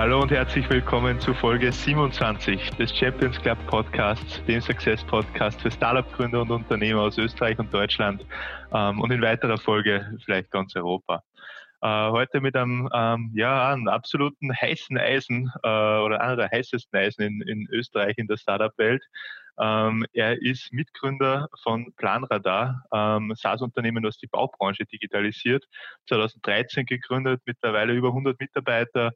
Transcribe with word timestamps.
Hallo 0.00 0.22
und 0.22 0.30
herzlich 0.30 0.66
willkommen 0.70 1.20
zu 1.20 1.34
Folge 1.34 1.70
27 1.70 2.70
des 2.76 2.90
Champions 2.96 3.38
Club 3.42 3.58
Podcasts, 3.66 4.42
dem 4.46 4.62
Success 4.62 5.04
Podcast 5.04 5.60
für 5.60 5.70
Startup-Gründer 5.70 6.40
und 6.40 6.50
Unternehmer 6.50 7.02
aus 7.02 7.18
Österreich 7.18 7.58
und 7.58 7.70
Deutschland 7.70 8.24
ähm, 8.72 8.98
und 9.02 9.10
in 9.10 9.20
weiterer 9.20 9.58
Folge 9.58 10.10
vielleicht 10.24 10.50
ganz 10.52 10.74
Europa. 10.74 11.22
Äh, 11.82 12.10
heute 12.12 12.40
mit 12.40 12.56
einem, 12.56 12.88
ähm, 12.94 13.30
ja, 13.34 13.72
einem 13.72 13.88
absoluten 13.88 14.50
heißen 14.58 14.96
Eisen 14.96 15.52
äh, 15.62 15.68
oder 15.68 16.22
einer 16.22 16.36
der 16.36 16.50
heißesten 16.50 16.98
Eisen 16.98 17.20
in, 17.20 17.42
in 17.42 17.68
Österreich 17.70 18.16
in 18.16 18.26
der 18.26 18.38
Startup-Welt. 18.38 19.02
Ähm, 19.60 20.06
er 20.14 20.40
ist 20.40 20.72
Mitgründer 20.72 21.48
von 21.62 21.92
Planradar, 21.96 22.82
ähm, 22.94 23.34
SaaS-Unternehmen, 23.36 24.02
das 24.02 24.16
die 24.16 24.28
Baubranche 24.28 24.86
digitalisiert. 24.86 25.66
2013 26.08 26.86
gegründet, 26.86 27.42
mittlerweile 27.44 27.92
über 27.92 28.08
100 28.08 28.40
Mitarbeiter, 28.40 29.12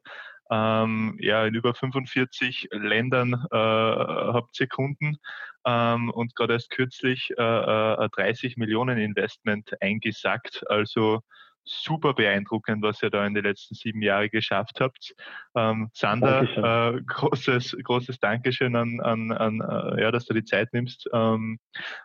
ähm, 0.51 1.17
ja, 1.19 1.45
in 1.45 1.55
über 1.55 1.73
45 1.73 2.69
Ländern 2.71 3.33
äh, 3.33 3.55
habt 3.57 4.59
ihr 4.59 4.67
Kunden 4.67 5.17
ähm, 5.65 6.09
und 6.11 6.35
gerade 6.35 6.53
erst 6.53 6.69
kürzlich 6.69 7.31
äh, 7.37 7.41
äh, 7.41 8.09
30 8.09 8.57
Millionen 8.57 8.97
Investment 8.97 9.81
eingesackt. 9.81 10.63
Also 10.69 11.21
super 11.65 12.13
beeindruckend, 12.13 12.83
was 12.83 13.01
ihr 13.01 13.09
da 13.09 13.25
in 13.25 13.33
den 13.33 13.43
letzten 13.43 13.75
sieben 13.75 14.01
Jahren 14.01 14.29
geschafft 14.29 14.79
habt. 14.79 15.15
Ähm, 15.55 15.89
Sander, 15.93 16.93
äh, 16.95 17.01
großes, 17.01 17.77
großes 17.83 18.19
Dankeschön 18.19 18.75
an, 18.75 18.99
an, 19.01 19.31
an 19.31 19.61
äh, 19.61 20.01
ja, 20.01 20.11
dass 20.11 20.25
du 20.25 20.33
die 20.33 20.43
Zeit 20.43 20.71
nimmst, 20.73 21.09
ähm, 21.13 21.59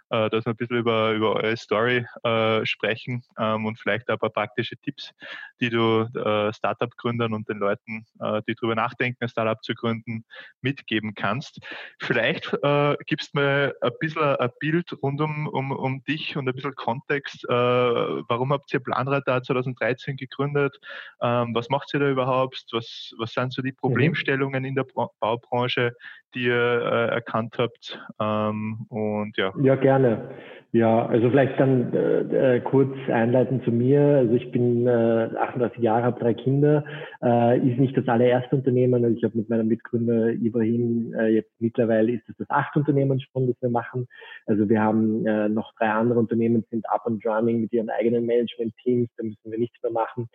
äh, 0.09 0.31
dass 0.31 0.47
wir 0.47 0.53
ein 0.53 0.57
bisschen 0.57 0.79
über, 0.79 1.13
über 1.13 1.37
eure 1.37 1.57
Story 1.57 2.07
äh, 2.23 2.65
sprechen 2.65 3.23
ähm, 3.39 3.67
und 3.67 3.79
vielleicht 3.79 4.09
ein 4.09 4.19
paar 4.19 4.31
praktische 4.31 4.77
Tipps, 4.79 5.11
die 5.61 5.69
du 5.69 6.03
äh, 6.03 6.53
Startup-Gründern 6.53 7.35
und 7.35 7.49
den 7.49 7.59
Leuten, 7.59 8.07
äh, 8.21 8.41
die 8.49 8.55
darüber 8.55 8.75
nachdenken, 8.75 9.23
ein 9.23 9.29
Startup 9.29 9.63
zu 9.63 9.75
gründen, 9.75 10.25
mitgeben 10.63 11.15
kannst. 11.15 11.61
Vielleicht 11.99 12.57
gibst 13.07 13.35
mir 13.35 13.75
ein 13.81 13.93
bisschen 13.99 14.23
ein 14.23 14.51
Bild 14.59 14.93
rund 15.03 15.21
um, 15.21 15.47
um, 15.47 15.73
um 15.73 16.03
dich 16.05 16.37
und 16.37 16.49
ein 16.49 16.55
bisschen 16.55 16.75
Kontext. 16.75 17.45
Warum 17.49 18.53
habt 18.53 18.73
ihr 18.73 18.81
Planradar 18.81 19.43
2013 19.55 20.17
gegründet? 20.17 20.79
Ähm, 21.23 21.55
was 21.55 21.69
macht 21.69 21.93
ihr 21.95 22.01
da 22.01 22.09
überhaupt? 22.09 22.65
Was, 22.73 23.15
was 23.19 23.33
sind 23.33 23.53
so 23.53 23.63
die 23.63 23.73
mhm. 23.73 23.77
Problemstellungen 23.77 24.65
in 24.65 24.75
der 24.75 24.87
Baubranche, 25.21 25.93
die 26.35 26.45
ihr 26.45 26.55
äh, 26.55 27.15
erkannt 27.15 27.57
habt? 27.59 27.99
Ähm, 28.21 28.87
und 28.89 29.37
ja. 29.37 29.53
Ja, 29.63 29.77
gerne. 29.77 30.31
Ja, 30.73 31.05
also 31.07 31.31
vielleicht 31.31 31.59
dann 31.59 31.93
äh, 31.93 32.57
äh, 32.57 32.61
kurz 32.61 32.95
einleiten 33.09 33.61
zu 33.65 33.73
mir. 33.73 34.19
Also 34.19 34.35
ich 34.35 34.53
bin 34.53 34.87
äh, 34.87 35.29
38 35.37 35.83
Jahre, 35.83 36.05
habe 36.05 36.21
drei 36.21 36.33
Kinder, 36.33 36.85
äh, 37.21 37.59
ist 37.59 37.81
nicht 37.81 37.97
das 37.97 38.07
allererste 38.07 38.55
Unternehmen. 38.55 39.05
Also 39.05 39.17
ich 39.17 39.25
habe 39.25 39.37
mit 39.37 39.49
meinem 39.49 39.67
Mitgründer 39.67 40.31
Ibrahim 40.31 41.13
äh, 41.19 41.27
jetzt 41.27 41.51
mittlerweile 41.59 42.13
ist 42.13 42.29
es 42.29 42.37
das 42.37 42.49
achte 42.51 42.79
Unternehmen 42.79 43.21
schon, 43.21 43.49
das 43.49 43.57
wir 43.61 43.69
machen. 43.69 44.07
Also 44.47 44.69
wir 44.69 44.81
haben 44.81 45.27
äh, 45.27 45.49
noch 45.49 45.75
drei 45.75 45.91
andere 45.91 46.21
Unternehmen, 46.21 46.65
sind 46.71 46.89
up 46.89 47.05
and 47.05 47.27
running 47.27 47.63
mit 47.63 47.73
ihren 47.73 47.91
eigenen 47.91 48.25
Management-Teams, 48.27 49.09
da 49.17 49.25
müssen 49.25 49.51
wir 49.51 49.59
nichts 49.59 49.83
mehr 49.83 49.91
machen. 49.91 50.29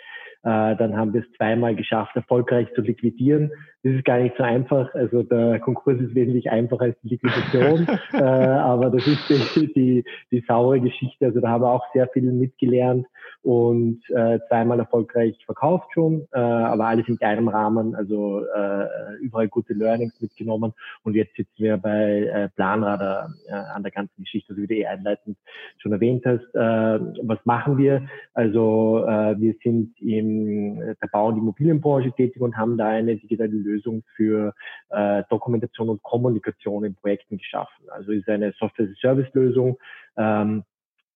Äh, 0.44 0.76
dann 0.76 0.98
haben 0.98 1.14
wir 1.14 1.22
es 1.22 1.32
zweimal 1.38 1.76
geschafft, 1.76 2.14
erfolgreich 2.14 2.68
zu 2.76 2.82
liquidieren. 2.82 3.52
Das 3.84 3.94
ist 3.94 4.04
gar 4.04 4.18
nicht 4.18 4.36
so 4.36 4.44
einfach. 4.44 4.94
Also 4.96 5.24
der 5.24 5.60
Konkurs 5.60 6.02
ist 6.02 6.14
wesentlich 6.14 6.50
einfacher 6.50 6.86
als 6.86 7.00
die 7.04 7.10
Liquidation, 7.10 7.88
äh, 8.14 8.18
aber 8.22 8.90
das 8.90 9.08
ist 9.08 9.56
die, 9.56 9.74
die 9.74 10.04
die 10.32 10.44
saure 10.48 10.80
Geschichte. 10.80 11.26
Also 11.26 11.40
da 11.40 11.50
habe 11.50 11.66
ich 11.66 11.70
auch 11.70 11.86
sehr 11.94 12.08
viel 12.10 12.32
mitgelernt 12.32 13.06
und 13.42 14.02
äh, 14.10 14.40
zweimal 14.48 14.80
erfolgreich 14.80 15.38
verkauft 15.46 15.92
schon, 15.94 16.28
äh, 16.32 16.40
aber 16.40 16.88
alles 16.88 17.08
in 17.08 17.18
kleinem 17.18 17.48
Rahmen, 17.48 17.96
also 17.96 18.44
äh, 18.46 19.16
überall 19.22 19.48
gute 19.48 19.74
Learnings 19.74 20.20
mitgenommen 20.20 20.74
und 21.04 21.16
jetzt 21.16 21.36
sitzen 21.36 21.64
wir 21.64 21.78
bei 21.78 22.24
äh, 22.24 22.50
Planradar 22.56 23.34
äh, 23.48 23.54
an 23.54 23.84
der 23.84 23.92
ganzen 23.92 24.24
Geschichte, 24.24 24.52
also 24.52 24.62
wie 24.62 24.68
du 24.68 24.76
eh 24.76 24.86
einleitend 24.86 25.38
schon 25.78 25.92
erwähnt 25.92 26.26
hast. 26.26 26.44
Äh, 26.56 27.00
was 27.24 27.40
machen 27.46 27.78
wir? 27.78 28.08
Also 28.34 29.06
äh, 29.08 29.40
wir 29.40 29.54
sind 29.64 29.94
im 30.02 30.80
der 30.80 31.08
Bau- 31.12 31.28
und 31.28 31.38
Immobilienbranche 31.38 32.12
tätig 32.12 32.42
und 32.42 32.58
haben 32.58 32.78
da 32.78 32.88
eine 32.88 33.16
digitale 33.16 33.50
Lösung 33.50 34.04
für 34.16 34.54
äh, 34.90 35.24
Dokumentation 35.30 35.90
und 35.90 36.04
Kommunikation 36.04 36.84
in 36.86 36.96
Projekten 36.96 37.38
geschaffen. 37.38 37.90
Also 37.90 38.12
ist 38.12 38.28
eine 38.28 38.54
Software-Service-Lösung, 38.54 39.78
ähm, 40.18 40.64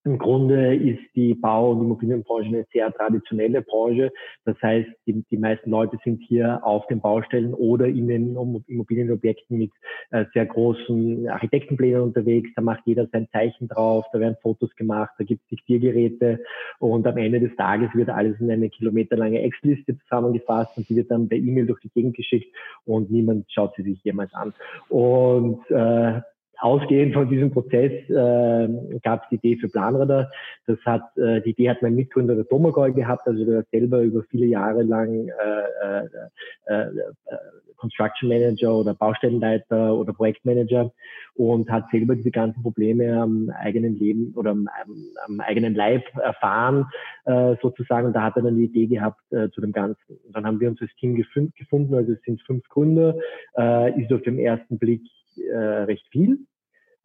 im 0.05 0.17
Grunde 0.17 0.75
ist 0.75 1.01
die 1.13 1.33
Bau- 1.35 1.71
und 1.71 1.81
Immobilienbranche 1.81 2.47
eine 2.47 2.65
sehr 2.71 2.91
traditionelle 2.93 3.61
Branche. 3.61 4.11
Das 4.45 4.55
heißt, 4.61 4.89
die, 5.05 5.25
die, 5.29 5.37
meisten 5.37 5.69
Leute 5.69 5.97
sind 6.05 6.21
hier 6.25 6.65
auf 6.65 6.87
den 6.87 7.01
Baustellen 7.01 7.53
oder 7.53 7.85
in 7.85 8.07
den 8.07 8.35
Immobilienobjekten 8.67 9.57
mit 9.57 9.71
äh, 10.11 10.23
sehr 10.33 10.45
großen 10.45 11.27
Architektenplänen 11.27 12.01
unterwegs. 12.01 12.49
Da 12.55 12.61
macht 12.61 12.83
jeder 12.85 13.07
sein 13.11 13.27
Zeichen 13.33 13.67
drauf, 13.67 14.05
da 14.13 14.21
werden 14.21 14.37
Fotos 14.41 14.73
gemacht, 14.75 15.11
da 15.17 15.25
gibt 15.25 15.43
es 15.43 15.49
Diktiergeräte 15.49 16.39
und 16.79 17.05
am 17.05 17.17
Ende 17.17 17.41
des 17.41 17.55
Tages 17.57 17.89
wird 17.93 18.09
alles 18.09 18.39
in 18.39 18.49
eine 18.49 18.69
kilometerlange 18.69 19.41
Ex-Liste 19.41 19.97
zusammengefasst 19.99 20.77
und 20.77 20.87
die 20.89 20.95
wird 20.95 21.11
dann 21.11 21.27
per 21.27 21.37
E-Mail 21.37 21.65
durch 21.65 21.81
die 21.81 21.89
Gegend 21.89 22.15
geschickt 22.15 22.55
und 22.85 23.11
niemand 23.11 23.51
schaut 23.51 23.75
sie 23.75 23.83
sich 23.83 24.01
jemals 24.03 24.33
an. 24.33 24.53
Und 24.87 25.69
äh, 25.69 26.21
Ausgehend 26.61 27.13
von 27.13 27.29
diesem 27.29 27.51
Prozess 27.51 27.91
äh, 28.09 28.99
gab 29.03 29.23
es 29.23 29.29
die 29.29 29.35
Idee 29.35 29.57
für 29.57 29.69
Planradar. 29.69 30.29
Das 30.67 30.77
hat 30.85 31.17
äh, 31.17 31.41
die 31.41 31.51
Idee 31.51 31.69
hat 31.69 31.81
mein 31.81 31.95
Mitgründer 31.95 32.35
der 32.35 32.43
Domagoj 32.43 32.91
gehabt, 32.93 33.27
also 33.27 33.45
der 33.45 33.63
selber 33.71 34.01
über 34.01 34.23
viele 34.23 34.45
Jahre 34.45 34.83
lang 34.83 35.29
äh, 35.29 36.05
äh, 36.67 36.85
äh, 36.85 37.05
Construction 37.79 38.29
Manager 38.29 38.75
oder 38.75 38.93
Baustellenleiter 38.93 39.95
oder 39.95 40.13
Projektmanager 40.13 40.91
und 41.35 41.69
hat 41.71 41.85
selber 41.91 42.15
diese 42.15 42.31
ganzen 42.31 42.61
Probleme 42.61 43.19
am 43.19 43.49
eigenen 43.49 43.97
Leben 43.97 44.33
oder 44.35 44.51
am, 44.51 44.69
am 45.25 45.39
eigenen 45.39 45.73
Leib 45.73 46.03
erfahren 46.17 46.85
äh, 47.25 47.55
sozusagen. 47.61 48.07
Und 48.07 48.13
da 48.13 48.23
hat 48.23 48.35
er 48.35 48.43
dann 48.43 48.57
die 48.57 48.65
Idee 48.65 48.87
gehabt 48.87 49.21
äh, 49.31 49.49
zu 49.49 49.61
dem 49.61 49.71
Ganzen. 49.71 50.19
Und 50.25 50.35
dann 50.35 50.45
haben 50.45 50.59
wir 50.59 50.69
uns 50.69 50.79
das 50.79 50.89
Team 50.99 51.15
gefunden, 51.15 51.95
also 51.95 52.11
es 52.11 52.21
sind 52.23 52.41
fünf 52.41 52.67
Gründer, 52.67 53.15
äh, 53.57 54.01
ist 54.01 54.11
auf 54.11 54.21
den 54.21 54.37
ersten 54.37 54.77
Blick 54.77 55.01
äh, 55.37 55.57
recht 55.57 56.05
viel. 56.11 56.39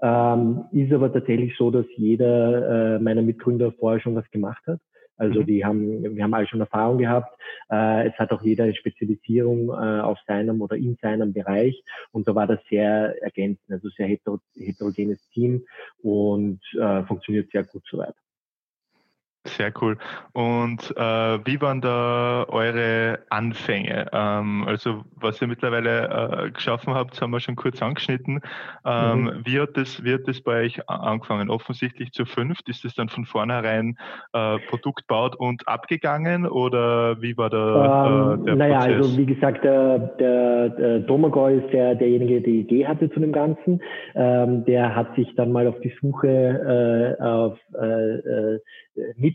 Ähm, 0.04 0.66
ist 0.72 0.92
aber 0.92 1.10
tatsächlich 1.10 1.56
so, 1.56 1.70
dass 1.70 1.86
jeder 1.96 2.96
äh, 2.96 2.98
meiner 2.98 3.22
Mitgründer 3.22 3.72
vorher 3.72 4.00
schon 4.00 4.14
was 4.14 4.30
gemacht 4.30 4.62
hat. 4.66 4.78
Also 5.16 5.40
mhm. 5.40 5.46
die 5.46 5.64
haben, 5.64 6.16
wir 6.16 6.22
haben 6.22 6.34
alle 6.34 6.46
schon 6.46 6.60
Erfahrung 6.60 6.98
gehabt. 6.98 7.34
Äh, 7.70 8.08
es 8.08 8.14
hat 8.18 8.30
auch 8.30 8.42
jeder 8.42 8.64
eine 8.64 8.74
Spezialisierung 8.74 9.70
äh, 9.70 10.00
auf 10.00 10.18
seinem 10.26 10.60
oder 10.60 10.76
in 10.76 10.96
seinem 11.00 11.32
Bereich. 11.32 11.82
Und 12.12 12.28
da 12.28 12.34
war 12.34 12.46
das 12.46 12.60
sehr 12.68 13.14
ergänzend, 13.22 13.70
also 13.70 13.88
sehr 13.96 14.06
heter 14.06 14.38
heterogenes 14.54 15.26
Team 15.30 15.64
und 16.02 16.60
äh, 16.78 17.02
funktioniert 17.04 17.50
sehr 17.50 17.64
gut 17.64 17.84
soweit. 17.90 18.14
Sehr 19.46 19.72
cool. 19.82 19.98
Und 20.32 20.94
äh, 20.96 21.38
wie 21.44 21.60
waren 21.60 21.82
da 21.82 22.46
eure 22.48 23.18
Anfänge? 23.28 24.06
Ähm, 24.10 24.64
also 24.66 25.04
was 25.16 25.40
ihr 25.42 25.48
mittlerweile 25.48 26.46
äh, 26.46 26.50
geschaffen 26.50 26.94
habt, 26.94 27.20
haben 27.20 27.30
wir 27.30 27.40
schon 27.40 27.54
kurz 27.54 27.82
angeschnitten. 27.82 28.40
Ähm, 28.86 29.24
mhm. 29.24 29.42
Wie, 29.44 29.60
hat 29.60 29.76
das, 29.76 30.02
wie 30.02 30.14
hat 30.14 30.26
das 30.26 30.40
bei 30.40 30.62
euch 30.62 30.88
angefangen? 30.88 31.50
Offensichtlich 31.50 32.12
zu 32.12 32.24
fünft. 32.24 32.70
Ist 32.70 32.84
das 32.86 32.94
dann 32.94 33.10
von 33.10 33.26
vornherein 33.26 33.98
äh, 34.32 34.58
Produkt 34.70 35.06
baut 35.08 35.36
und 35.36 35.68
abgegangen 35.68 36.46
oder 36.46 37.20
wie 37.20 37.36
war 37.36 37.50
da 37.50 38.34
ähm, 38.34 38.46
der 38.46 38.56
naja, 38.56 38.78
Prozess? 38.78 38.96
also 38.96 39.18
wie 39.18 39.26
gesagt, 39.26 39.62
der, 39.62 39.98
der, 39.98 40.68
der 40.70 40.98
Domagoj 41.00 41.58
ist 41.58 41.70
der, 41.70 41.94
derjenige, 41.96 42.40
der 42.40 42.50
die 42.50 42.60
Idee 42.60 42.86
hatte 42.86 43.10
zu 43.10 43.20
dem 43.20 43.32
Ganzen. 43.32 43.82
Ähm, 44.14 44.64
der 44.64 44.94
hat 44.94 45.14
sich 45.16 45.34
dann 45.36 45.52
mal 45.52 45.66
auf 45.66 45.78
die 45.80 45.92
Suche 46.00 47.16
äh, 47.18 47.22
auf 47.22 47.58
äh, 47.78 48.54
äh 48.54 48.60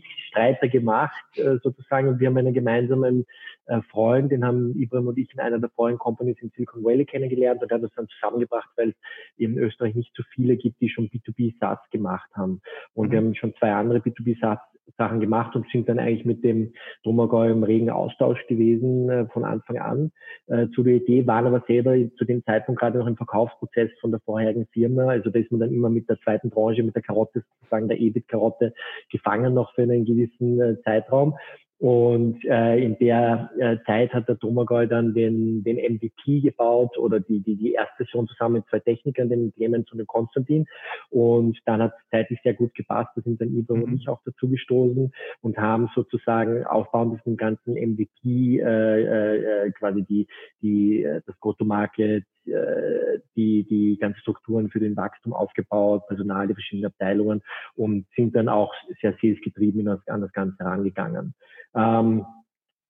Mitstreiter 0.02 0.68
gemacht, 0.68 1.24
äh, 1.36 1.58
sozusagen. 1.62 2.08
Und 2.08 2.20
wir 2.20 2.28
haben 2.28 2.36
einen 2.36 2.54
gemeinsamen 2.54 3.26
äh, 3.66 3.80
Freund, 3.82 4.32
den 4.32 4.44
haben 4.44 4.74
Ibrahim 4.80 5.08
und 5.08 5.18
ich 5.18 5.32
in 5.32 5.40
einer 5.40 5.58
der 5.58 5.70
Foreign 5.70 5.98
Companies 5.98 6.36
in 6.40 6.50
Silicon 6.50 6.84
Valley 6.84 7.04
kennengelernt 7.04 7.62
und 7.62 7.70
haben 7.70 7.82
das 7.82 7.92
dann 7.94 8.08
zusammengebracht, 8.08 8.68
weil 8.76 8.90
es 8.90 8.96
in 9.36 9.58
Österreich 9.58 9.94
nicht 9.94 10.12
so 10.14 10.22
viele 10.34 10.56
gibt, 10.56 10.80
die 10.80 10.88
schon 10.88 11.08
B2B 11.08 11.54
SaaS 11.58 11.78
gemacht 11.90 12.30
haben. 12.34 12.60
Und 12.94 13.08
mhm. 13.08 13.12
wir 13.12 13.18
haben 13.18 13.34
schon 13.34 13.54
zwei 13.56 13.72
andere 13.72 13.98
B2B 13.98 14.38
SaaS 14.40 14.58
Sachen 14.96 15.20
gemacht 15.20 15.54
und 15.56 15.66
sind 15.70 15.88
dann 15.88 15.98
eigentlich 15.98 16.24
mit 16.24 16.44
dem 16.44 16.72
Domagoj 17.02 17.50
im 17.50 17.62
regen 17.62 17.90
Austausch 17.90 18.46
gewesen 18.46 19.08
äh, 19.08 19.26
von 19.26 19.44
Anfang 19.44 19.78
an 19.78 20.12
äh, 20.46 20.68
zu 20.74 20.82
der 20.82 20.94
Idee, 20.94 21.26
waren 21.26 21.46
aber 21.46 21.62
selber 21.66 21.94
zu 22.16 22.24
dem 22.24 22.44
Zeitpunkt 22.44 22.80
gerade 22.80 22.98
noch 22.98 23.06
im 23.06 23.16
Verkaufsprozess 23.16 23.90
von 24.00 24.10
der 24.10 24.20
vorherigen 24.20 24.66
Firma. 24.72 25.08
Also 25.08 25.30
da 25.30 25.38
ist 25.38 25.50
man 25.50 25.60
dann 25.60 25.72
immer 25.72 25.90
mit 25.90 26.08
der 26.08 26.18
zweiten 26.20 26.50
Branche, 26.50 26.82
mit 26.82 26.94
der 26.94 27.02
Karotte 27.02 27.42
sozusagen 27.58 27.88
der 27.88 28.00
EBIT-Karotte 28.00 28.74
gefangen 29.10 29.54
noch 29.54 29.74
für 29.74 29.82
einen 29.82 30.04
gewissen 30.04 30.60
äh, 30.60 30.80
Zeitraum 30.82 31.36
Und 31.80 32.44
äh, 32.44 32.76
in 32.76 32.98
der 32.98 33.50
äh, 33.58 33.78
Zeit 33.86 34.12
hat 34.12 34.28
der 34.28 34.34
Domagoj 34.34 34.86
dann 34.86 35.14
den, 35.14 35.64
den 35.64 35.78
MVP 35.78 36.40
gebaut 36.40 36.98
oder 36.98 37.20
die, 37.20 37.40
die, 37.40 37.56
die 37.56 37.72
erste 37.72 38.04
Version 38.04 38.28
zusammen 38.28 38.56
mit 38.56 38.66
zwei 38.68 38.80
Technikern, 38.80 39.30
den 39.30 39.50
Clemens 39.54 39.90
und 39.90 39.96
dem 39.96 40.06
Konstantin. 40.06 40.66
Und 41.08 41.58
dann 41.64 41.80
hat 41.80 41.94
es 41.96 42.10
zeitlich 42.10 42.38
sehr 42.44 42.52
gut 42.52 42.74
gepasst. 42.74 43.12
Da 43.16 43.22
sind 43.22 43.40
dann 43.40 43.56
Ivo 43.56 43.76
mhm. 43.76 43.84
und 43.84 43.94
ich 43.94 44.08
auch 44.10 44.20
dazu 44.26 44.50
gestoßen 44.50 45.10
und 45.40 45.56
haben 45.56 45.88
sozusagen 45.94 46.66
aufbauend 46.66 47.14
auf 47.14 47.22
dem 47.22 47.38
ganzen 47.38 47.72
MVP 47.72 48.60
äh, 48.60 49.64
äh, 49.64 49.70
quasi 49.72 50.02
die, 50.02 50.26
die, 50.60 51.02
äh, 51.02 51.22
das 51.26 51.40
Go-to-Market, 51.40 52.24
äh, 52.50 53.20
die, 53.36 53.64
die 53.64 53.98
ganzen 53.98 54.20
Strukturen 54.20 54.70
für 54.70 54.80
den 54.80 54.96
Wachstum 54.96 55.32
aufgebaut, 55.32 56.06
Personal, 56.08 56.48
die 56.48 56.54
verschiedenen 56.54 56.90
Abteilungen 56.90 57.42
und 57.74 58.06
sind 58.16 58.34
dann 58.36 58.48
auch 58.48 58.72
sehr 59.00 59.14
salesgetrieben 59.20 59.88
an 59.88 60.20
das 60.20 60.32
Ganze 60.32 60.58
herangegangen. 60.58 61.34
Ähm, 61.74 62.24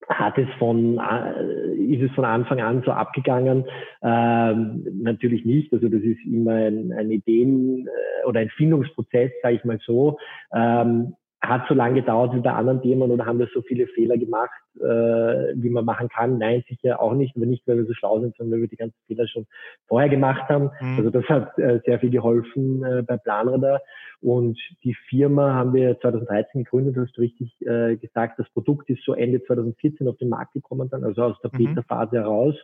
hat 0.08 0.38
es 0.38 0.48
von, 0.58 0.98
äh, 0.98 1.74
ist 1.74 2.02
es 2.02 2.14
von 2.14 2.24
Anfang 2.24 2.60
an 2.60 2.82
so 2.84 2.90
abgegangen? 2.90 3.64
Ähm, 4.02 4.84
natürlich 5.02 5.44
nicht. 5.44 5.72
Also 5.72 5.88
das 5.88 6.02
ist 6.02 6.24
immer 6.24 6.54
ein, 6.54 6.92
ein 6.92 7.10
Ideen- 7.10 7.86
äh, 7.86 8.26
oder 8.26 8.40
ein 8.40 8.50
Findungsprozess, 8.50 9.30
sage 9.42 9.56
ich 9.56 9.64
mal 9.64 9.78
so. 9.84 10.18
Ähm, 10.52 11.14
hat 11.42 11.66
so 11.69 11.75
lange 11.75 11.94
gedauert 11.94 12.34
wie 12.34 12.40
bei 12.40 12.52
anderen 12.52 12.82
Themen 12.82 13.10
oder 13.10 13.25
haben 13.25 13.38
wir 13.38 13.48
so 13.54 13.62
viele 13.62 13.87
Fehler 13.87 14.19
gemacht, 14.19 14.50
äh, 14.76 15.54
wie 15.54 15.70
man 15.70 15.87
machen 15.87 16.08
kann? 16.08 16.37
Nein, 16.37 16.62
sicher 16.69 17.00
auch 17.00 17.14
nicht, 17.14 17.34
aber 17.34 17.46
nicht, 17.46 17.66
weil 17.66 17.78
wir 17.78 17.87
so 17.87 17.94
schlau 17.94 18.20
sind, 18.20 18.37
sondern 18.37 18.52
weil 18.52 18.62
wir 18.62 18.69
die 18.69 18.76
ganzen 18.76 18.98
Fehler 19.06 19.26
schon 19.26 19.46
vorher 19.88 20.10
gemacht 20.10 20.50
haben. 20.50 20.70
Mhm. 20.81 20.98
Also 20.98 21.10
das 21.10 21.25
hat 21.31 21.58
äh, 21.58 21.81
sehr 21.87 21.98
viel 21.98 22.10
geholfen 22.10 22.84
äh, 22.84 23.02
bei 23.02 23.16
Planradar. 23.16 23.81
Und 24.20 24.58
die 24.84 24.94
Firma 25.08 25.54
haben 25.54 25.72
wir 25.72 25.98
2013 26.00 26.64
gegründet, 26.64 26.96
hast 26.98 27.16
du 27.16 27.22
richtig 27.22 27.56
äh, 27.62 27.96
gesagt. 27.96 28.38
Das 28.38 28.48
Produkt 28.50 28.90
ist 28.90 29.02
so 29.04 29.14
Ende 29.14 29.43
2014 29.43 30.06
auf 30.08 30.19
den 30.19 30.28
Markt 30.28 30.52
gekommen 30.52 30.90
dann, 30.90 31.04
also 31.04 31.22
aus 31.22 31.40
der 31.40 31.50
mhm. 31.54 31.75
Beta-Phase 31.75 32.16
heraus. 32.16 32.54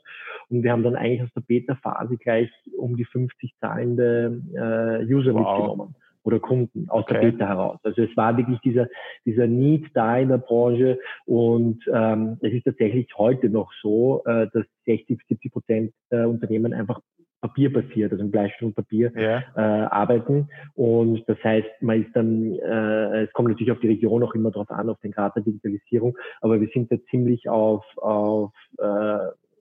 Und 0.50 0.62
wir 0.62 0.72
haben 0.72 0.82
dann 0.82 0.96
eigentlich 0.96 1.22
aus 1.22 1.32
der 1.34 1.40
Beta-Phase 1.40 2.18
gleich 2.18 2.50
um 2.76 2.96
die 2.96 3.06
50 3.06 3.54
zahlende 3.58 4.42
äh, 4.52 5.10
User 5.10 5.32
wow. 5.32 5.56
mitgenommen 5.56 5.94
oder 6.26 6.40
Kunden 6.40 6.88
aus 6.88 7.04
okay. 7.04 7.14
der 7.14 7.30
Beta 7.30 7.46
heraus. 7.46 7.78
Also 7.84 8.02
es 8.02 8.16
war 8.16 8.36
wirklich 8.36 8.58
dieser, 8.60 8.88
dieser 9.24 9.46
Need 9.46 9.86
da 9.94 10.18
in 10.18 10.28
der 10.28 10.38
Branche 10.38 10.98
und 11.24 11.84
ähm, 11.92 12.38
es 12.40 12.52
ist 12.52 12.64
tatsächlich 12.64 13.08
heute 13.16 13.48
noch 13.48 13.72
so, 13.80 14.22
äh, 14.26 14.48
dass 14.52 14.64
60, 14.86 15.20
70 15.28 15.52
Prozent 15.52 15.92
der 16.10 16.28
Unternehmen 16.28 16.72
einfach 16.72 17.00
papierbasiert, 17.40 18.10
also 18.10 18.24
im 18.24 18.30
Bleistift 18.30 18.62
und 18.62 18.74
Papier 18.74 19.12
ja. 19.14 19.44
äh, 19.54 19.86
arbeiten. 19.86 20.48
Und 20.74 21.22
das 21.28 21.38
heißt, 21.44 21.68
man 21.80 22.02
ist 22.02 22.14
dann, 22.14 22.54
äh, 22.54 23.24
es 23.24 23.32
kommt 23.32 23.48
natürlich 23.48 23.70
auf 23.70 23.80
die 23.80 23.88
Region 23.88 24.22
auch 24.24 24.34
immer 24.34 24.50
drauf 24.50 24.70
an, 24.70 24.90
auf 24.90 24.98
den 25.00 25.12
Grad 25.12 25.36
der 25.36 25.44
Digitalisierung, 25.44 26.16
aber 26.40 26.60
wir 26.60 26.68
sind 26.74 26.90
da 26.90 26.96
ziemlich 27.10 27.48
auf, 27.48 27.84
auf 27.98 28.52
äh, 28.78 29.18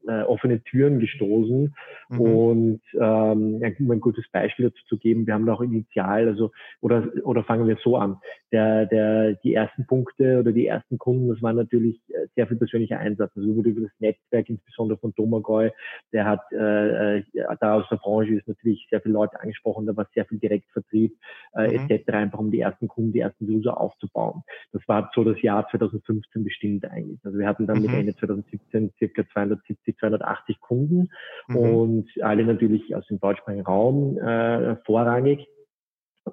äh, 0.08 0.22
offene 0.24 0.62
Türen 0.64 1.00
gestoßen. 1.00 1.76
Mhm. 2.10 2.20
Und 2.20 2.82
ähm, 2.94 3.62
um 3.80 3.92
ein 3.92 4.00
gutes 4.00 4.26
Beispiel 4.32 4.66
dazu 4.70 4.86
zu 4.88 4.98
geben, 4.98 5.26
wir 5.28 5.34
haben 5.34 5.50
auch 5.50 5.62
initial, 5.62 6.28
also 6.28 6.52
oder 6.82 7.08
oder 7.24 7.44
fangen 7.44 7.68
wir 7.68 7.78
so 7.84 7.98
an. 7.98 8.18
Der, 8.52 8.86
der, 8.86 9.34
die 9.44 9.54
ersten 9.54 9.86
Punkte 9.86 10.40
oder 10.40 10.52
die 10.52 10.68
ersten 10.68 10.98
Kunden, 10.98 11.30
das 11.30 11.42
war 11.42 11.54
natürlich 11.54 12.00
äh, 12.10 12.28
sehr 12.36 12.48
viel 12.48 12.58
persönlicher 12.58 13.00
Einsatz. 13.00 13.32
Also 13.36 13.56
wurde 13.56 13.70
über 13.70 13.82
das 13.82 13.92
Netzwerk, 14.00 14.50
insbesondere 14.50 14.98
von 14.98 15.14
Domagoj, 15.16 15.72
der 16.14 16.26
hat 16.26 16.42
äh, 16.52 17.18
äh, 17.18 17.24
da 17.60 17.76
aus 17.76 17.86
der 17.90 17.98
Branche 17.98 18.36
ist 18.36 18.48
natürlich 18.48 18.88
sehr 18.90 19.02
viele 19.02 19.14
Leute 19.14 19.40
angesprochen, 19.40 19.86
da 19.86 19.96
war 19.96 20.08
sehr 20.14 20.26
viel 20.26 20.40
Direktvertrieb 20.40 21.16
äh, 21.56 21.68
mhm. 21.68 21.90
etc., 21.90 22.10
einfach 22.14 22.40
um 22.40 22.52
die 22.52 22.60
ersten 22.60 22.88
Kunden, 22.88 23.12
die 23.14 23.20
ersten 23.20 23.46
User 23.46 23.80
aufzubauen. 23.80 24.44
Das 24.72 24.82
war 24.88 25.12
so 25.14 25.24
das 25.24 25.42
Jahr 25.42 25.68
2015 25.70 26.44
bestimmt 26.44 26.86
eigentlich. 26.86 27.20
Also 27.24 27.38
wir 27.38 27.48
hatten 27.48 27.68
dann 27.68 27.78
mhm. 27.78 27.84
mit 27.84 27.94
Ende 27.94 28.16
2017 28.16 28.92
circa 28.98 29.28
270 29.34 29.95
280 29.98 30.60
Kunden 30.60 31.10
mhm. 31.48 31.58
und 31.58 32.10
alle 32.22 32.46
natürlich 32.46 32.96
aus 32.96 33.06
dem 33.08 33.20
deutschsprachigen 33.20 33.66
Raum 33.66 34.18
äh, 34.18 34.76
vorrangig. 34.86 35.48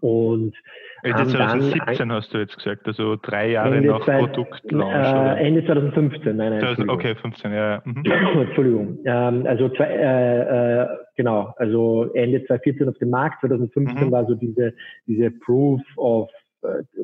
Und 0.00 0.56
Ende 1.02 1.26
2017 1.26 2.12
hast 2.12 2.32
du 2.32 2.38
jetzt 2.38 2.56
gesagt, 2.56 2.86
also 2.86 3.16
drei 3.20 3.50
Jahre 3.50 3.76
Ende 3.76 3.90
nach 3.90 4.00
Produktlaunch. 4.00 4.94
Äh, 4.94 5.46
Ende 5.46 5.66
2015, 5.66 6.34
nein, 6.34 6.58
nein. 6.58 6.90
okay, 6.90 7.14
15, 7.14 7.52
ja. 7.52 7.82
Mhm. 7.84 8.02
Entschuldigung. 8.40 8.98
Ähm, 9.04 9.46
also 9.46 9.68
zwei, 9.70 9.84
äh, 9.84 10.82
äh, 10.82 10.88
genau, 11.16 11.52
also 11.58 12.10
Ende 12.14 12.42
2014 12.46 12.88
auf 12.88 12.98
dem 12.98 13.10
Markt, 13.10 13.40
2015 13.40 14.06
mhm. 14.06 14.10
war 14.10 14.24
so 14.26 14.34
diese, 14.34 14.72
diese 15.06 15.30
Proof 15.30 15.82
of 15.96 16.30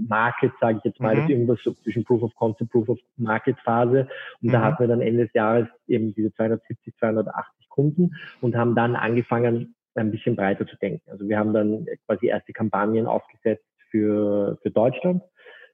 Market, 0.06 0.52
sage 0.60 0.78
ich 0.78 0.84
jetzt 0.84 1.00
mal, 1.00 1.14
mhm. 1.14 1.20
das 1.20 1.30
irgendwas 1.30 1.58
so 1.62 1.72
zwischen 1.72 2.04
Proof 2.04 2.22
of 2.22 2.34
Concept, 2.36 2.70
Proof 2.70 2.88
of 2.88 2.98
Market 3.16 3.58
Phase. 3.60 4.08
Und 4.40 4.48
mhm. 4.48 4.52
da 4.52 4.62
hatten 4.62 4.80
wir 4.80 4.88
dann 4.88 5.00
Ende 5.00 5.24
des 5.24 5.32
Jahres 5.34 5.68
eben 5.86 6.14
diese 6.14 6.32
270, 6.34 6.94
280 6.98 7.68
Kunden 7.68 8.12
und 8.40 8.56
haben 8.56 8.74
dann 8.74 8.96
angefangen, 8.96 9.74
ein 9.94 10.10
bisschen 10.10 10.36
breiter 10.36 10.66
zu 10.66 10.76
denken. 10.76 11.02
Also 11.10 11.28
wir 11.28 11.38
haben 11.38 11.52
dann 11.52 11.86
quasi 12.06 12.28
erste 12.28 12.52
Kampagnen 12.52 13.06
aufgesetzt 13.06 13.64
für, 13.90 14.58
für 14.62 14.70
Deutschland 14.70 15.22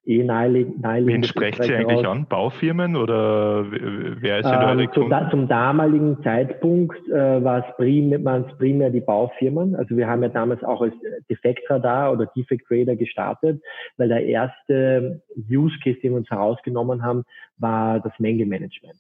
eh 0.07 0.23
naheliegend. 0.23 0.83
Wen 0.83 1.25
sprecht 1.25 1.63
Sie 1.63 1.75
eigentlich 1.75 2.07
an? 2.07 2.27
Baufirmen 2.27 2.97
oder 2.97 3.65
wer 3.71 4.39
ist 4.39 4.47
in 4.47 4.53
ähm, 4.53 4.61
eure 4.61 4.91
zu, 4.93 5.09
da, 5.09 5.31
Zum 5.31 5.49
damaligen 5.49 6.23
Zeitpunkt 6.23 6.97
äh, 7.09 7.43
war 7.43 7.67
es 7.67 7.77
primär, 7.77 8.23
waren 8.25 8.47
es 8.49 8.57
primär 8.59 8.91
die 8.91 9.01
Baufirmen. 9.01 9.75
Also 9.77 9.97
wir 9.97 10.07
haben 10.07 10.23
ja 10.23 10.29
damals 10.29 10.63
auch 10.63 10.83
als 10.83 10.95
Defektradar 11.31 12.13
oder 12.13 12.27
Defect 12.37 12.67
Radar 12.71 12.97
gestartet, 12.97 13.63
weil 13.97 14.09
der 14.09 14.25
erste 14.25 15.23
Use 15.51 15.77
Case, 15.83 15.99
den 16.01 16.13
wir 16.13 16.19
uns 16.19 16.31
herausgenommen 16.31 17.03
haben, 17.03 17.25
war 17.59 18.01
das 18.01 18.13
Mängelmanagement. 18.19 18.95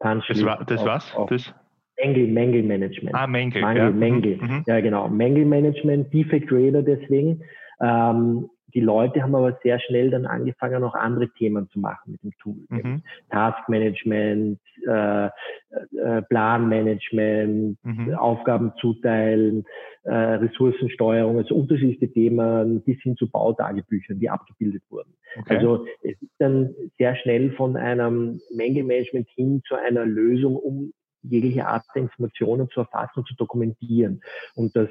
Das 0.00 0.44
war 0.44 0.64
das 0.64 0.80
auf, 0.80 0.86
was? 0.86 1.14
Auf 1.14 1.28
das? 1.30 1.54
Mängel, 2.02 2.28
Mängelmanagement. 2.28 3.14
Ah, 3.14 3.26
Mängel. 3.26 3.62
Mängel, 3.62 3.82
ja. 3.82 3.90
Mängel. 3.90 4.36
Mhm. 4.36 4.64
Ja, 4.66 4.80
genau. 4.80 5.08
Mängelmanagement, 5.08 6.12
Defect 6.12 6.50
Radar 6.50 6.82
deswegen. 6.82 7.42
Ähm, 7.82 8.48
die 8.74 8.80
Leute 8.80 9.22
haben 9.22 9.34
aber 9.34 9.58
sehr 9.62 9.80
schnell 9.80 10.10
dann 10.10 10.26
angefangen, 10.26 10.84
auch 10.84 10.94
andere 10.94 11.28
Themen 11.30 11.68
zu 11.70 11.78
machen 11.78 12.12
mit 12.12 12.22
dem 12.22 12.32
Tool. 12.38 12.66
Mhm. 12.68 13.02
Taskmanagement, 13.30 14.60
äh, 14.86 15.26
äh, 15.26 16.22
Planmanagement, 16.28 17.78
mhm. 17.82 18.14
Aufgaben 18.14 18.72
zuteilen, 18.80 19.64
äh, 20.04 20.14
Ressourcensteuerung, 20.14 21.38
also 21.38 21.54
unterschiedliche 21.54 22.12
Themen 22.12 22.82
bis 22.82 23.00
hin 23.02 23.16
zu 23.16 23.30
Bautagebüchern, 23.30 24.18
die 24.18 24.30
abgebildet 24.30 24.82
wurden. 24.88 25.12
Okay. 25.38 25.56
Also 25.56 25.86
es 26.02 26.20
ist 26.20 26.32
dann 26.38 26.74
sehr 26.98 27.16
schnell 27.16 27.52
von 27.52 27.76
einem 27.76 28.40
Menge-Management 28.54 29.28
hin 29.34 29.62
zu 29.66 29.74
einer 29.74 30.04
Lösung, 30.04 30.56
um 30.56 30.92
jegliche 31.22 31.66
Art 31.66 31.84
der 31.94 32.02
Informationen 32.02 32.68
zu 32.70 32.80
erfassen 32.80 33.20
und 33.20 33.28
zu 33.28 33.34
dokumentieren. 33.34 34.22
Und 34.54 34.74
das 34.76 34.88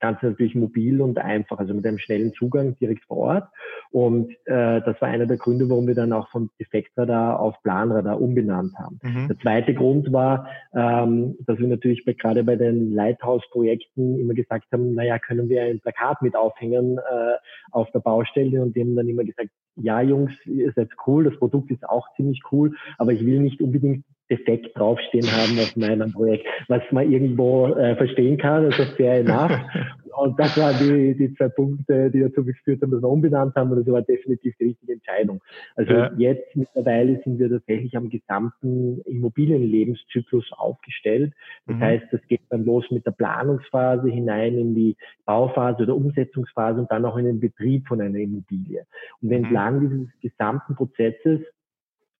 Ganze 0.00 0.26
natürlich 0.26 0.54
mobil 0.54 1.00
und 1.00 1.18
einfach, 1.18 1.58
also 1.58 1.74
mit 1.74 1.86
einem 1.86 1.98
schnellen 1.98 2.32
Zugang 2.34 2.76
direkt 2.76 3.04
vor 3.04 3.16
Ort. 3.16 3.48
Und 3.90 4.30
äh, 4.46 4.80
das 4.82 5.00
war 5.00 5.08
einer 5.08 5.26
der 5.26 5.36
Gründe, 5.36 5.68
warum 5.68 5.86
wir 5.86 5.94
dann 5.94 6.12
auch 6.12 6.28
von 6.30 6.50
Defektradar 6.58 7.40
auf 7.40 7.60
Planradar 7.62 8.20
umbenannt 8.20 8.74
haben. 8.78 8.98
Mhm. 9.02 9.28
Der 9.28 9.38
zweite 9.38 9.74
Grund 9.74 10.12
war, 10.12 10.48
ähm, 10.74 11.36
dass 11.46 11.58
wir 11.58 11.68
natürlich 11.68 12.04
bei, 12.04 12.12
gerade 12.12 12.44
bei 12.44 12.56
den 12.56 12.92
Lighthouse-Projekten 12.92 14.18
immer 14.18 14.34
gesagt 14.34 14.66
haben, 14.72 14.94
naja, 14.94 15.18
können 15.18 15.48
wir 15.48 15.62
ein 15.62 15.80
Plakat 15.80 16.22
mit 16.22 16.36
aufhängen 16.36 16.98
äh, 16.98 17.36
auf 17.72 17.90
der 17.92 18.00
Baustelle 18.00 18.62
und 18.62 18.76
die 18.76 18.80
haben 18.80 18.96
dann 18.96 19.08
immer 19.08 19.24
gesagt, 19.24 19.50
ja 19.76 20.00
Jungs, 20.00 20.32
ihr 20.44 20.72
seid 20.72 20.90
cool, 21.06 21.24
das 21.24 21.36
Produkt 21.38 21.70
ist 21.70 21.88
auch 21.88 22.06
ziemlich 22.16 22.42
cool, 22.52 22.74
aber 22.98 23.12
ich 23.12 23.24
will 23.24 23.40
nicht 23.40 23.60
unbedingt 23.60 24.04
defekt 24.30 24.76
draufstehen 24.76 25.26
haben 25.26 25.58
auf 25.58 25.76
meinem 25.76 26.12
Projekt, 26.12 26.46
was 26.68 26.82
man 26.90 27.10
irgendwo 27.10 27.66
äh, 27.68 27.96
verstehen 27.96 28.38
kann, 28.38 28.66
also 28.66 28.84
fair 28.96 29.20
enough. 29.20 29.52
Und 30.16 30.38
das 30.38 30.56
waren 30.58 30.76
die, 30.78 31.16
die 31.16 31.34
zwei 31.34 31.48
Punkte, 31.48 32.10
die 32.10 32.20
dazu 32.20 32.44
geführt 32.44 32.82
haben, 32.82 32.90
dass 32.90 33.00
wir 33.00 33.08
umbenannt 33.08 33.54
haben 33.54 33.70
und 33.70 33.78
das 33.78 33.86
war 33.86 34.02
definitiv 34.02 34.54
die 34.58 34.64
richtige 34.64 34.92
Entscheidung. 34.92 35.40
Also 35.76 35.92
ja. 35.92 36.12
jetzt 36.18 36.54
mittlerweile 36.56 37.20
sind 37.24 37.38
wir 37.38 37.48
tatsächlich 37.48 37.96
am 37.96 38.10
gesamten 38.10 39.00
Immobilienlebenszyklus 39.02 40.50
aufgestellt. 40.52 41.32
Das 41.66 41.76
mhm. 41.76 41.80
heißt, 41.80 42.04
das 42.10 42.20
geht 42.28 42.42
dann 42.50 42.64
los 42.64 42.84
mit 42.90 43.06
der 43.06 43.12
Planungsphase 43.12 44.10
hinein 44.10 44.58
in 44.58 44.74
die 44.74 44.96
Bauphase 45.24 45.84
oder 45.84 45.96
Umsetzungsphase 45.96 46.80
und 46.80 46.90
dann 46.90 47.04
auch 47.04 47.16
in 47.16 47.24
den 47.24 47.40
Betrieb 47.40 47.86
von 47.88 48.00
einer 48.00 48.18
Immobilie. 48.18 48.84
Und 49.22 49.28
mhm. 49.28 49.36
entlang 49.36 49.80
dieses 49.80 50.20
gesamten 50.20 50.74
Prozesses 50.74 51.40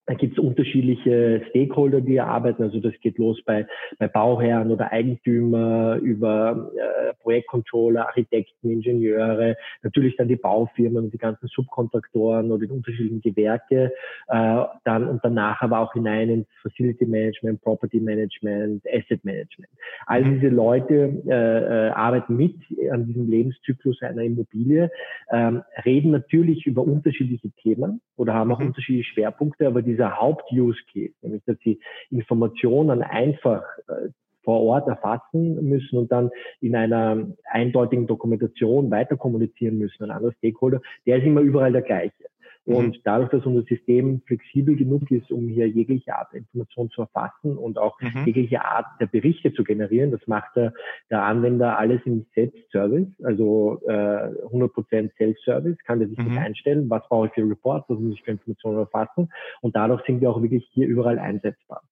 da 0.07 0.14
gibt 0.14 0.37
es 0.37 0.45
unterschiedliche 0.45 1.42
Stakeholder, 1.50 2.00
die 2.00 2.21
arbeiten. 2.21 2.62
Also 2.62 2.80
das 2.80 2.95
geht 3.00 3.19
los 3.19 3.40
bei, 3.45 3.66
bei 3.99 4.09
Bauherren 4.09 4.71
oder 4.73 4.90
Eigentümer 4.90 5.97
über 6.02 6.71
äh, 6.75 7.14
Projektcontroller, 7.23 8.07
Architekten, 8.07 8.71
Ingenieure, 8.71 9.57
natürlich 9.83 10.16
dann 10.16 10.28
die 10.28 10.37
Baufirmen 10.37 11.04
und 11.04 11.14
die 11.14 11.19
ganzen 11.19 11.47
Subkontraktoren 11.47 12.50
oder 12.50 12.66
die 12.66 12.73
unterschiedlichen 12.73 13.21
Gewerke, 13.21 13.92
äh, 14.28 14.64
dann 14.85 15.07
und 15.07 15.21
danach 15.23 15.61
aber 15.62 15.78
auch 15.78 15.92
hinein 15.92 16.28
ins 16.30 16.49
Facility 16.62 17.07
Management, 17.07 17.62
Property 17.62 18.00
Management, 18.00 18.83
Asset 18.92 19.25
Management. 19.25 19.71
All 20.07 20.25
mhm. 20.25 20.35
diese 20.35 20.49
Leute 20.49 21.23
äh, 21.28 21.30
äh, 21.30 21.90
arbeiten 21.90 22.37
mit 22.37 22.57
an 22.90 23.07
diesem 23.07 23.30
Lebenszyklus 23.30 24.02
einer 24.02 24.23
Immobilie, 24.23 24.90
ähm, 25.30 25.62
reden 25.85 26.11
natürlich 26.11 26.66
über 26.66 26.83
unterschiedliche 26.83 27.50
Themen 27.62 28.00
oder 28.16 28.35
haben 28.35 28.52
auch 28.52 28.59
mhm. 28.59 28.69
unterschiedliche 28.69 29.12
Schwerpunkte, 29.12 29.66
aber 29.66 29.83
diese 29.83 30.00
dieser 30.00 30.19
Haupt-Use-Case, 30.19 31.12
nämlich 31.21 31.42
dass 31.45 31.59
sie 31.62 31.78
Informationen 32.11 33.02
einfach 33.02 33.62
äh, 33.88 34.09
vor 34.42 34.62
Ort 34.62 34.88
erfassen 34.88 35.69
müssen 35.69 35.99
und 35.99 36.11
dann 36.11 36.30
in 36.62 36.75
einer 36.75 37.26
eindeutigen 37.45 38.07
Dokumentation 38.07 38.90
weiter 38.90 39.16
kommunizieren 39.16 39.76
müssen 39.76 40.04
an 40.04 40.11
andere 40.11 40.33
Stakeholder, 40.38 40.80
der 41.07 41.19
ist 41.19 41.25
immer 41.25 41.42
überall 41.42 41.73
der 41.73 41.83
gleiche. 41.83 42.29
Mhm. 42.66 42.74
Und 42.74 43.00
dadurch, 43.04 43.30
dass 43.30 43.46
unser 43.46 43.62
System 43.62 44.22
flexibel 44.26 44.76
genug 44.76 45.10
ist, 45.10 45.30
um 45.30 45.48
hier 45.48 45.68
jegliche 45.68 46.14
Art 46.14 46.32
der 46.32 46.40
Information 46.40 46.90
zu 46.90 47.02
erfassen 47.02 47.56
und 47.56 47.78
auch 47.78 48.00
mhm. 48.00 48.24
jegliche 48.26 48.64
Art 48.64 48.86
der 49.00 49.06
Berichte 49.06 49.52
zu 49.52 49.64
generieren, 49.64 50.10
das 50.10 50.26
macht 50.26 50.54
der, 50.56 50.72
der 51.10 51.22
Anwender 51.22 51.78
alles 51.78 52.00
im 52.04 52.26
Self-Service, 52.34 53.08
also 53.22 53.80
äh, 53.86 53.92
100% 53.92 55.10
Self-Service, 55.16 55.78
kann 55.84 56.00
er 56.00 56.08
sich 56.08 56.18
mhm. 56.18 56.38
einstellen, 56.38 56.90
was 56.90 57.06
brauche 57.08 57.28
ich 57.28 57.32
für 57.32 57.48
Reports, 57.48 57.88
was 57.88 57.98
muss 57.98 58.14
ich 58.14 58.22
für 58.22 58.32
Informationen 58.32 58.78
erfassen 58.78 59.30
und 59.60 59.74
dadurch 59.74 60.04
sind 60.06 60.20
wir 60.20 60.30
auch 60.30 60.42
wirklich 60.42 60.68
hier 60.72 60.86
überall 60.86 61.18
einsetzbar. 61.18 61.82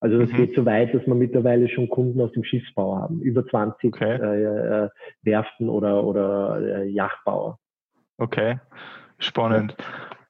Also 0.00 0.18
das 0.18 0.30
mhm. 0.30 0.36
geht 0.36 0.54
so 0.54 0.66
weit, 0.66 0.94
dass 0.94 1.06
wir 1.06 1.14
mittlerweile 1.14 1.68
schon 1.68 1.88
Kunden 1.88 2.20
aus 2.20 2.32
dem 2.32 2.44
Schiffsbau 2.44 2.96
haben, 2.96 3.20
über 3.20 3.46
20 3.46 3.94
okay. 3.94 4.18
äh, 4.20 4.84
äh, 4.84 4.88
Werften 5.22 5.68
oder, 5.68 6.04
oder 6.04 6.60
äh, 6.60 6.88
Yachtbauer. 6.88 7.58
Okay, 8.18 8.58
spannend. 9.18 9.76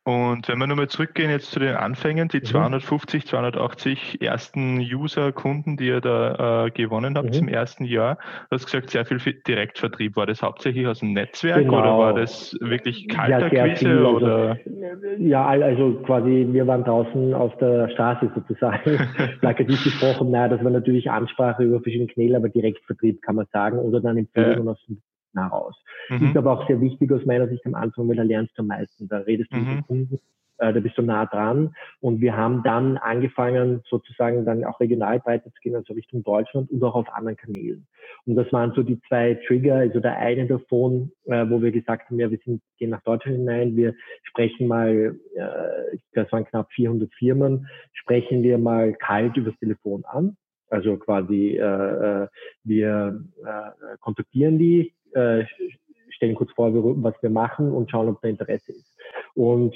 Und 0.07 0.47
wenn 0.47 0.59
wir 0.59 0.69
nochmal 0.69 0.87
zurückgehen 0.87 1.31
jetzt 1.31 1.51
zu 1.51 1.59
den 1.59 1.75
Anfängen, 1.75 2.29
die 2.29 2.37
mhm. 2.37 2.45
250, 2.45 3.27
280 3.27 4.23
ersten 4.23 4.79
User-Kunden, 4.79 5.77
die 5.77 5.89
ihr 5.89 6.01
da 6.01 6.67
äh, 6.67 6.71
gewonnen 6.71 7.17
habt 7.19 7.35
mhm. 7.35 7.41
im 7.41 7.49
ersten 7.49 7.85
Jahr, 7.85 8.17
du 8.49 8.55
hast 8.55 8.67
gesagt, 8.67 8.91
sehr 8.91 9.05
viel 9.05 9.19
Direktvertrieb. 9.19 10.15
War 10.15 10.27
das 10.27 10.43
hauptsächlich 10.43 10.87
aus 10.87 11.01
dem 11.01 11.13
Netzwerk 11.13 11.65
genau. 11.65 11.81
oder 11.81 11.99
war 11.99 12.15
das 12.15 12.57
wirklich 12.61 13.09
Kaltakquise? 13.09 13.89
Ja, 13.89 13.97
also, 13.97 14.17
oder? 14.17 14.59
ja, 15.19 15.45
also 15.45 15.95
quasi, 16.05 16.47
wir 16.53 16.69
waren 16.69 16.85
draußen 16.85 17.35
auf 17.35 17.57
der 17.59 17.89
Straße 17.91 18.31
sozusagen, 18.33 19.01
plakativ 19.41 19.83
gesprochen. 19.83 20.31
Naja, 20.31 20.51
das 20.51 20.63
war 20.63 20.71
natürlich 20.71 21.11
Ansprache 21.11 21.65
über 21.65 21.81
verschiedene 21.81 22.07
Kanäle, 22.07 22.37
aber 22.37 22.49
Direktvertrieb 22.49 23.23
kann 23.23 23.35
man 23.35 23.47
sagen, 23.53 23.81
oder 23.81 24.01
dann 24.01 24.19
Empfehlungen 24.19 24.67
ja. 24.67 24.71
aus 24.71 24.87
dem 24.87 25.03
heraus. 25.39 25.77
Mhm. 26.09 26.29
Ist 26.29 26.37
aber 26.37 26.53
auch 26.53 26.67
sehr 26.67 26.81
wichtig 26.81 27.11
aus 27.13 27.25
meiner 27.25 27.49
Sicht 27.49 27.65
am 27.67 27.75
Anfang, 27.75 28.09
weil 28.09 28.17
da 28.17 28.23
lernst 28.23 28.57
du 28.57 28.63
am 28.63 28.69
meisten. 28.69 29.09
Da 29.09 29.19
redest 29.19 29.53
du 29.53 29.57
mhm. 29.57 29.63
mit 29.63 29.73
den 29.73 29.87
Kunden, 29.87 30.21
äh, 30.59 30.73
da 30.73 30.81
bist 30.81 30.97
du 30.97 31.03
nah 31.03 31.27
dran. 31.27 31.75
Und 32.01 32.21
wir 32.21 32.37
haben 32.37 32.63
dann 32.63 32.97
angefangen, 32.97 33.83
sozusagen 33.89 34.45
dann 34.45 34.65
auch 34.65 34.81
regional 34.81 35.21
weiter 35.25 35.51
zu 35.51 35.61
gehen, 35.61 35.75
also 35.75 35.93
Richtung 35.93 36.23
Deutschland 36.23 36.71
und 36.71 36.83
auch 36.83 36.95
auf 36.95 37.13
anderen 37.13 37.37
Kanälen. 37.37 37.87
Und 38.25 38.37
das 38.37 38.53
waren 38.53 38.73
so 38.75 38.83
die 38.83 39.01
zwei 39.09 39.35
Trigger, 39.47 39.77
also 39.77 40.01
der 40.01 40.17
eine 40.19 40.47
davon, 40.47 41.13
äh, 41.25 41.49
wo 41.49 41.61
wir 41.63 41.73
gesagt 41.73 42.09
haben, 42.09 42.19
ja, 42.19 42.31
wir 42.31 42.39
sind, 42.45 42.63
gehen 42.79 42.91
nach 42.91 43.03
Deutschland 43.03 43.39
hinein, 43.39 43.77
wir 43.77 43.95
sprechen 44.23 44.67
mal, 44.67 45.17
äh, 45.35 45.99
das 46.13 46.31
waren 46.33 46.45
knapp 46.45 46.71
400 46.73 47.13
Firmen, 47.15 47.69
sprechen 47.93 48.43
wir 48.43 48.59
mal 48.59 48.95
kalt 48.95 49.37
übers 49.37 49.57
Telefon 49.59 50.05
an. 50.05 50.37
Also 50.69 50.97
quasi, 50.97 51.57
äh, 51.57 52.25
äh 52.25 52.29
wir 52.65 53.23
äh, 53.45 53.97
kontaktieren 54.01 54.59
die, 54.59 54.96
äh, 55.17 55.45
stellen 56.11 56.35
kurz 56.35 56.53
vor, 56.53 56.73
was 57.03 57.15
wir 57.23 57.31
machen 57.31 57.73
und 57.73 57.91
schauen, 57.91 58.09
ob 58.09 58.21
da 58.23 58.29
Interesse 58.29 58.73
ist. 58.73 58.97
Und 59.35 59.75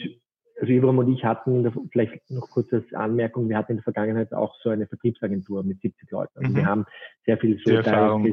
also 0.60 0.72
Ibram 0.72 0.98
und 0.98 1.10
ich 1.10 1.24
hatten, 1.24 1.72
vielleicht 1.90 2.30
noch 2.30 2.50
kurz 2.50 2.70
als 2.72 2.84
Anmerkung, 2.92 3.48
wir 3.48 3.56
hatten 3.56 3.72
in 3.72 3.76
der 3.78 3.84
Vergangenheit 3.84 4.34
auch 4.34 4.54
so 4.62 4.68
eine 4.68 4.86
Vertriebsagentur 4.86 5.62
mit 5.62 5.80
70 5.80 6.10
Leuten. 6.10 6.38
Also 6.38 6.50
mhm. 6.50 6.56
wir 6.56 6.66
haben 6.66 6.84
sehr 7.24 7.38
viel 7.38 7.58
so 7.64 7.74
Erfahrung 7.74 8.26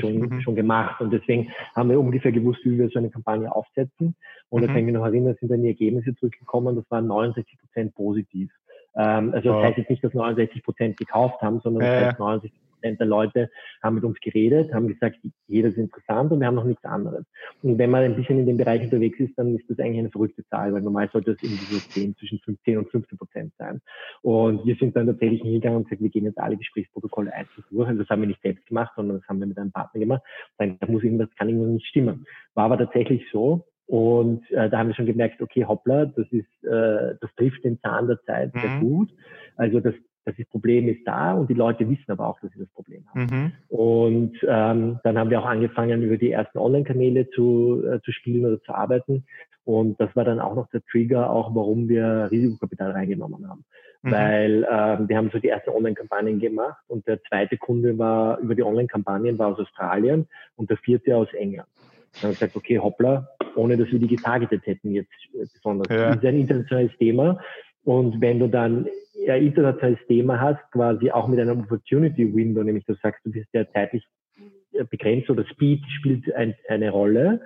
schon, 0.00 0.18
mhm. 0.18 0.40
schon 0.42 0.54
gemacht 0.54 1.00
und 1.00 1.12
deswegen 1.12 1.50
haben 1.74 1.90
wir 1.90 1.98
ungefähr 1.98 2.30
gewusst, 2.30 2.60
wie 2.64 2.78
wir 2.78 2.88
so 2.88 3.00
eine 3.00 3.10
Kampagne 3.10 3.52
aufsetzen. 3.52 4.14
Und 4.48 4.62
mhm. 4.62 4.66
da 4.66 4.72
kann 4.72 4.80
ich 4.80 4.86
mich 4.86 4.94
noch 4.94 5.04
erinnern, 5.04 5.36
sind 5.40 5.50
dann 5.50 5.62
die 5.62 5.68
Ergebnisse 5.68 6.14
zurückgekommen, 6.14 6.76
das 6.76 6.88
waren 6.88 7.08
69 7.08 7.58
Prozent 7.58 7.94
positiv. 7.96 8.52
Ähm, 8.94 9.34
also 9.34 9.52
das 9.52 9.64
heißt 9.64 9.78
jetzt 9.78 9.90
nicht, 9.90 10.04
dass 10.04 10.14
69 10.14 10.62
Prozent 10.62 10.96
gekauft 10.96 11.42
haben, 11.42 11.60
sondern 11.60 11.82
das 11.82 12.04
heißt 12.04 12.18
69 12.20 12.52
Prozent 12.86 13.00
der 13.00 13.06
Leute 13.06 13.50
haben 13.82 13.96
mit 13.96 14.04
uns 14.04 14.18
geredet, 14.20 14.72
haben 14.72 14.88
gesagt, 14.88 15.18
jeder 15.46 15.68
ist 15.68 15.76
interessant 15.76 16.32
und 16.32 16.40
wir 16.40 16.46
haben 16.46 16.54
noch 16.54 16.64
nichts 16.64 16.84
anderes. 16.84 17.24
Und 17.62 17.78
wenn 17.78 17.90
man 17.90 18.02
ein 18.02 18.16
bisschen 18.16 18.38
in 18.38 18.46
dem 18.46 18.56
Bereich 18.56 18.82
unterwegs 18.82 19.18
ist, 19.18 19.36
dann 19.36 19.56
ist 19.56 19.68
das 19.68 19.78
eigentlich 19.78 19.98
eine 19.98 20.10
verrückte 20.10 20.44
Zahl, 20.46 20.72
weil 20.72 20.82
normal 20.82 21.08
sollte 21.12 21.32
es 21.32 21.42
irgendwie 21.42 21.74
so 21.74 21.78
10, 21.78 22.16
zwischen 22.16 22.38
15 22.40 22.78
und 22.78 22.90
15 22.90 23.18
Prozent 23.18 23.52
sein. 23.58 23.80
Und 24.22 24.64
wir 24.64 24.76
sind 24.76 24.94
dann 24.96 25.06
tatsächlich 25.06 25.42
hingegangen 25.42 25.78
und 25.78 25.84
gesagt, 25.84 26.02
wir 26.02 26.10
gehen 26.10 26.24
jetzt 26.24 26.38
alle 26.38 26.56
Gesprächsprotokolle 26.56 27.32
einzeln 27.32 27.64
durch. 27.70 27.88
Also 27.88 28.00
das 28.02 28.08
haben 28.08 28.22
wir 28.22 28.28
nicht 28.28 28.42
selbst 28.42 28.66
gemacht, 28.66 28.92
sondern 28.96 29.18
das 29.18 29.28
haben 29.28 29.40
wir 29.40 29.46
mit 29.46 29.58
einem 29.58 29.72
Partner 29.72 30.00
gemacht. 30.00 30.22
Dann 30.58 30.78
muss 30.88 31.02
irgendwas, 31.02 31.28
kann 31.36 31.48
irgendwas 31.48 31.72
nicht 31.72 31.86
stimmen. 31.86 32.26
War 32.54 32.66
aber 32.66 32.78
tatsächlich 32.78 33.24
so, 33.32 33.66
und 33.86 34.50
äh, 34.50 34.68
da 34.68 34.78
haben 34.78 34.88
wir 34.88 34.96
schon 34.96 35.06
gemerkt, 35.06 35.40
okay, 35.40 35.64
hoppla, 35.64 36.06
das 36.06 36.26
ist, 36.32 36.64
äh, 36.64 37.14
das 37.20 37.30
trifft 37.36 37.62
den 37.62 37.78
Zahn 37.80 38.08
der 38.08 38.20
Zeit 38.22 38.52
mhm. 38.52 38.60
sehr 38.60 38.80
gut. 38.80 39.10
Also 39.54 39.78
das, 39.78 39.94
das 40.26 40.46
Problem 40.48 40.88
ist 40.88 41.06
da 41.06 41.34
und 41.34 41.48
die 41.48 41.54
Leute 41.54 41.88
wissen 41.88 42.10
aber 42.10 42.26
auch, 42.26 42.40
dass 42.40 42.50
sie 42.52 42.58
das 42.58 42.68
Problem 42.68 43.04
haben. 43.08 43.20
Mhm. 43.20 43.52
Und 43.68 44.32
ähm, 44.46 44.98
dann 45.04 45.18
haben 45.18 45.30
wir 45.30 45.40
auch 45.40 45.46
angefangen, 45.46 46.02
über 46.02 46.16
die 46.16 46.32
ersten 46.32 46.58
Online-Kanäle 46.58 47.30
zu, 47.30 47.82
äh, 47.86 48.00
zu 48.02 48.12
spielen 48.12 48.44
oder 48.44 48.60
zu 48.62 48.74
arbeiten. 48.74 49.24
Und 49.64 50.00
das 50.00 50.14
war 50.14 50.24
dann 50.24 50.40
auch 50.40 50.54
noch 50.54 50.68
der 50.70 50.82
Trigger, 50.90 51.30
auch 51.30 51.54
warum 51.54 51.88
wir 51.88 52.28
Risikokapital 52.30 52.90
reingenommen 52.90 53.48
haben. 53.48 53.64
Mhm. 54.02 54.10
Weil 54.10 54.66
ähm, 54.70 55.08
wir 55.08 55.16
haben 55.16 55.30
so 55.32 55.38
die 55.38 55.48
ersten 55.48 55.70
Online-Kampagnen 55.70 56.40
gemacht 56.40 56.82
und 56.88 57.06
der 57.06 57.22
zweite 57.24 57.56
Kunde 57.56 57.96
war 57.96 58.38
über 58.38 58.54
die 58.54 58.62
Online-Kampagnen 58.62 59.38
war 59.38 59.48
aus 59.48 59.60
Australien 59.60 60.26
und 60.56 60.70
der 60.70 60.76
vierte 60.76 61.16
aus 61.16 61.32
England. 61.34 61.68
Dann 62.14 62.22
haben 62.22 62.30
wir 62.30 62.34
gesagt, 62.34 62.56
okay, 62.56 62.78
hoppla, 62.78 63.28
ohne 63.54 63.76
dass 63.76 63.90
wir 63.92 63.98
die 63.98 64.08
getargetet 64.08 64.66
hätten 64.66 64.92
jetzt 64.92 65.12
besonders. 65.32 65.94
Ja. 65.94 66.08
Das 66.08 66.16
ist 66.16 66.24
ein 66.24 66.40
internationales 66.40 66.96
Thema. 66.98 67.38
Und 67.86 68.20
wenn 68.20 68.40
du 68.40 68.48
dann 68.48 68.88
ein 69.28 69.46
internationales 69.46 70.00
Thema 70.08 70.40
hast, 70.40 70.60
quasi 70.72 71.12
auch 71.12 71.28
mit 71.28 71.38
einem 71.38 71.60
Opportunity 71.60 72.34
Window, 72.34 72.64
nämlich 72.64 72.84
du 72.84 72.94
sagst, 72.94 73.24
du 73.24 73.30
bist 73.30 73.46
ja 73.52 73.64
zeitlich 73.72 74.04
begrenzt 74.90 75.30
oder 75.30 75.44
Speed 75.46 75.84
spielt 75.98 76.34
ein, 76.34 76.56
eine 76.68 76.90
Rolle, 76.90 77.40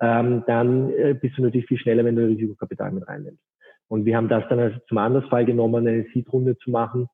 ähm, 0.00 0.44
dann 0.46 0.90
äh, 0.90 1.14
bist 1.18 1.38
du 1.38 1.42
natürlich 1.42 1.66
viel 1.66 1.78
schneller, 1.78 2.04
wenn 2.04 2.14
du 2.14 2.26
Risikokapital 2.26 2.92
mit 2.92 3.08
reinnimmst. 3.08 3.42
Und 3.88 4.04
wir 4.04 4.18
haben 4.18 4.28
das 4.28 4.44
dann 4.50 4.58
als 4.58 4.74
zum 4.86 4.98
Anlassfall 4.98 5.46
genommen, 5.46 5.88
eine 5.88 6.04
Seed-Runde 6.12 6.58
zu 6.58 6.70
machen. 6.70 7.08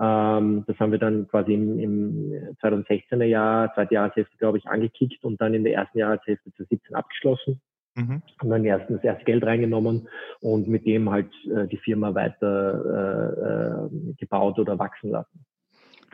Ähm, 0.00 0.64
das 0.66 0.76
haben 0.80 0.90
wir 0.90 0.98
dann 0.98 1.28
quasi 1.28 1.54
im, 1.54 1.78
im 1.78 2.56
2016er 2.60 3.24
Jahr, 3.24 3.72
zweite 3.74 3.94
Jahreshälfte, 3.94 4.36
glaube 4.38 4.58
ich, 4.58 4.66
angekickt 4.66 5.24
und 5.24 5.40
dann 5.40 5.54
in 5.54 5.62
der 5.62 5.74
ersten 5.74 5.98
Jahreshälfte 5.98 6.50
2017 6.50 6.96
abgeschlossen. 6.96 7.60
Mhm. 7.94 8.22
Haben 8.40 8.50
dann 8.50 8.64
erst 8.64 8.90
das 8.90 9.04
erste 9.04 9.24
Geld 9.24 9.44
reingenommen 9.44 10.08
und 10.40 10.68
mit 10.68 10.84
dem 10.84 11.10
halt 11.10 11.30
äh, 11.46 11.66
die 11.68 11.76
Firma 11.76 12.14
weiter 12.14 13.88
äh, 13.90 14.08
äh, 14.10 14.14
gebaut 14.14 14.58
oder 14.58 14.78
wachsen 14.78 15.10
lassen. 15.10 15.44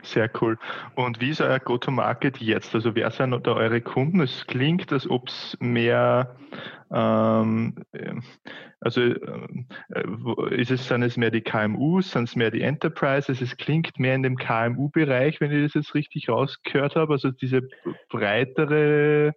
Sehr 0.03 0.29
cool. 0.41 0.57
Und 0.95 1.21
wie 1.21 1.29
ist 1.29 1.41
euer 1.41 1.59
Go-to-Market 1.59 2.37
jetzt? 2.39 2.73
Also 2.73 2.95
wer 2.95 3.11
sind 3.11 3.31
da 3.45 3.53
eure 3.53 3.81
Kunden? 3.81 4.21
Es 4.21 4.47
klingt, 4.47 4.91
als 4.91 5.07
ob 5.07 5.27
es 5.27 5.55
mehr, 5.59 6.35
ähm, 6.91 7.75
also 8.79 9.01
äh, 9.01 10.55
ist 10.55 10.71
es, 10.71 10.87
sind 10.87 11.03
es 11.03 11.17
mehr 11.17 11.29
die 11.29 11.41
KMUs, 11.41 12.11
sind 12.11 12.23
es 12.23 12.35
mehr 12.35 12.49
die 12.49 12.61
Enterprises? 12.61 13.41
Es 13.41 13.55
klingt 13.57 13.99
mehr 13.99 14.15
in 14.15 14.23
dem 14.23 14.37
KMU-Bereich, 14.37 15.39
wenn 15.39 15.51
ich 15.51 15.65
das 15.65 15.73
jetzt 15.75 15.93
richtig 15.93 16.29
rausgehört 16.29 16.95
habe. 16.95 17.13
Also 17.13 17.29
diese 17.29 17.67
breitere 18.09 19.33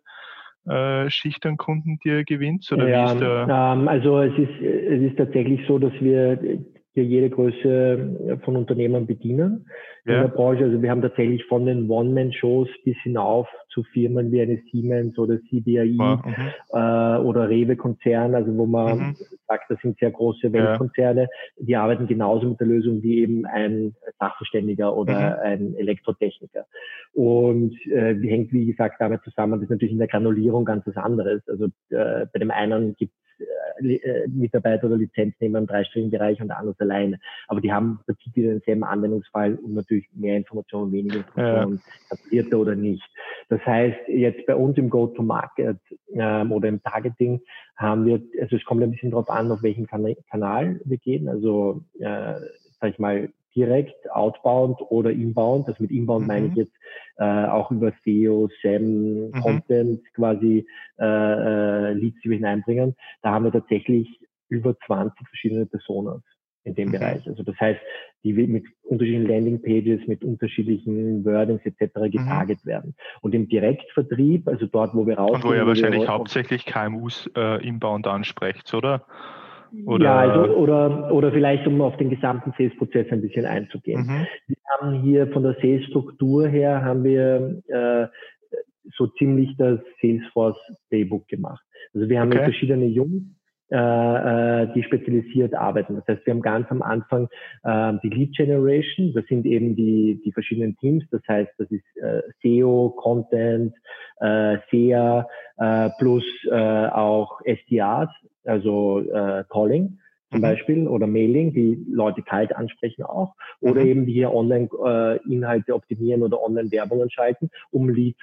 äh, 0.67 1.11
Schicht 1.11 1.45
an 1.47 1.57
Kunden, 1.57 1.99
die 2.05 2.09
ihr 2.09 2.25
gewinnt? 2.25 2.71
Oder 2.73 2.89
ja, 2.89 3.09
wie 3.09 3.13
ist 3.15 3.21
der 3.21 3.47
ähm, 3.51 3.89
also 3.89 4.21
es 4.21 4.37
ist, 4.39 4.61
es 4.61 5.03
ist 5.03 5.17
tatsächlich 5.17 5.61
so, 5.67 5.79
dass 5.79 5.93
wir 6.01 6.39
hier 6.95 7.05
jede 7.05 7.31
Größe 7.31 8.39
von 8.45 8.57
Unternehmen 8.57 9.07
bedienen 9.07 9.67
ja. 10.05 10.17
in 10.17 10.23
der 10.23 10.29
Branche. 10.29 10.65
Also 10.65 10.81
wir 10.81 10.91
haben 10.91 11.03
tatsächlich 11.03 11.45
von 11.47 11.67
den 11.67 11.89
One-Man-Shows 11.89 12.69
bis 12.85 12.97
hinauf 13.03 13.49
zu 13.69 13.83
Firmen 13.85 14.31
wie 14.31 14.41
eine 14.41 14.61
Siemens 14.71 15.19
oder 15.19 15.41
CDI 15.49 15.97
oh, 15.99 16.19
äh, 16.73 17.19
oder 17.19 17.49
Rewe-Konzern, 17.49 18.35
also 18.35 18.57
wo 18.57 18.67
man 18.67 18.99
mhm. 18.99 19.17
sagt, 19.49 19.71
das 19.71 19.81
sind 19.81 19.99
sehr 19.99 20.13
große 20.13 20.53
Weltkonzerne, 20.53 21.23
ja. 21.23 21.65
die 21.67 21.77
arbeiten 21.77 22.07
genauso 22.07 22.49
mit 22.49 22.61
der 22.61 22.69
Lösung 22.69 23.03
wie 23.03 23.21
eben 23.21 23.47
ein 23.47 23.95
Sachverständiger 24.19 24.97
oder 24.97 25.39
mhm. 25.39 25.43
ein 25.43 25.75
Elektrotechniker. 25.77 26.67
Und 27.15 27.75
äh, 27.87 28.15
hängt, 28.15 28.53
wie 28.53 28.67
gesagt, 28.67 28.97
damit 29.01 29.23
zusammen, 29.23 29.55
das 29.55 29.63
ist 29.63 29.71
natürlich 29.71 29.93
in 29.93 29.99
der 29.99 30.09
Granulierung 30.09 30.65
ganz 30.65 30.87
was 30.87 30.97
anderes. 30.97 31.43
Also 31.49 31.67
äh, 31.91 32.27
bei 32.33 32.39
dem 32.39 32.51
einen 32.51 32.95
gibt 32.97 33.13
äh, 33.39 33.97
äh, 33.97 34.29
Mitarbeiter 34.29 34.87
oder 34.87 34.97
Lizenznehmer 34.97 35.59
im 35.59 35.67
dreistelligen 35.67 36.11
Bereich 36.11 36.41
und 36.41 36.51
anders 36.51 36.79
alleine. 36.79 37.19
Aber 37.49 37.61
die 37.61 37.73
haben 37.73 37.99
im 38.01 38.05
Prinzip 38.05 38.37
wieder 38.37 38.51
denselben 38.51 38.85
Anwendungsfall 38.85 39.57
und 39.57 39.75
natürlich 39.75 39.94
mehr 40.13 40.37
Informationen, 40.37 40.93
weniger 40.93 41.17
Informationen, 41.17 41.81
ja. 42.31 42.57
oder 42.57 42.75
nicht. 42.75 43.05
Das 43.49 43.61
heißt, 43.65 44.09
jetzt 44.09 44.47
bei 44.47 44.57
uns 44.57 44.79
im 44.79 44.91
Go-to-Market 44.91 45.79
ähm, 46.13 46.53
oder 46.53 46.69
im 46.69 46.83
Targeting 46.83 47.41
haben 47.77 48.07
wir, 48.07 48.23
also 48.41 48.57
es 48.57 48.65
kommt 48.65 48.83
ein 48.83 48.91
bisschen 48.91 49.11
darauf 49.11 49.29
an, 49.29 49.51
auf 49.51 49.63
welchen 49.63 49.87
kan 49.87 50.07
Kanal 50.31 50.81
wir 50.85 50.99
gehen. 50.99 51.29
Also, 51.29 51.83
äh, 51.99 52.35
sag 52.81 52.91
ich 52.91 52.99
mal, 52.99 53.31
direkt, 53.55 54.11
outbound 54.11 54.81
oder 54.91 55.11
inbound. 55.11 55.69
Also 55.69 55.83
mit 55.83 55.91
inbound 55.91 56.23
mhm. 56.23 56.27
meine 56.27 56.47
ich 56.49 56.55
jetzt 56.55 56.73
äh, 57.17 57.47
auch 57.47 57.71
über 57.71 57.93
SEO, 58.05 58.49
SEM, 58.63 59.29
mhm. 59.29 59.33
Content 59.33 60.01
quasi 60.15 60.67
äh, 60.99 61.05
äh, 61.05 61.93
Leads, 61.93 62.21
die 62.23 62.31
wir 62.31 62.37
hineinbringen. 62.37 62.97
Da 63.23 63.33
haben 63.33 63.45
wir 63.45 63.53
tatsächlich 63.53 64.21
über 64.49 64.77
20 64.87 65.27
verschiedene 65.29 65.67
Personen. 65.67 66.23
In 66.65 66.75
dem 66.75 66.89
mhm. 66.89 66.93
Bereich. 66.93 67.27
Also 67.27 67.43
das 67.43 67.59
heißt, 67.61 67.81
die 68.25 68.33
mit 68.33 68.65
unterschiedlichen 68.83 69.29
Landingpages, 69.29 70.07
mit 70.07 70.25
unterschiedlichen 70.25 71.25
Wordings 71.25 71.61
etc. 71.65 71.97
Mhm. 71.97 72.11
getarget 72.11 72.65
mhm. 72.65 72.69
werden. 72.69 72.95
Und 73.21 73.35
im 73.35 73.49
Direktvertrieb, 73.49 74.49
also 74.49 74.67
dort, 74.67 74.95
wo 74.95 75.07
wir 75.07 75.19
raus 75.19 75.33
Und 75.33 75.45
wo 75.45 75.53
ihr 75.53 75.67
wahrscheinlich 75.67 76.09
hauptsächlich 76.09 76.67
KMUs 76.67 77.31
äh, 77.37 77.67
inbound 77.67 78.07
ansprecht, 78.07 78.73
oder? 78.75 79.07
Oder? 79.87 80.05
Ja, 80.05 80.19
also, 80.19 80.55
oder, 80.55 81.13
oder 81.13 81.33
vielleicht, 81.33 81.67
um 81.67 81.81
auf 81.81 81.97
den 81.97 82.09
gesamten 82.09 82.53
Sales-Prozess 82.57 83.07
ein 83.11 83.21
bisschen 83.21 83.45
einzugehen. 83.45 84.03
Mhm. 84.03 84.27
Wir 84.47 84.57
haben 84.79 85.03
hier 85.03 85.27
von 85.29 85.43
der 85.43 85.57
Sales-Struktur 85.61 86.47
her, 86.47 86.83
haben 86.83 87.03
wir 87.03 87.61
äh, 87.69 88.07
so 88.97 89.09
ziemlich 89.19 89.57
das 89.57 89.81
Salesforce 90.01 90.59
Playbook 90.89 91.27
gemacht. 91.29 91.65
Also 91.93 92.09
wir 92.09 92.21
haben 92.21 92.33
okay. 92.33 92.45
verschiedene 92.45 92.87
Jungs, 92.87 93.23
die 93.71 94.83
spezialisiert 94.83 95.55
arbeiten. 95.55 95.97
Das 95.97 96.07
heißt, 96.07 96.27
wir 96.27 96.35
haben 96.35 96.43
ganz 96.43 96.71
am 96.71 96.83
Anfang 96.83 97.29
äh, 97.63 97.95
die 98.03 98.11
Lead 98.11 98.37
Generation, 98.37 99.13
das 99.15 99.25
sind 99.27 99.47
eben 99.47 99.75
die, 99.75 100.21
die 100.25 100.33
verschiedenen 100.33 100.77
Teams, 100.77 101.05
das 101.11 101.23
heißt, 101.27 101.51
das 101.59 101.71
ist 101.71 101.85
äh, 101.97 102.21
SEO, 102.43 102.91
Content, 102.97 103.75
äh, 104.21 104.59
SEA 104.71 105.27
äh, 105.57 105.91
plus 105.99 106.25
äh, 106.51 106.55
auch 106.55 107.41
SDRs, 107.45 108.11
also 108.45 109.01
äh, 109.01 109.45
Calling 109.49 109.99
zum 110.31 110.41
mhm. 110.41 110.43
Beispiel 110.43 110.89
oder 110.89 111.07
Mailing, 111.07 111.55
die 111.55 111.85
Leute 111.89 112.23
kalt 112.23 112.55
ansprechen 112.55 113.05
auch, 113.05 113.35
oder 113.61 113.83
mhm. 113.83 113.87
eben 113.87 114.07
die 114.07 114.13
hier 114.13 114.33
Online-Inhalte 114.35 115.73
äh, 115.73 115.75
optimieren 115.75 116.23
oder 116.23 116.43
Online-Werbungen 116.43 117.11
schalten, 117.11 117.51
um 117.71 117.89
Leads 117.89 118.21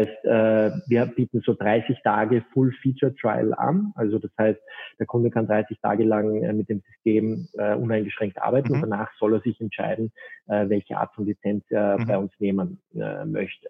heißt, 0.00 0.24
äh, 0.24 0.70
wir 0.88 1.06
bieten 1.06 1.42
so 1.44 1.54
30 1.54 1.98
Tage 2.02 2.44
Full 2.52 2.72
Feature 2.82 3.14
Trial 3.14 3.54
an. 3.54 3.92
Also 3.94 4.18
das 4.18 4.30
heißt, 4.38 4.60
der 4.98 5.06
Kunde 5.06 5.30
kann 5.30 5.46
30 5.46 5.78
Tage 5.80 6.04
lang 6.04 6.42
äh, 6.42 6.52
mit 6.52 6.68
dem 6.68 6.80
System 6.80 7.48
äh, 7.54 7.74
uneingeschränkt 7.74 8.40
arbeiten 8.40 8.68
mhm. 8.68 8.74
und 8.74 8.90
danach 8.90 9.10
soll 9.18 9.34
er 9.34 9.40
sich 9.40 9.60
entscheiden, 9.60 10.12
äh, 10.48 10.68
welche 10.68 10.96
Art 10.98 11.14
von 11.14 11.26
Lizenz 11.26 11.64
er 11.70 11.98
mhm. 11.98 12.06
bei 12.06 12.18
uns 12.18 12.32
nehmen 12.38 12.80
äh, 12.94 13.24
möchte. 13.24 13.68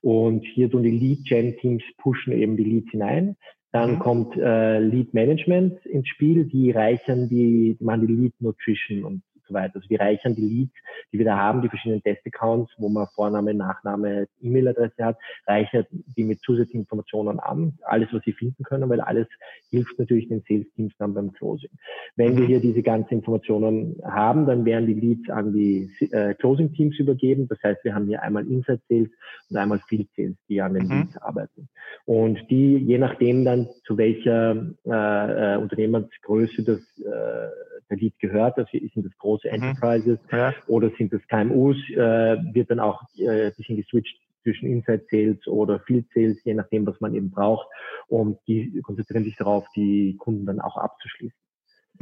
Und 0.00 0.44
hier 0.44 0.70
tun 0.70 0.82
die 0.82 0.90
Lead 0.90 1.24
Gen 1.26 1.56
Teams 1.56 1.82
pushen 1.98 2.32
eben 2.32 2.56
die 2.56 2.64
Leads 2.64 2.90
hinein. 2.90 3.36
Dann 3.72 3.92
mhm. 3.92 3.98
kommt 4.00 4.36
äh, 4.36 4.78
Lead 4.78 5.14
Management 5.14 5.84
ins 5.86 6.08
Spiel, 6.08 6.44
die 6.44 6.70
reichern 6.70 7.28
die, 7.28 7.76
die 7.78 7.84
machen 7.84 8.06
die 8.06 8.12
Lead 8.12 8.34
Nutrition 8.40 9.04
und 9.04 9.22
so 9.52 9.54
weiter. 9.54 9.76
Also 9.76 9.88
wir 9.88 10.00
reichern 10.00 10.34
die 10.34 10.42
Leads, 10.42 10.74
die 11.12 11.18
wir 11.18 11.24
da 11.26 11.36
haben, 11.36 11.62
die 11.62 11.68
verschiedenen 11.68 12.02
Test-Accounts, 12.02 12.72
wo 12.78 12.88
man 12.88 13.06
Vorname, 13.14 13.54
Nachname, 13.54 14.26
E-Mail-Adresse 14.40 15.04
hat, 15.04 15.16
reichert 15.46 15.86
die 15.90 16.24
mit 16.24 16.40
zusätzlichen 16.40 16.82
Informationen 16.82 17.38
an, 17.38 17.78
alles, 17.82 18.08
was 18.12 18.22
sie 18.24 18.32
finden 18.32 18.62
können, 18.64 18.88
weil 18.88 19.00
alles 19.00 19.26
hilft 19.70 19.98
natürlich 19.98 20.28
den 20.28 20.42
Sales-Teams 20.48 20.92
dann 20.98 21.14
beim 21.14 21.32
Closing. 21.32 21.70
Wenn 22.16 22.36
wir 22.36 22.44
mhm. 22.44 22.48
hier 22.48 22.60
diese 22.60 22.82
ganzen 22.82 23.14
Informationen 23.14 23.96
haben, 24.04 24.46
dann 24.46 24.64
werden 24.64 24.86
die 24.86 24.94
Leads 24.94 25.30
an 25.30 25.52
die 25.52 25.90
äh, 26.12 26.34
Closing-Teams 26.34 26.98
übergeben. 26.98 27.48
Das 27.48 27.62
heißt, 27.62 27.84
wir 27.84 27.94
haben 27.94 28.06
hier 28.06 28.22
einmal 28.22 28.46
Inside-Sales 28.46 29.10
und 29.50 29.56
einmal 29.56 29.80
Field-Sales, 29.88 30.36
die 30.48 30.60
an 30.60 30.74
den 30.74 30.86
mhm. 30.86 30.92
Leads 30.92 31.16
arbeiten. 31.18 31.68
Und 32.04 32.38
die, 32.50 32.76
je 32.78 32.98
nachdem 32.98 33.44
dann, 33.44 33.68
zu 33.84 33.96
welcher 33.96 34.74
äh, 34.84 35.54
äh, 35.54 35.56
Unternehmensgröße 35.56 36.62
das 36.62 36.80
äh, 36.98 37.48
Lead 37.96 38.18
gehört, 38.18 38.58
das 38.58 38.68
sind 38.70 39.04
das 39.04 39.16
große 39.18 39.48
mhm. 39.48 39.54
Enterprises 39.54 40.18
ja. 40.30 40.54
oder 40.66 40.90
sind 40.96 41.12
das 41.12 41.26
KMUs, 41.28 41.76
äh, 41.90 42.36
wird 42.52 42.70
dann 42.70 42.80
auch 42.80 43.02
äh, 43.16 43.46
ein 43.46 43.52
bisschen 43.56 43.76
geswitcht 43.76 44.18
zwischen 44.42 44.66
Inside 44.66 45.04
Sales 45.10 45.46
oder 45.46 45.80
Field 45.80 46.06
Sales, 46.14 46.42
je 46.44 46.54
nachdem, 46.54 46.86
was 46.86 47.00
man 47.00 47.14
eben 47.14 47.30
braucht. 47.30 47.66
Und 48.08 48.38
die 48.46 48.80
konzentrieren 48.82 49.24
sich 49.24 49.36
darauf, 49.36 49.64
die 49.76 50.16
Kunden 50.18 50.46
dann 50.46 50.60
auch 50.60 50.76
abzuschließen. 50.76 51.41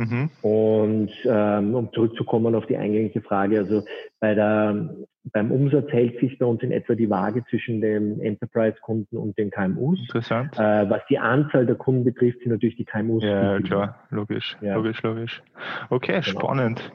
Mhm. 0.01 0.31
Und 0.41 1.11
ähm, 1.27 1.75
um 1.75 1.93
zurückzukommen 1.93 2.55
auf 2.55 2.67
die 2.67 2.77
eingängige 2.77 3.21
Frage, 3.21 3.59
also 3.59 3.83
bei 4.19 4.35
der 4.35 4.89
beim 5.33 5.51
Umsatz 5.53 5.91
hält 5.91 6.19
sich 6.19 6.39
bei 6.39 6.47
uns 6.47 6.63
in 6.63 6.73
etwa 6.73 6.95
die 6.95 7.11
Waage 7.11 7.45
zwischen 7.51 7.81
den 7.81 8.21
Enterprise-Kunden 8.21 9.19
und 9.19 9.37
den 9.37 9.51
KMUs. 9.51 9.99
Interessant. 10.01 10.59
Äh, 10.59 10.89
was 10.89 11.03
die 11.11 11.19
Anzahl 11.19 11.67
der 11.67 11.75
Kunden 11.75 12.05
betrifft, 12.05 12.41
sind 12.41 12.53
natürlich 12.53 12.77
die 12.77 12.87
KMUs. 12.87 13.23
Ja, 13.23 13.61
klar, 13.61 13.97
logisch, 14.11 14.57
ja. 14.63 14.75
logisch, 14.77 15.03
logisch. 15.03 15.43
Okay, 15.91 16.13
genau. 16.13 16.23
spannend, 16.23 16.93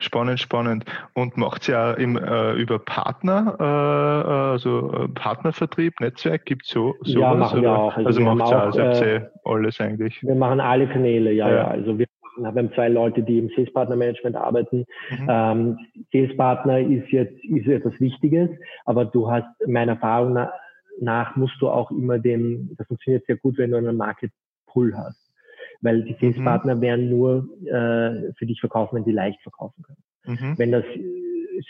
spannend, 0.00 0.40
spannend. 0.40 0.84
Und 1.14 1.36
macht 1.36 1.68
ja 1.68 1.92
im, 1.92 2.16
äh, 2.16 2.54
über 2.54 2.80
Partner, 2.80 3.56
äh, 3.60 3.62
also 3.62 4.92
äh, 4.92 5.08
Partnervertrieb, 5.08 6.00
Netzwerk, 6.00 6.46
gibt 6.46 6.64
es 6.64 6.70
so 6.70 6.96
sowas? 7.02 7.12
Ja, 7.14 7.34
machen 7.34 7.62
wir 7.62 7.78
auch. 7.78 7.96
Also, 7.96 8.08
also 8.08 8.20
macht 8.22 8.50
ja 8.50 8.60
also 8.64 8.80
äh, 8.80 9.20
alles 9.44 9.80
eigentlich. 9.80 10.20
Wir 10.22 10.34
machen 10.34 10.60
alle 10.60 10.88
Kanäle, 10.88 11.32
ja, 11.32 11.48
ja. 11.48 11.56
ja. 11.56 11.68
Also 11.68 11.96
wir 11.96 12.06
wir 12.40 12.48
haben 12.48 12.72
zwei 12.74 12.88
Leute, 12.88 13.22
die 13.22 13.38
im 13.38 13.50
Sales 13.54 13.72
Partner 13.72 13.96
Management 13.96 14.36
arbeiten. 14.36 14.84
Mhm. 15.10 15.26
Ähm, 15.28 15.78
Sales 16.12 16.36
Partner 16.36 16.80
ist 16.80 17.10
jetzt 17.10 17.44
ist 17.44 17.66
etwas 17.66 17.98
Wichtiges, 18.00 18.50
aber 18.84 19.04
du 19.04 19.30
hast 19.30 19.46
meiner 19.66 19.92
Erfahrung 19.92 20.34
nach, 20.34 20.52
nach 21.00 21.36
musst 21.36 21.60
du 21.60 21.68
auch 21.68 21.90
immer 21.90 22.18
den, 22.18 22.74
das 22.76 22.86
funktioniert 22.86 23.26
sehr 23.26 23.36
gut, 23.36 23.58
wenn 23.58 23.70
du 23.70 23.76
einen 23.76 23.96
Market 23.96 24.32
Pull 24.66 24.94
hast. 24.96 25.32
Weil 25.80 26.02
die 26.02 26.16
Sales 26.20 26.42
Partner 26.42 26.74
mhm. 26.74 26.80
werden 26.80 27.10
nur 27.10 27.48
äh, 27.64 28.32
für 28.36 28.46
dich 28.46 28.60
verkaufen, 28.60 28.96
wenn 28.96 29.04
sie 29.04 29.12
leicht 29.12 29.40
verkaufen 29.42 29.82
können. 29.82 30.02
Mhm. 30.28 30.58
Wenn 30.58 30.72
das 30.72 30.84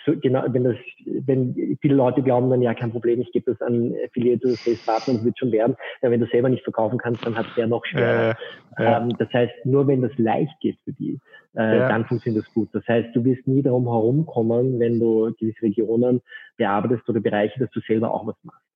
so, 0.05 0.14
genau, 0.18 0.44
wenn 0.48 0.64
das, 0.64 0.77
wenn 1.05 1.79
viele 1.81 1.94
Leute 1.94 2.22
glauben 2.22 2.51
dann, 2.51 2.62
ja, 2.62 2.74
kein 2.74 2.90
Problem, 2.90 3.20
ich 3.20 3.33
gebe 3.33 3.53
das 3.53 3.61
an 3.61 3.94
Affiliate 4.05 4.46
oder 4.46 4.57
Sales 4.64 4.83
Partner 4.85 5.14
und 5.14 5.24
wird 5.24 5.38
schon 5.38 5.53
werden. 5.53 5.77
Ja, 6.03 6.11
wenn 6.11 6.20
du 6.20 6.27
selber 6.27 6.48
nicht 6.48 6.64
verkaufen 6.64 6.98
kannst, 6.98 7.24
dann 7.24 7.37
hat 7.37 7.46
es 7.46 7.55
der 7.55 7.66
noch 7.66 7.85
schwerer. 7.85 8.37
Äh, 8.77 8.83
ja. 8.83 9.01
ähm, 9.01 9.11
das 9.18 9.33
heißt, 9.33 9.55
nur 9.64 9.87
wenn 9.87 10.03
das 10.03 10.12
leicht 10.16 10.55
geht 10.61 10.79
für 10.85 10.92
die, 10.92 11.18
äh, 11.57 11.79
ja. 11.79 11.88
dann 11.88 12.05
funktioniert 12.07 12.44
das 12.44 12.55
gut. 12.55 12.68
Das 12.72 12.87
heißt, 12.87 13.14
du 13.14 13.24
wirst 13.24 13.46
nie 13.46 13.62
darum 13.62 13.85
herumkommen, 13.85 14.79
wenn 14.79 14.98
du 14.98 15.33
gewisse 15.38 15.62
Regionen 15.62 16.20
bearbeitest 16.57 17.09
oder 17.09 17.20
Bereiche, 17.20 17.59
dass 17.59 17.70
du 17.70 17.81
selber 17.81 18.12
auch 18.12 18.27
was 18.27 18.37
machst. 18.42 18.67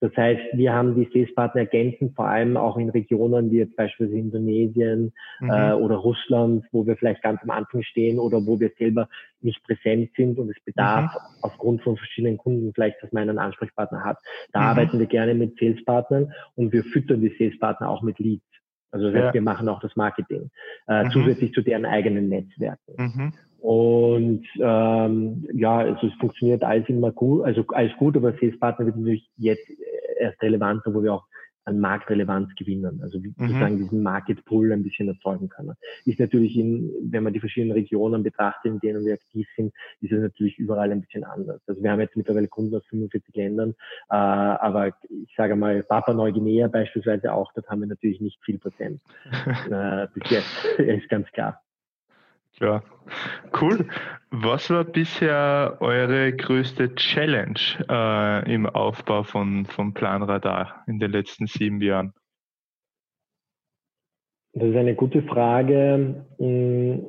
Das 0.00 0.16
heißt, 0.16 0.40
wir 0.52 0.72
haben 0.72 0.94
die 0.94 1.08
Sales-Partner 1.12 1.62
ergänzend, 1.62 2.14
vor 2.14 2.28
allem 2.28 2.56
auch 2.56 2.76
in 2.76 2.88
Regionen 2.90 3.50
wie 3.50 3.58
jetzt 3.58 3.74
beispielsweise 3.74 4.18
Indonesien 4.18 5.12
mhm. 5.40 5.50
äh, 5.50 5.72
oder 5.72 5.96
Russland, 5.96 6.64
wo 6.70 6.86
wir 6.86 6.96
vielleicht 6.96 7.22
ganz 7.22 7.42
am 7.42 7.50
Anfang 7.50 7.82
stehen 7.82 8.18
oder 8.18 8.46
wo 8.46 8.60
wir 8.60 8.70
selber 8.78 9.08
nicht 9.40 9.62
präsent 9.64 10.10
sind 10.16 10.38
und 10.38 10.50
es 10.50 10.64
bedarf 10.64 11.12
mhm. 11.12 11.42
aufgrund 11.42 11.82
von 11.82 11.96
verschiedenen 11.96 12.38
Kunden 12.38 12.72
vielleicht, 12.72 13.02
dass 13.02 13.12
man 13.12 13.28
einen 13.28 13.38
Ansprechpartner 13.38 14.04
hat. 14.04 14.18
Da 14.52 14.60
mhm. 14.60 14.66
arbeiten 14.66 14.98
wir 15.00 15.06
gerne 15.06 15.34
mit 15.34 15.58
Sales-Partnern 15.58 16.32
und 16.54 16.72
wir 16.72 16.84
füttern 16.84 17.20
die 17.20 17.34
Sales-Partner 17.36 17.88
auch 17.88 18.02
mit 18.02 18.18
Leads. 18.20 18.44
Also 18.90 19.06
das 19.06 19.14
heißt, 19.16 19.26
ja. 19.26 19.34
wir 19.34 19.42
machen 19.42 19.68
auch 19.68 19.80
das 19.80 19.96
Marketing 19.96 20.50
äh, 20.86 21.04
mhm. 21.04 21.10
zusätzlich 21.10 21.52
zu 21.52 21.62
deren 21.62 21.84
eigenen 21.84 22.28
Netzwerken. 22.28 23.32
Und 23.60 24.46
ähm, 24.60 25.48
ja, 25.52 25.78
also 25.78 26.06
es 26.06 26.14
funktioniert 26.14 26.62
alles 26.62 26.88
immer 26.88 27.10
gut, 27.10 27.44
also 27.44 27.64
alles 27.68 27.92
gut, 27.98 28.16
aber 28.16 28.32
Sales-Partner 28.32 28.86
wird 28.86 28.96
natürlich 28.96 29.28
jetzt 29.36 29.68
erst 30.18 30.40
relevanter, 30.42 30.94
wo 30.94 31.02
wir 31.02 31.14
auch 31.14 31.24
an 31.68 31.80
Marktrelevanz 31.80 32.54
gewinnen. 32.56 33.00
Also 33.02 33.22
wie 33.22 33.28
mhm. 33.28 33.46
sozusagen 33.46 33.76
diesen 33.76 34.02
Market 34.02 34.44
Pull 34.44 34.72
ein 34.72 34.82
bisschen 34.82 35.08
erzeugen 35.08 35.48
können. 35.48 35.74
Ist 36.06 36.18
natürlich 36.18 36.56
in, 36.56 36.90
wenn 37.02 37.22
man 37.22 37.32
die 37.32 37.40
verschiedenen 37.40 37.74
Regionen 37.74 38.22
betrachtet, 38.22 38.72
in 38.72 38.80
denen 38.80 39.04
wir 39.04 39.14
aktiv 39.14 39.46
sind, 39.54 39.72
ist 40.00 40.12
es 40.12 40.20
natürlich 40.20 40.58
überall 40.58 40.90
ein 40.90 41.02
bisschen 41.02 41.24
anders. 41.24 41.60
Also 41.66 41.82
wir 41.82 41.90
haben 41.90 42.00
jetzt 42.00 42.16
mittlerweile 42.16 42.48
Kunden 42.48 42.74
aus 42.74 42.86
45 42.86 43.34
Ländern, 43.36 43.70
äh, 44.10 44.14
aber 44.14 44.88
ich 44.88 45.34
sage 45.36 45.56
mal, 45.56 45.82
Papua 45.82 46.14
Neuguinea 46.14 46.68
beispielsweise 46.68 47.32
auch, 47.32 47.52
dort 47.52 47.68
haben 47.68 47.80
wir 47.80 47.88
natürlich 47.88 48.20
nicht 48.20 48.42
viel 48.44 48.58
Prozent. 48.58 49.00
äh, 49.70 50.06
bis 50.14 50.30
jetzt, 50.30 50.64
ist 50.78 51.08
ganz 51.08 51.28
klar. 51.32 51.60
Klar. 52.58 52.82
Cool. 53.60 53.86
Was 54.30 54.68
war 54.68 54.84
bisher 54.84 55.78
eure 55.80 56.32
größte 56.32 56.94
Challenge 56.96 57.60
äh, 57.88 58.52
im 58.52 58.66
Aufbau 58.66 59.22
von, 59.22 59.64
von 59.64 59.94
Planradar 59.94 60.84
in 60.86 60.98
den 60.98 61.12
letzten 61.12 61.46
sieben 61.46 61.80
Jahren? 61.80 62.12
Das 64.52 64.68
ist 64.68 64.76
eine 64.76 64.94
gute 64.94 65.22
Frage. 65.22 66.26
Hm, 66.38 67.06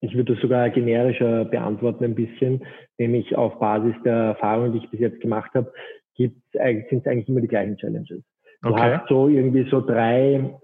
ich 0.00 0.14
würde 0.14 0.32
das 0.32 0.42
sogar 0.42 0.70
generischer 0.70 1.44
beantworten 1.44 2.04
ein 2.04 2.14
bisschen, 2.14 2.64
nämlich 2.96 3.36
auf 3.36 3.58
Basis 3.60 3.94
der 4.02 4.14
Erfahrungen, 4.14 4.72
die 4.72 4.78
ich 4.78 4.90
bis 4.90 5.00
jetzt 5.00 5.20
gemacht 5.20 5.50
habe, 5.54 5.72
sind 6.16 6.42
es 6.52 7.06
eigentlich 7.06 7.28
immer 7.28 7.42
die 7.42 7.48
gleichen 7.48 7.76
Challenges. 7.76 8.22
Du 8.62 8.70
okay. 8.70 8.94
hast 8.94 9.08
so 9.08 9.28
irgendwie 9.28 9.68
so 9.70 9.80
drei 9.80 10.58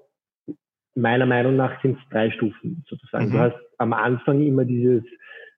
meiner 0.96 1.26
Meinung 1.26 1.56
nach 1.56 1.80
sind 1.82 1.98
es 1.98 2.08
drei 2.08 2.30
Stufen 2.30 2.82
sozusagen. 2.88 3.28
Mhm. 3.28 3.32
Du 3.32 3.38
hast 3.38 3.65
am 3.78 3.92
Anfang 3.92 4.42
immer 4.42 4.64
dieses 4.64 5.02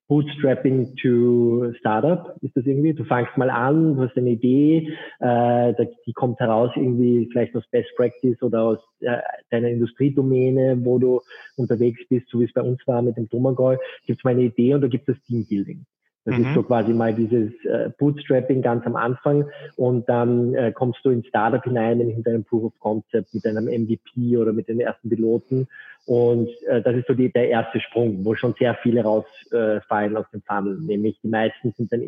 Bootstrapping 0.09 0.97
to 0.97 1.73
Startup, 1.81 2.35
ist 2.41 2.57
das 2.57 2.65
irgendwie? 2.65 2.95
Du 2.95 3.05
fangst 3.05 3.37
mal 3.37 3.51
an, 3.51 3.95
du 3.95 4.03
hast 4.03 4.17
eine 4.17 4.31
Idee, 4.31 4.95
äh, 5.21 5.75
die 6.07 6.15
kommt 6.15 6.41
heraus 6.41 6.71
irgendwie 6.77 7.29
vielleicht 7.31 7.55
aus 7.55 7.67
Best 7.71 7.91
Practice 7.95 8.43
oder 8.43 8.63
aus 8.63 8.79
äh, 9.01 9.19
deiner 9.51 9.69
Industriedomäne, 9.69 10.79
wo 10.83 10.99
du 10.99 11.21
unterwegs 11.57 12.01
bist, 12.09 12.27
so 12.31 12.41
wie 12.41 12.45
es 12.45 12.53
bei 12.55 12.63
uns 12.63 12.81
war 12.87 13.03
mit 13.03 13.19
dem 13.19 13.29
Domagoj, 13.29 13.77
gibt 14.07 14.21
es 14.21 14.25
mal 14.25 14.31
eine 14.31 14.45
Idee 14.45 14.75
und 14.75 14.81
da 14.81 14.89
gibt 14.89 15.11
es 15.11 15.23
Teambuilding. 15.27 15.85
Das 16.25 16.37
mhm. 16.39 16.45
ist 16.45 16.55
so 16.55 16.63
quasi 16.63 16.93
mal 16.93 17.15
dieses 17.15 17.53
äh, 17.65 17.91
Bootstrapping 17.99 18.63
ganz 18.63 18.87
am 18.87 18.97
Anfang 18.97 19.47
und 19.77 20.09
dann 20.09 20.55
äh, 20.55 20.73
kommst 20.73 21.01
du 21.03 21.11
ins 21.11 21.27
Startup 21.27 21.63
hinein, 21.63 21.99
nämlich 21.99 22.17
mit 22.17 22.27
einem 22.27 22.45
Proof 22.45 22.65
of 22.65 22.79
Concept, 22.81 23.33
mit 23.35 23.47
einem 23.47 23.65
MVP 23.65 24.37
oder 24.37 24.53
mit 24.53 24.69
den 24.69 24.81
ersten 24.81 25.09
Piloten 25.11 25.69
Und 26.09 26.49
äh, 26.67 26.81
das 26.81 26.97
ist 26.97 27.07
so 27.07 27.13
die, 27.13 27.31
der 27.31 27.51
erste 27.51 27.81
Sprung, 27.81 28.25
wo 28.25 28.35
schon 28.35 28.55
sehr 28.59 28.75
viele 28.77 29.03
rausfallen 29.03 30.15
äh, 30.15 30.19
aus 30.19 30.25
dem 30.31 30.41
Funnel. 30.41 30.79
Nämlich 30.81 31.21
die 31.23 31.29
meisten 31.29 31.71
sind 31.73 31.93
dann, 31.93 32.01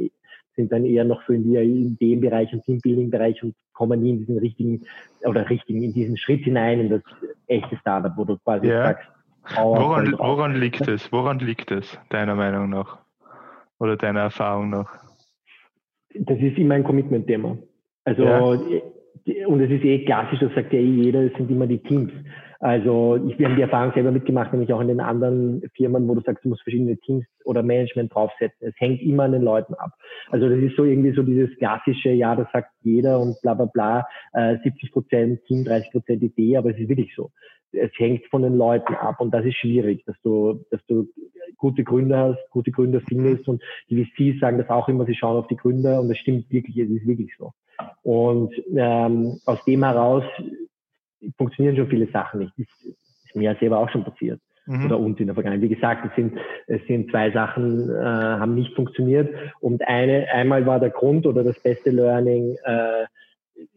sind 0.56 0.72
dann 0.72 0.86
eher 0.86 1.04
noch 1.04 1.22
so 1.26 1.34
in, 1.34 1.44
die, 1.44 1.56
in 1.56 1.98
dem 1.98 2.22
Bereich 2.22 2.50
und 2.54 2.64
Teambuilding-Bereich 2.64 3.42
und 3.42 3.54
kommen 3.74 4.02
nie 4.02 4.12
in 4.12 4.18
diesen 4.20 4.38
richtigen 4.38 4.86
oder 5.22 5.50
richtigen, 5.50 5.82
in 5.82 5.92
diesen 5.92 6.16
Schritt 6.16 6.44
hinein, 6.44 6.80
in 6.80 6.88
das 6.88 7.02
echte 7.46 7.76
Startup, 7.76 8.12
wo 8.16 8.24
du 8.24 8.38
quasi 8.38 8.68
ja. 8.68 8.84
sagst, 8.84 9.06
woran, 9.56 10.14
woran 10.18 10.54
liegt 10.54 10.88
es? 10.88 11.12
Woran 11.12 11.38
liegt 11.38 11.70
es, 11.70 11.98
deiner 12.08 12.34
Meinung 12.34 12.70
nach? 12.70 13.00
Oder 13.80 13.98
deiner 13.98 14.20
Erfahrung 14.20 14.70
nach? 14.70 14.98
Das 16.14 16.38
ist 16.38 16.56
immer 16.56 16.76
ein 16.76 16.84
Commitment-Thema. 16.84 17.58
Also, 18.04 18.24
ja. 18.24 19.46
und 19.46 19.60
es 19.60 19.70
ist 19.70 19.84
eh 19.84 20.06
klassisch, 20.06 20.40
das 20.40 20.54
sagt 20.54 20.72
ja 20.72 20.78
eh 20.78 20.84
jeder, 20.84 21.20
es 21.20 21.34
sind 21.34 21.50
immer 21.50 21.66
die 21.66 21.82
Teams. 21.82 22.12
Also 22.62 23.16
ich, 23.26 23.38
wir 23.38 23.48
haben 23.48 23.56
die 23.56 23.62
Erfahrung 23.62 23.92
selber 23.94 24.12
mitgemacht, 24.12 24.52
nämlich 24.52 24.70
auch 24.74 24.82
in 24.82 24.88
den 24.88 25.00
anderen 25.00 25.62
Firmen, 25.74 26.06
wo 26.06 26.14
du 26.14 26.20
sagst, 26.20 26.44
du 26.44 26.50
musst 26.50 26.62
verschiedene 26.62 26.98
Teams 26.98 27.24
oder 27.44 27.62
Management 27.62 28.14
draufsetzen. 28.14 28.68
Es 28.68 28.74
hängt 28.78 29.00
immer 29.00 29.24
an 29.24 29.32
den 29.32 29.42
Leuten 29.42 29.72
ab. 29.74 29.92
Also 30.28 30.46
das 30.46 30.58
ist 30.58 30.76
so 30.76 30.84
irgendwie 30.84 31.14
so 31.14 31.22
dieses 31.22 31.56
klassische, 31.56 32.10
ja, 32.10 32.36
das 32.36 32.48
sagt 32.52 32.70
jeder 32.82 33.18
und 33.18 33.40
bla 33.40 33.54
bla 33.54 33.64
bla, 33.64 34.06
äh, 34.34 34.58
70 34.62 34.92
Prozent 34.92 35.44
Team, 35.46 35.64
30 35.64 35.90
Prozent 35.90 36.22
Idee, 36.22 36.58
aber 36.58 36.70
es 36.70 36.78
ist 36.78 36.90
wirklich 36.90 37.14
so. 37.16 37.30
Es 37.72 37.92
hängt 37.96 38.26
von 38.26 38.42
den 38.42 38.58
Leuten 38.58 38.94
ab 38.94 39.20
und 39.20 39.32
das 39.32 39.46
ist 39.46 39.56
schwierig, 39.56 40.04
dass 40.04 40.16
du, 40.22 40.62
dass 40.70 40.84
du 40.86 41.08
gute 41.56 41.82
Gründer 41.82 42.18
hast, 42.18 42.50
gute 42.50 42.72
Gründer 42.72 43.00
findest 43.08 43.48
und 43.48 43.62
die 43.88 44.04
VCs 44.04 44.38
sagen 44.38 44.58
das 44.58 44.68
auch 44.68 44.88
immer, 44.88 45.06
sie 45.06 45.14
schauen 45.14 45.38
auf 45.38 45.46
die 45.46 45.56
Gründer 45.56 45.98
und 46.00 46.10
das 46.10 46.18
stimmt 46.18 46.50
wirklich, 46.50 46.76
es 46.76 46.90
ist 46.90 47.06
wirklich 47.06 47.30
so. 47.38 47.52
Und 48.02 48.52
ähm, 48.76 49.38
aus 49.46 49.64
dem 49.64 49.82
heraus 49.82 50.24
funktionieren 51.36 51.76
schon 51.76 51.88
viele 51.88 52.06
Sachen 52.08 52.40
nicht. 52.40 52.52
Das 52.56 52.66
ist 52.84 53.36
mir 53.36 53.56
selber 53.60 53.78
auch 53.78 53.90
schon 53.90 54.04
passiert. 54.04 54.40
Mhm. 54.66 54.86
Oder 54.86 54.98
uns 54.98 55.18
in 55.18 55.26
der 55.26 55.34
Vergangenheit. 55.34 55.68
Wie 55.68 55.74
gesagt, 55.74 56.06
es 56.06 56.14
sind, 56.14 56.38
es 56.66 56.84
sind 56.86 57.10
zwei 57.10 57.30
Sachen, 57.30 57.90
äh, 57.90 58.02
haben 58.02 58.54
nicht 58.54 58.74
funktioniert. 58.74 59.34
Und 59.60 59.86
eine, 59.86 60.28
einmal 60.32 60.66
war 60.66 60.78
der 60.78 60.90
Grund 60.90 61.26
oder 61.26 61.42
das 61.42 61.58
beste 61.60 61.90
Learning, 61.90 62.56
äh, 62.64 63.06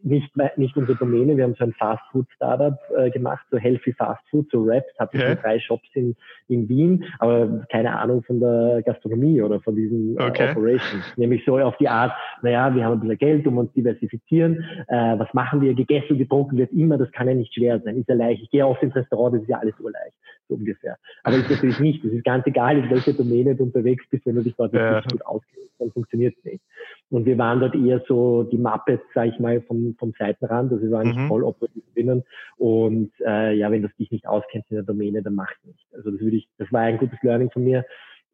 nicht, 0.04 0.30
nicht 0.56 0.76
unsere 0.76 0.98
Domäne. 0.98 1.36
Wir 1.36 1.44
haben 1.44 1.54
so 1.54 1.64
ein 1.64 1.72
Fast-Food-Startup 1.72 2.78
äh, 2.96 3.10
gemacht, 3.10 3.44
so 3.50 3.56
Healthy 3.56 3.92
Fast 3.94 4.22
Food, 4.30 4.48
so 4.50 4.62
Raps, 4.62 4.92
hatten 4.98 5.16
okay. 5.16 5.36
drei 5.40 5.58
Shops 5.58 5.88
in, 5.94 6.14
in 6.48 6.68
Wien, 6.68 7.04
aber 7.18 7.66
keine 7.70 7.98
Ahnung 7.98 8.22
von 8.22 8.38
der 8.38 8.82
Gastronomie 8.84 9.40
oder 9.40 9.60
von 9.60 9.74
diesen 9.74 10.16
äh, 10.18 10.22
okay. 10.22 10.50
Operations. 10.50 11.04
Nämlich 11.16 11.44
so 11.44 11.58
auf 11.58 11.76
die 11.78 11.88
Art, 11.88 12.12
naja, 12.42 12.74
wir 12.74 12.84
haben 12.84 12.94
ein 12.94 13.00
bisschen 13.00 13.18
Geld, 13.18 13.46
um 13.46 13.58
uns 13.58 13.72
diversifizieren. 13.72 14.64
Äh, 14.88 15.18
was 15.18 15.32
machen 15.32 15.60
wir? 15.62 15.74
Gegessen, 15.74 16.18
getrunken 16.18 16.58
wird 16.58 16.72
immer, 16.72 16.98
das 16.98 17.10
kann 17.12 17.28
ja 17.28 17.34
nicht 17.34 17.54
schwer 17.54 17.80
sein, 17.80 17.96
ist 17.96 18.08
ja 18.08 18.14
leicht. 18.14 18.42
Ich 18.42 18.50
gehe 18.50 18.66
oft 18.66 18.82
ins 18.82 18.94
Restaurant, 18.94 19.34
das 19.34 19.42
ist 19.42 19.48
ja 19.48 19.58
alles 19.58 19.74
urleicht, 19.80 20.14
so 20.48 20.54
ungefähr. 20.54 20.96
Aber 21.22 21.36
ist 21.36 21.50
natürlich 21.50 21.80
nicht. 21.80 22.04
Das 22.04 22.12
ist 22.12 22.24
ganz 22.24 22.46
egal, 22.46 22.78
in 22.78 22.90
welcher 22.90 23.14
Domäne 23.14 23.54
du 23.54 23.64
unterwegs 23.64 24.04
bist, 24.10 24.26
wenn 24.26 24.36
du 24.36 24.42
dich 24.42 24.54
dort 24.56 24.74
ja. 24.74 24.96
nicht 24.96 25.10
gut 25.10 25.24
auskennst, 25.24 25.70
dann 25.78 25.90
funktioniert 25.92 26.34
es 26.38 26.44
nicht. 26.44 26.62
Und 27.14 27.26
wir 27.26 27.38
waren 27.38 27.60
dort 27.60 27.74
eher 27.74 28.02
so 28.08 28.42
die 28.42 28.58
Muppets, 28.58 29.04
sag 29.14 29.28
ich 29.28 29.38
mal, 29.38 29.60
vom, 29.62 29.94
vom 29.98 30.12
Seitenrand. 30.18 30.72
Also 30.72 30.82
wir 30.82 30.90
waren 30.90 31.06
nicht 31.06 31.18
mhm. 31.18 31.28
voll 31.28 31.44
operativ 31.44 31.84
drinnen. 31.94 32.24
Und 32.56 33.12
äh, 33.24 33.54
ja, 33.54 33.70
wenn 33.70 33.82
das 33.82 33.94
dich 33.96 34.10
nicht 34.10 34.26
auskennt 34.26 34.64
in 34.68 34.76
der 34.76 34.84
Domäne, 34.84 35.22
dann 35.22 35.36
mach 35.36 35.50
nicht. 35.64 35.86
Also 35.94 36.10
das 36.10 36.20
würde 36.20 36.36
ich, 36.36 36.48
das 36.58 36.72
war 36.72 36.80
ein 36.80 36.98
gutes 36.98 37.22
Learning 37.22 37.50
von 37.52 37.62
mir. 37.62 37.84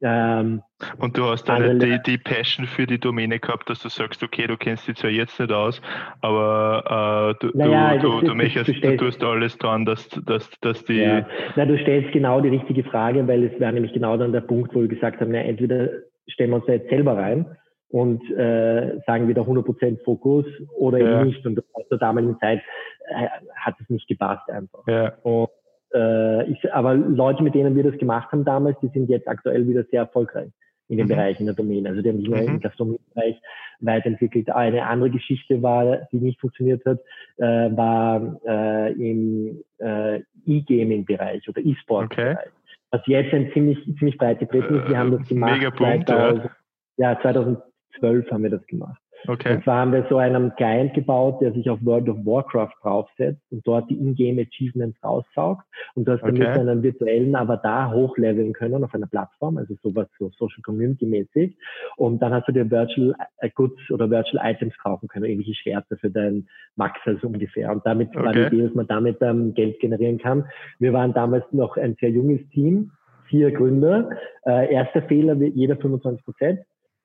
Ähm, 0.03 0.63
und 0.97 1.19
du 1.19 1.25
hast 1.27 1.45
dann 1.45 1.79
die, 1.79 2.01
die 2.07 2.17
Passion 2.17 2.67
für 2.67 2.87
die 2.87 2.99
Domäne 2.99 3.39
gehabt, 3.39 3.69
dass 3.69 3.83
du 3.83 3.91
sagst, 3.91 4.23
okay, 4.23 4.47
du 4.47 4.57
kennst 4.57 4.89
die 4.89 4.95
zwar 4.95 5.11
jetzt 5.11 5.39
nicht 5.39 5.53
aus, 5.53 5.83
aber 6.23 7.37
äh, 7.39 7.47
du, 7.47 7.59
naja, 7.59 7.99
du, 7.99 8.21
du, 8.21 8.29
du, 8.29 8.35
möchtest, 8.35 8.69
du, 8.69 8.81
du 8.81 8.97
tust 8.97 9.23
alles 9.23 9.59
dran, 9.59 9.85
dass, 9.85 10.09
dass, 10.25 10.49
dass 10.63 10.83
die. 10.87 11.03
Ja. 11.03 11.27
Na, 11.55 11.67
du 11.67 11.77
stellst 11.79 12.13
genau 12.13 12.41
die 12.41 12.49
richtige 12.49 12.83
Frage, 12.85 13.29
weil 13.29 13.45
es 13.45 13.61
wäre 13.61 13.75
nämlich 13.75 13.93
genau 13.93 14.17
dann 14.17 14.33
der 14.33 14.41
Punkt, 14.41 14.75
wo 14.75 14.81
wir 14.81 14.89
gesagt 14.89 15.21
haben, 15.21 15.33
na, 15.33 15.41
entweder 15.41 15.91
stellen 16.29 16.49
wir 16.49 16.57
uns 16.57 16.67
da 16.67 16.73
jetzt 16.73 16.89
selber 16.89 17.19
rein 17.19 17.45
und 17.91 18.23
äh, 18.31 19.01
sagen 19.07 19.29
wieder 19.29 19.43
100% 19.43 20.03
Fokus 20.05 20.47
oder 20.77 20.99
ja. 20.99 21.21
eben 21.21 21.29
nicht. 21.29 21.45
Und 21.45 21.61
zur 21.89 21.99
damaligen 21.99 22.39
Zeit 22.39 22.61
äh, 23.09 23.27
hat 23.55 23.75
es 23.81 23.89
nicht 23.91 24.07
gepasst 24.09 24.49
einfach. 24.49 24.87
Ja. 24.87 25.15
Und, 25.23 25.49
äh, 25.93 26.51
ich, 26.51 26.73
aber 26.73 26.95
Leute, 26.95 27.43
mit 27.43 27.55
denen 27.55 27.75
wir 27.77 27.83
das 27.83 27.99
gemacht 27.99 28.31
haben 28.33 28.45
damals, 28.45 28.79
die 28.81 28.89
sind 28.89 29.11
jetzt 29.11 29.27
aktuell 29.27 29.67
wieder 29.67 29.85
sehr 29.91 30.03
erfolgreich 30.03 30.51
in 30.91 30.99
dem 30.99 31.07
mhm. 31.07 31.11
Bereich, 31.11 31.39
in 31.39 31.47
der 31.47 31.55
Domäne. 31.55 31.89
Also 31.89 32.03
die 32.03 32.09
haben 32.09 32.19
sich 32.19 32.29
mhm. 32.29 32.37
im 32.37 32.61
Gastronomiebereich 32.61 33.41
weiterentwickelt. 33.81 34.51
Eine 34.51 34.87
andere 34.87 35.11
Geschichte 35.11 35.63
war, 35.63 36.09
die 36.13 36.19
nicht 36.19 36.41
funktioniert 36.41 36.85
hat, 36.85 36.99
äh, 37.39 37.45
war 37.77 38.41
äh, 38.45 38.93
im 38.93 39.63
äh, 39.79 40.21
E-Gaming-Bereich 40.47 41.49
oder 41.49 41.61
E-Sport-Bereich. 41.61 42.39
Okay. 42.39 42.51
Was 42.91 43.03
jetzt 43.07 43.33
ein 43.33 43.51
ziemlich, 43.53 43.79
ziemlich 43.99 44.19
breit 44.19 44.41
getreten 44.41 44.81
ist. 44.81 44.89
Wir 44.89 44.99
haben 44.99 45.13
das 45.13 45.29
gemacht. 45.29 45.59
Mega 45.59 45.71
Punkt, 45.71 46.09
2000, 46.09 46.51
ja. 46.97 47.13
ja, 47.13 47.21
2000, 47.21 47.59
2012 47.99 48.31
haben 48.31 48.43
wir 48.43 48.51
das 48.51 48.67
gemacht. 48.67 49.01
Okay. 49.27 49.57
Und 49.57 49.65
zwar 49.65 49.81
haben 49.81 49.93
wir 49.93 50.07
so 50.09 50.19
einen 50.19 50.55
Client 50.57 50.95
gebaut, 50.95 51.41
der 51.41 51.53
sich 51.53 51.69
auf 51.69 51.79
World 51.85 52.09
of 52.09 52.17
Warcraft 52.25 52.73
draufsetzt 52.83 53.43
und 53.51 53.67
dort 53.67 53.91
die 53.91 53.99
Ingame 53.99 54.43
Achievements 54.43 55.03
raussaugt 55.05 55.65
und 55.95 56.09
das 56.09 56.23
okay. 56.23 56.33
damit 56.33 56.59
einen 56.59 56.83
virtuellen 56.83 57.37
Avatar 57.37 57.93
hochleveln 57.93 58.53
können 58.53 58.83
auf 58.83 58.95
einer 58.95 59.07
Plattform, 59.07 59.59
also 59.59 59.75
sowas 59.83 60.09
so 60.19 60.31
Social 60.39 60.63
Community 60.63 61.07
mäßig. 61.07 61.57
Und 61.97 62.21
dann 62.23 62.33
hast 62.33 62.49
du 62.49 62.53
dir 62.53 62.71
Virtual 62.71 63.15
äh, 63.39 63.51
Goods 63.55 63.91
oder 63.91 64.11
Virtual 64.11 64.43
Items 64.51 64.77
kaufen 64.79 65.09
können, 65.09 65.27
ähnliche 65.27 65.55
Schwerter 65.55 65.97
für 65.99 66.11
deinen 66.11 66.49
Max, 66.77 66.99
also 67.05 67.27
ungefähr. 67.27 67.71
Und 67.73 67.85
damit 67.85 68.09
okay. 68.11 68.25
war 68.25 68.33
die 68.33 68.41
Idee, 68.41 68.63
dass 68.63 68.75
man 68.75 68.87
damit 68.87 69.19
ähm, 69.21 69.55
Geld 69.55 69.81
generieren 69.81 70.19
kann. 70.19 70.47
Wir 70.79 70.93
waren 70.93 71.13
damals 71.13 71.45
noch 71.53 71.77
ein 71.77 71.97
sehr 72.01 72.11
junges 72.11 72.41
Team, 72.51 72.93
vier 73.29 73.51
Gründer. 73.53 74.11
Äh, 74.47 74.73
erster 74.73 75.03
Fehler, 75.03 75.35
jeder 75.35 75.77
25 75.77 76.25
Prozent. 76.25 76.61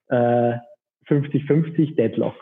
Äh, 0.08 0.54
50-50 1.08 1.96
Deadlock. 1.96 2.36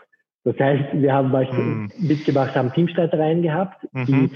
Das 0.44 0.58
heißt, 0.58 0.84
wir 1.00 1.12
haben 1.12 1.30
mhm. 1.30 1.90
mitgemacht, 1.98 2.54
haben 2.54 2.72
Teamstreitereien 2.72 3.42
gehabt, 3.42 3.86
mhm. 3.92 4.06
die 4.06 4.30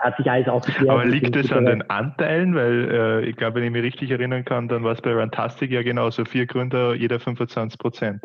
hat 0.00 0.16
sich 0.16 0.28
alles 0.28 0.48
aufgeklärt. 0.48 0.90
Aber 0.90 1.04
liegt 1.04 1.36
es 1.36 1.52
an 1.52 1.66
den 1.66 1.88
Anteilen? 1.88 2.54
Weil 2.56 2.90
äh, 2.90 3.28
ich 3.28 3.36
glaube, 3.36 3.56
wenn 3.56 3.64
ich 3.64 3.70
mich 3.70 3.84
richtig 3.84 4.10
erinnern 4.10 4.44
kann, 4.44 4.66
dann 4.66 4.82
war 4.82 4.92
es 4.92 5.00
bei 5.00 5.12
Rantastic 5.12 5.70
ja 5.70 5.82
genauso. 5.82 6.24
Vier 6.24 6.46
Gründer, 6.46 6.94
jeder 6.94 7.20
25 7.20 7.78
Prozent. 7.78 8.20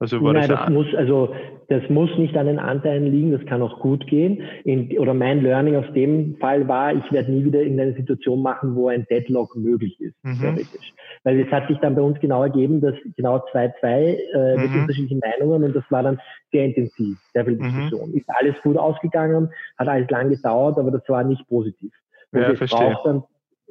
Also 0.00 0.22
war 0.22 0.32
Nein, 0.32 0.48
das, 0.48 0.60
das 0.60 0.70
muss, 0.70 0.86
also 0.96 1.34
das 1.68 1.82
muss 1.90 2.08
nicht 2.16 2.34
an 2.34 2.46
den 2.46 2.58
Anteilen 2.58 3.12
liegen, 3.12 3.32
das 3.32 3.44
kann 3.44 3.60
auch 3.60 3.80
gut 3.80 4.06
gehen. 4.06 4.42
In, 4.64 4.98
oder 4.98 5.12
mein 5.12 5.42
Learning 5.42 5.76
aus 5.76 5.92
dem 5.94 6.36
Fall 6.38 6.66
war, 6.66 6.94
ich 6.94 7.12
werde 7.12 7.30
nie 7.30 7.44
wieder 7.44 7.60
in 7.60 7.78
eine 7.78 7.92
Situation 7.92 8.40
machen, 8.40 8.74
wo 8.74 8.88
ein 8.88 9.06
Deadlock 9.10 9.54
möglich 9.56 10.00
ist, 10.00 10.14
mhm. 10.24 10.40
theoretisch. 10.40 10.94
Weil 11.22 11.38
es 11.40 11.52
hat 11.52 11.68
sich 11.68 11.76
dann 11.78 11.94
bei 11.94 12.00
uns 12.00 12.18
genau 12.18 12.42
ergeben, 12.42 12.80
dass 12.80 12.94
genau 13.14 13.44
zwei, 13.52 13.74
zwei 13.78 14.18
äh, 14.32 14.56
mit 14.56 14.70
mhm. 14.70 14.80
unterschiedlichen 14.80 15.20
Meinungen 15.20 15.64
und 15.64 15.76
das 15.76 15.84
war 15.90 16.02
dann 16.02 16.18
sehr 16.50 16.64
intensiv, 16.64 17.18
sehr 17.34 17.44
viel 17.44 17.56
mhm. 17.56 17.64
Diskussion. 17.64 18.10
Mhm. 18.10 18.16
Ist 18.16 18.28
alles 18.28 18.54
gut 18.62 18.78
ausgegangen, 18.78 19.50
hat 19.76 19.86
alles 19.86 20.08
lang 20.08 20.30
gedauert, 20.30 20.78
aber 20.78 20.92
das 20.92 21.06
war 21.08 21.24
nicht 21.24 21.46
positiv. 21.46 21.92
Und 22.32 22.40
ja, 22.40 22.54
verstehe. 22.54 22.96
Dann, 23.04 23.22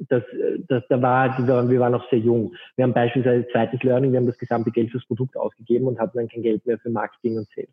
das, 0.08 0.22
das, 0.68 0.82
da 0.88 1.02
war, 1.02 1.36
wir 1.38 1.80
waren 1.80 1.92
noch 1.92 2.08
sehr 2.10 2.18
jung. 2.18 2.54
Wir 2.76 2.84
haben 2.84 2.94
beispielsweise 2.94 3.46
zweites 3.48 3.82
Learning, 3.82 4.12
wir 4.12 4.18
haben 4.18 4.26
das 4.26 4.38
gesamte 4.38 4.70
Geld 4.70 4.90
fürs 4.90 5.06
Produkt 5.06 5.36
ausgegeben 5.36 5.86
und 5.86 5.98
hatten 5.98 6.16
dann 6.16 6.28
kein 6.28 6.42
Geld 6.42 6.64
mehr 6.66 6.78
für 6.78 6.90
Marketing 6.90 7.38
und 7.38 7.48
Sales. 7.54 7.68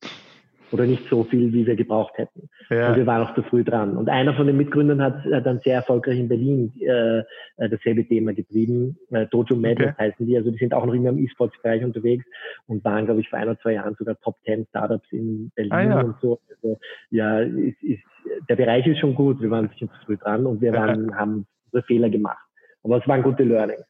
Oder 0.72 0.86
nicht 0.86 1.08
so 1.10 1.24
viel, 1.24 1.54
wie 1.54 1.66
wir 1.66 1.78
gebraucht 1.78 2.18
hätten. 2.18 2.50
Ja. 2.70 2.90
Und 2.90 2.98
wir 2.98 3.06
waren 3.06 3.26
auch 3.26 3.34
zu 3.36 3.42
früh 3.44 3.64
dran. 3.64 3.96
Und 3.96 4.10
einer 4.10 4.34
von 4.34 4.48
den 4.48 4.58
Mitgründern 4.58 5.02
hat, 5.02 5.24
hat 5.24 5.46
dann 5.46 5.62
sehr 5.62 5.76
erfolgreich 5.76 6.20
in 6.20 6.28
Berlin 6.28 6.74
äh, 6.82 7.20
äh 7.20 7.70
dasselbe 7.70 8.06
Thema 8.06 8.34
getrieben. 8.34 8.98
Äh, 9.12 9.28
Dojo 9.28 9.56
Madness 9.56 9.94
okay. 9.94 10.12
heißen 10.12 10.26
die. 10.26 10.36
Also 10.36 10.52
die 10.52 10.58
sind 10.58 10.74
auch 10.74 10.86
noch 10.86 10.94
immer 10.94 11.10
im 11.10 11.20
E-Sports-Bereich 11.20 11.86
unterwegs 11.86 12.26
und 12.68 12.84
waren, 12.84 13.06
glaube 13.06 13.22
ich, 13.22 13.30
vor 13.30 13.40
ein 13.40 13.48
oder 13.48 13.60
zwei 13.60 13.74
Jahren 13.74 13.96
sogar 13.98 14.20
Top 14.20 14.36
10 14.44 14.66
Startups 14.68 15.08
in 15.12 15.52
Berlin 15.56 15.72
ah, 15.72 15.84
ja. 15.84 16.02
und 16.02 16.16
so. 16.22 16.40
Also, 16.50 16.78
ja, 17.12 17.40
ist, 17.40 17.82
ist, 17.82 18.04
der 18.50 18.58
Bereich 18.58 18.86
ist 18.88 19.00
schon 19.00 19.16
gut. 19.16 19.42
Wir 19.42 19.50
waren 19.50 19.70
sicher 19.70 19.88
zu 19.88 20.06
früh 20.06 20.18
dran 20.18 20.46
und 20.46 20.60
wir 20.60 20.74
waren, 20.74 21.12
ja. 21.12 21.16
haben 21.16 21.48
Fehler 21.84 22.10
gemacht. 22.10 22.44
Aber 22.84 22.98
es 22.98 23.08
waren 23.08 23.24
gute 23.24 23.44
Learnings. 23.44 23.86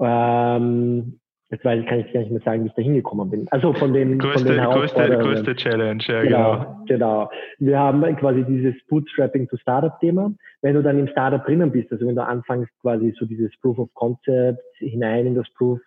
Ähm, 0.00 1.18
jetzt 1.50 1.64
weiß 1.64 1.80
ich, 1.80 1.86
kann 1.86 2.00
ich 2.00 2.12
gar 2.12 2.20
nicht 2.20 2.30
mehr 2.30 2.40
sagen, 2.40 2.64
wie 2.64 2.68
ich 2.68 2.74
da 2.74 2.82
hingekommen 2.82 3.30
bin. 3.30 3.46
Also 3.50 3.72
von 3.72 3.92
den, 3.92 4.18
größte, 4.18 4.46
von 4.46 4.56
den 4.56 4.64
größte, 4.64 5.18
größte 5.18 5.56
Challenge, 5.56 6.02
ja, 6.06 6.22
genau, 6.22 6.52
genau. 6.52 6.84
Genau. 6.86 7.30
Wir 7.58 7.78
haben 7.78 8.16
quasi 8.16 8.44
dieses 8.44 8.74
Bootstrapping 8.88 9.48
to 9.48 9.56
Startup-Thema. 9.56 10.32
Wenn 10.62 10.74
du 10.74 10.82
dann 10.82 10.98
im 10.98 11.08
Startup 11.08 11.44
drinnen 11.44 11.70
bist, 11.70 11.90
also 11.92 12.06
wenn 12.06 12.16
du 12.16 12.24
anfängst 12.24 12.70
quasi 12.80 13.14
so 13.18 13.24
dieses 13.24 13.50
Proof 13.60 13.78
of 13.78 13.92
Concept 13.94 14.60
hinein 14.78 15.26
in 15.26 15.34
das 15.34 15.46
Proof, 15.56 15.80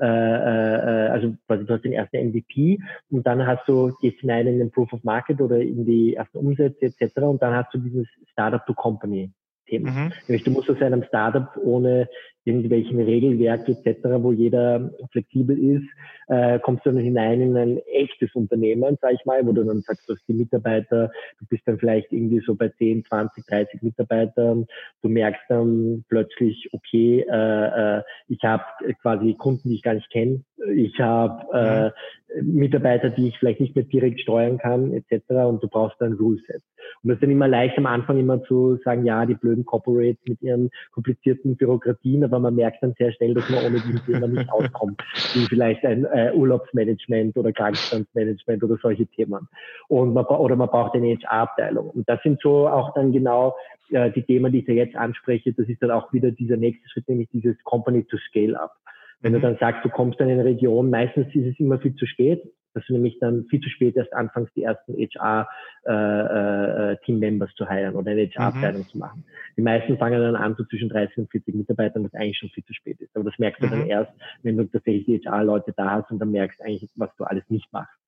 äh, 0.00 0.06
äh, 0.06 1.08
also 1.08 1.34
quasi 1.46 1.66
du 1.66 1.74
hast 1.74 1.84
den 1.84 1.92
ersten 1.92 2.30
MVP 2.30 2.78
und 3.10 3.26
dann 3.26 3.46
hast 3.46 3.66
du, 3.68 3.92
gehst 4.00 4.20
hinein 4.20 4.46
in 4.46 4.58
den 4.58 4.70
Proof 4.70 4.92
of 4.92 5.02
Market 5.02 5.40
oder 5.40 5.58
in 5.58 5.84
die 5.84 6.14
ersten 6.14 6.38
Umsätze 6.38 6.86
etc. 6.86 7.16
und 7.18 7.42
dann 7.42 7.54
hast 7.54 7.74
du 7.74 7.78
dieses 7.78 8.06
Startup 8.30 8.64
to 8.66 8.74
Company 8.74 9.32
Thema. 9.68 9.90
Mhm. 9.90 10.12
Nämlich 10.26 10.44
du 10.44 10.50
musst 10.50 10.70
aus 10.70 10.80
einem 10.80 11.04
Startup 11.04 11.56
ohne 11.56 12.08
irgendwelchen 12.48 13.00
Regelwerk 13.00 13.68
etc., 13.68 14.00
wo 14.18 14.32
jeder 14.32 14.90
flexibel 15.12 15.58
ist, 15.58 15.86
äh, 16.28 16.58
kommst 16.58 16.84
du 16.84 16.90
dann 16.90 17.00
hinein 17.00 17.40
in 17.40 17.56
ein 17.56 17.78
echtes 17.92 18.34
Unternehmen, 18.34 18.98
sag 19.00 19.12
ich 19.12 19.24
mal, 19.24 19.46
wo 19.46 19.52
du 19.52 19.64
dann 19.64 19.80
sagst, 19.82 20.08
du 20.08 20.14
hast 20.14 20.26
die 20.28 20.34
Mitarbeiter, 20.34 21.10
du 21.38 21.46
bist 21.48 21.62
dann 21.66 21.78
vielleicht 21.78 22.12
irgendwie 22.12 22.40
so 22.40 22.54
bei 22.54 22.68
10, 22.68 23.04
20, 23.04 23.46
30 23.46 23.82
Mitarbeitern, 23.82 24.66
du 25.02 25.08
merkst 25.08 25.42
dann 25.48 26.04
plötzlich, 26.08 26.68
okay, 26.72 27.24
äh, 27.28 27.98
äh, 27.98 28.02
ich 28.28 28.42
habe 28.42 28.64
quasi 29.00 29.34
Kunden, 29.34 29.68
die 29.68 29.76
ich 29.76 29.82
gar 29.82 29.94
nicht 29.94 30.10
kenne, 30.10 30.42
ich 30.74 30.98
habe 30.98 31.92
äh, 32.34 32.42
Mitarbeiter, 32.42 33.10
die 33.10 33.28
ich 33.28 33.38
vielleicht 33.38 33.60
nicht 33.60 33.74
mehr 33.74 33.84
direkt 33.84 34.20
steuern 34.20 34.58
kann, 34.58 34.92
etc. 34.92 35.30
Und 35.46 35.62
du 35.62 35.68
brauchst 35.68 36.00
dann 36.00 36.14
Ruleset. 36.14 36.62
Und 37.02 37.08
das 37.08 37.16
ist 37.16 37.22
dann 37.22 37.30
immer 37.30 37.48
leicht 37.48 37.78
am 37.78 37.86
Anfang 37.86 38.18
immer 38.18 38.42
zu 38.44 38.78
sagen, 38.84 39.04
ja, 39.04 39.24
die 39.24 39.34
blöden 39.34 39.64
Corporates 39.64 40.20
mit 40.26 40.42
ihren 40.42 40.70
komplizierten 40.92 41.56
Bürokratien, 41.56 42.24
aber 42.24 42.37
man 42.40 42.54
merkt 42.54 42.82
dann 42.82 42.94
sehr 42.98 43.12
schnell, 43.12 43.34
dass 43.34 43.48
man 43.48 43.64
ohne 43.64 43.80
dieses 43.80 44.04
Thema 44.04 44.26
nicht 44.26 44.48
auskommt, 44.52 45.00
wie 45.34 45.46
vielleicht 45.46 45.84
ein 45.84 46.04
äh, 46.04 46.32
Urlaubsmanagement 46.34 47.36
oder 47.36 47.52
Krankenstandsmanagement 47.52 48.62
oder 48.62 48.76
solche 48.80 49.06
Themen. 49.06 49.48
Und 49.88 50.14
man, 50.14 50.24
oder 50.26 50.56
man 50.56 50.68
braucht 50.68 50.94
eine 50.94 51.16
HR-Abteilung. 51.16 51.90
Und 51.90 52.08
das 52.08 52.22
sind 52.22 52.40
so 52.42 52.68
auch 52.68 52.94
dann 52.94 53.12
genau 53.12 53.56
äh, 53.90 54.10
die 54.10 54.22
Themen, 54.22 54.52
die 54.52 54.60
ich 54.60 54.66
da 54.66 54.72
jetzt 54.72 54.96
anspreche. 54.96 55.52
Das 55.52 55.68
ist 55.68 55.82
dann 55.82 55.90
auch 55.90 56.12
wieder 56.12 56.30
dieser 56.30 56.56
nächste 56.56 56.88
Schritt, 56.88 57.08
nämlich 57.08 57.28
dieses 57.32 57.56
Company 57.64 58.04
to 58.04 58.16
Scale 58.28 58.58
Up. 58.60 58.72
Wenn 59.20 59.32
du 59.32 59.38
mhm. 59.38 59.42
dann 59.42 59.56
sagst, 59.58 59.84
du 59.84 59.88
kommst 59.88 60.20
dann 60.20 60.28
in 60.28 60.38
eine 60.38 60.44
Region, 60.48 60.90
meistens 60.90 61.26
ist 61.34 61.46
es 61.46 61.60
immer 61.60 61.78
viel 61.78 61.94
zu 61.94 62.06
spät, 62.06 62.42
dass 62.78 62.86
du 62.86 62.92
nämlich 62.92 63.18
dann 63.18 63.46
viel 63.46 63.60
zu 63.60 63.68
spät 63.68 63.96
erst 63.96 64.12
anfängst, 64.12 64.54
die 64.54 64.62
ersten 64.62 64.94
HR-Team-Members 64.94 67.50
äh, 67.50 67.52
äh, 67.52 67.56
zu 67.56 67.68
heiren 67.68 67.96
oder 67.96 68.12
eine 68.12 68.28
HR-Abteilung 68.28 68.82
mhm. 68.82 68.88
zu 68.88 68.98
machen. 68.98 69.24
Die 69.56 69.62
meisten 69.62 69.98
fangen 69.98 70.20
dann 70.20 70.36
an, 70.36 70.54
so 70.56 70.62
zwischen 70.64 70.88
30 70.88 71.18
und 71.18 71.28
40 71.30 71.56
Mitarbeitern, 71.56 72.04
was 72.04 72.14
eigentlich 72.14 72.38
schon 72.38 72.50
viel 72.50 72.62
zu 72.64 72.74
spät 72.74 73.00
ist. 73.00 73.16
Aber 73.16 73.24
das 73.24 73.36
merkst 73.38 73.60
du 73.60 73.66
mhm. 73.66 73.70
dann 73.70 73.86
erst, 73.86 74.12
wenn 74.42 74.56
du 74.56 74.62
tatsächlich 74.64 75.06
die 75.06 75.18
HR-Leute 75.18 75.74
da 75.76 75.90
hast 75.90 76.12
und 76.12 76.20
dann 76.20 76.30
merkst 76.30 76.62
eigentlich, 76.62 76.88
was 76.94 77.10
du 77.16 77.24
alles 77.24 77.42
nicht 77.48 77.66
machst. 77.72 77.98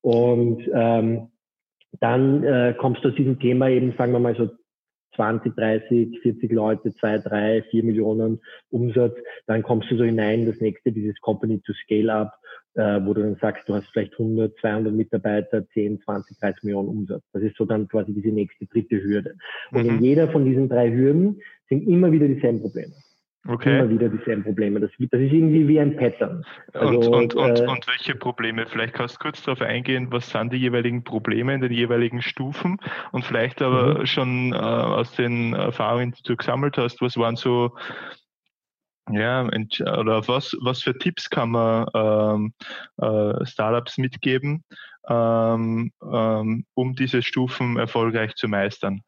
Und 0.00 0.68
ähm, 0.74 1.28
dann 2.00 2.42
äh, 2.42 2.74
kommst 2.76 3.04
du 3.04 3.10
aus 3.10 3.14
diesem 3.14 3.38
Thema 3.38 3.68
eben, 3.68 3.94
sagen 3.96 4.10
wir 4.12 4.18
mal 4.18 4.34
so 4.36 4.50
20, 5.16 5.54
30, 5.56 6.20
40 6.20 6.52
Leute, 6.52 6.94
2, 6.94 7.18
3, 7.18 7.62
4 7.70 7.84
Millionen 7.84 8.40
Umsatz, 8.70 9.16
dann 9.46 9.62
kommst 9.62 9.90
du 9.90 9.96
so 9.96 10.04
hinein, 10.04 10.46
das 10.46 10.60
nächste, 10.60 10.92
dieses 10.92 11.20
Company 11.20 11.60
to 11.60 11.72
Scale 11.72 12.12
Up, 12.12 12.32
äh, 12.74 13.00
wo 13.04 13.14
du 13.14 13.22
dann 13.22 13.36
sagst, 13.36 13.68
du 13.68 13.74
hast 13.74 13.88
vielleicht 13.92 14.12
100, 14.12 14.56
200 14.60 14.92
Mitarbeiter, 14.92 15.66
10, 15.68 16.00
20, 16.02 16.38
30 16.38 16.62
Millionen 16.64 16.88
Umsatz. 16.88 17.22
Das 17.32 17.42
ist 17.42 17.56
so 17.56 17.64
dann 17.64 17.88
quasi 17.88 18.12
diese 18.12 18.28
nächste 18.28 18.66
dritte 18.66 19.02
Hürde. 19.02 19.34
Und 19.72 19.84
mhm. 19.84 19.96
in 19.96 20.04
jeder 20.04 20.28
von 20.28 20.44
diesen 20.44 20.68
drei 20.68 20.90
Hürden 20.90 21.40
sind 21.68 21.88
immer 21.88 22.12
wieder 22.12 22.28
dieselben 22.28 22.60
Probleme. 22.60 22.92
Okay. 23.48 23.78
Immer 23.78 23.90
wieder 23.90 24.08
dieselben 24.08 24.42
Probleme. 24.42 24.80
Das, 24.80 24.90
das 24.98 25.20
ist 25.20 25.32
irgendwie 25.32 25.68
wie 25.68 25.78
ein 25.78 25.96
Pattern. 25.96 26.44
Also, 26.72 27.12
und, 27.12 27.34
und, 27.34 27.34
und, 27.34 27.60
äh, 27.60 27.66
und 27.66 27.86
welche 27.86 28.14
Probleme? 28.14 28.66
Vielleicht 28.66 28.94
kannst 28.94 29.16
du 29.16 29.18
kurz 29.20 29.42
darauf 29.42 29.62
eingehen, 29.62 30.08
was 30.10 30.30
sind 30.30 30.52
die 30.52 30.56
jeweiligen 30.56 31.04
Probleme 31.04 31.54
in 31.54 31.60
den 31.60 31.72
jeweiligen 31.72 32.22
Stufen 32.22 32.78
und 33.12 33.24
vielleicht 33.24 33.62
aber 33.62 34.00
mhm. 34.00 34.06
schon 34.06 34.52
äh, 34.52 34.56
aus 34.56 35.12
den 35.14 35.52
Erfahrungen, 35.52 36.12
die 36.12 36.22
du 36.24 36.36
gesammelt 36.36 36.76
hast, 36.76 37.00
was 37.00 37.16
waren 37.16 37.36
so 37.36 37.72
ja, 39.10 39.44
oder 39.44 40.26
was, 40.26 40.56
was 40.62 40.82
für 40.82 40.98
Tipps 40.98 41.30
kann 41.30 41.50
man 41.50 41.86
ähm, 41.94 42.52
äh, 42.96 43.46
Startups 43.46 43.98
mitgeben, 43.98 44.64
ähm, 45.08 45.92
ähm, 46.02 46.66
um 46.74 46.94
diese 46.96 47.22
Stufen 47.22 47.76
erfolgreich 47.76 48.34
zu 48.34 48.48
meistern? 48.48 49.02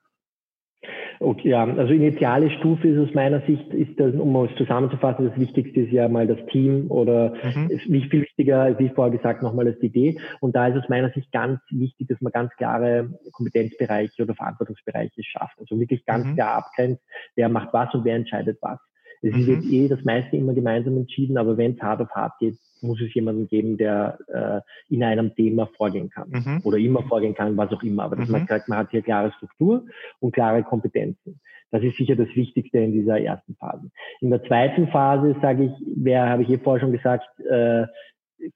Okay, 1.21 1.49
ja, 1.49 1.65
also 1.65 1.93
initiale 1.93 2.51
Stufe 2.51 2.89
ist 2.89 3.09
aus 3.09 3.15
meiner 3.15 3.41
Sicht, 3.41 3.73
ist 3.75 3.99
das, 3.99 4.15
um 4.15 4.37
es 4.45 4.55
zusammenzufassen, 4.57 5.29
das 5.29 5.39
Wichtigste 5.39 5.81
ist 5.81 5.93
ja 5.93 6.09
mal 6.09 6.27
das 6.27 6.39
Team 6.47 6.91
oder 6.91 7.35
mhm. 7.43 7.71
ist 7.71 7.89
nicht 7.89 8.11
viel 8.11 8.23
wichtiger, 8.23 8.79
wie 8.79 8.89
vorher 8.89 9.17
gesagt, 9.17 9.43
nochmal 9.43 9.65
das 9.65 9.83
Idee. 9.83 10.19
Und 10.41 10.55
da 10.55 10.69
ist 10.69 10.77
aus 10.77 10.89
meiner 10.89 11.11
Sicht 11.11 11.33
ganz 11.33 11.61
wichtig, 11.71 12.09
dass 12.09 12.21
man 12.21 12.33
ganz 12.33 12.53
klare 12.57 13.11
Kompetenzbereiche 13.33 14.23
oder 14.23 14.35
Verantwortungsbereiche 14.35 15.25
schafft. 15.25 15.59
Also 15.59 15.79
wirklich 15.81 16.05
ganz 16.05 16.25
mhm. 16.25 16.35
klar 16.35 16.59
abgrenzt, 16.59 17.03
wer 17.35 17.49
macht 17.49 17.73
was 17.73 17.93
und 17.95 18.05
wer 18.05 18.15
entscheidet 18.15 18.59
was. 18.61 18.79
Es 19.23 19.35
mhm. 19.35 19.47
wird 19.47 19.65
eh 19.65 19.89
das 19.89 20.05
meiste 20.05 20.37
immer 20.37 20.55
gemeinsam 20.55 20.97
entschieden, 20.97 21.39
aber 21.39 21.57
wenn 21.57 21.73
es 21.73 21.81
hart 21.81 22.01
auf 22.01 22.11
hart 22.11 22.39
geht, 22.39 22.57
muss 22.81 23.01
es 23.01 23.13
jemanden 23.15 23.49
geben, 23.49 23.77
der 23.77 24.19
äh, 24.29 24.95
in 24.95 25.03
einem 25.03 25.35
Thema 25.35 25.67
vorgehen 25.77 26.11
kann 26.11 26.31
mhm. 26.31 26.61
oder 26.65 26.79
immer 26.79 27.03
vorgehen 27.03 27.35
kann, 27.35 27.57
was 27.57 27.73
auch 27.73 27.83
immer. 27.83 28.05
Aber 28.05 28.17
dass 28.17 28.29
mhm. 28.29 28.33
man 28.33 28.47
sagt, 28.47 28.69
man 28.69 28.79
hat 28.79 28.91
hier 28.91 29.03
klare 29.03 29.33
Struktur 29.33 29.85
und 30.21 30.33
klare 30.33 30.63
Kompetenzen. 30.63 31.41
Das 31.71 31.83
ist 31.83 31.97
sicher 31.97 32.17
das 32.17 32.29
Wichtigste 32.35 32.79
in 32.79 32.93
dieser 32.93 33.21
ersten 33.21 33.55
Phase. 33.57 33.91
In 34.21 34.31
der 34.31 34.43
zweiten 34.45 34.89
Phase 34.89 35.37
sage 35.43 35.65
ich, 35.65 35.73
wer 35.97 36.29
habe 36.29 36.43
ich 36.43 36.49
hier 36.49 36.61
vorher 36.61 36.81
schon 36.81 36.93
gesagt, 36.93 37.29
äh, 37.41 37.87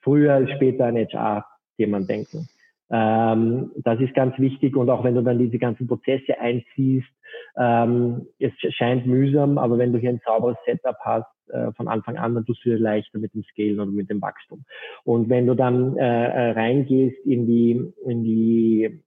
früher 0.01 0.35
als 0.35 0.51
später 0.53 0.87
an 0.87 0.97
HR-Themen 0.97 2.07
denken. 2.07 2.49
Ähm, 2.91 3.71
das 3.77 4.01
ist 4.01 4.15
ganz 4.15 4.39
wichtig 4.39 4.77
und 4.77 4.89
auch 4.89 5.05
wenn 5.05 5.15
du 5.15 5.23
dann 5.23 5.39
diese 5.39 5.59
ganzen 5.59 5.87
Prozesse 5.87 6.39
einziehst, 6.39 7.09
ähm, 7.57 8.27
es 8.39 8.53
scheint 8.75 9.07
mühsam, 9.07 9.59
aber 9.59 9.79
wenn 9.79 9.93
du 9.93 9.99
hier 9.99 10.11
ein 10.11 10.21
sauberes 10.25 10.57
Setup 10.65 10.97
hast, 11.01 11.27
äh, 11.49 11.73
von 11.73 11.89
Anfang 11.89 12.17
an, 12.17 12.35
dann 12.35 12.47
tust 12.47 12.65
du 12.65 12.71
dir 12.71 12.79
leichter 12.79 13.19
mit 13.19 13.35
dem 13.35 13.43
Scalen 13.45 13.79
oder 13.79 13.91
mit 13.91 14.09
dem 14.09 14.23
Wachstum. 14.23 14.65
Und 15.05 15.29
wenn 15.29 15.47
du 15.47 15.55
dann 15.55 15.97
äh, 15.99 16.27
äh 16.27 16.51
reingehst 16.53 17.19
in 17.27 17.47
die, 17.47 17.93
in 18.07 18.25
die, 18.25 19.03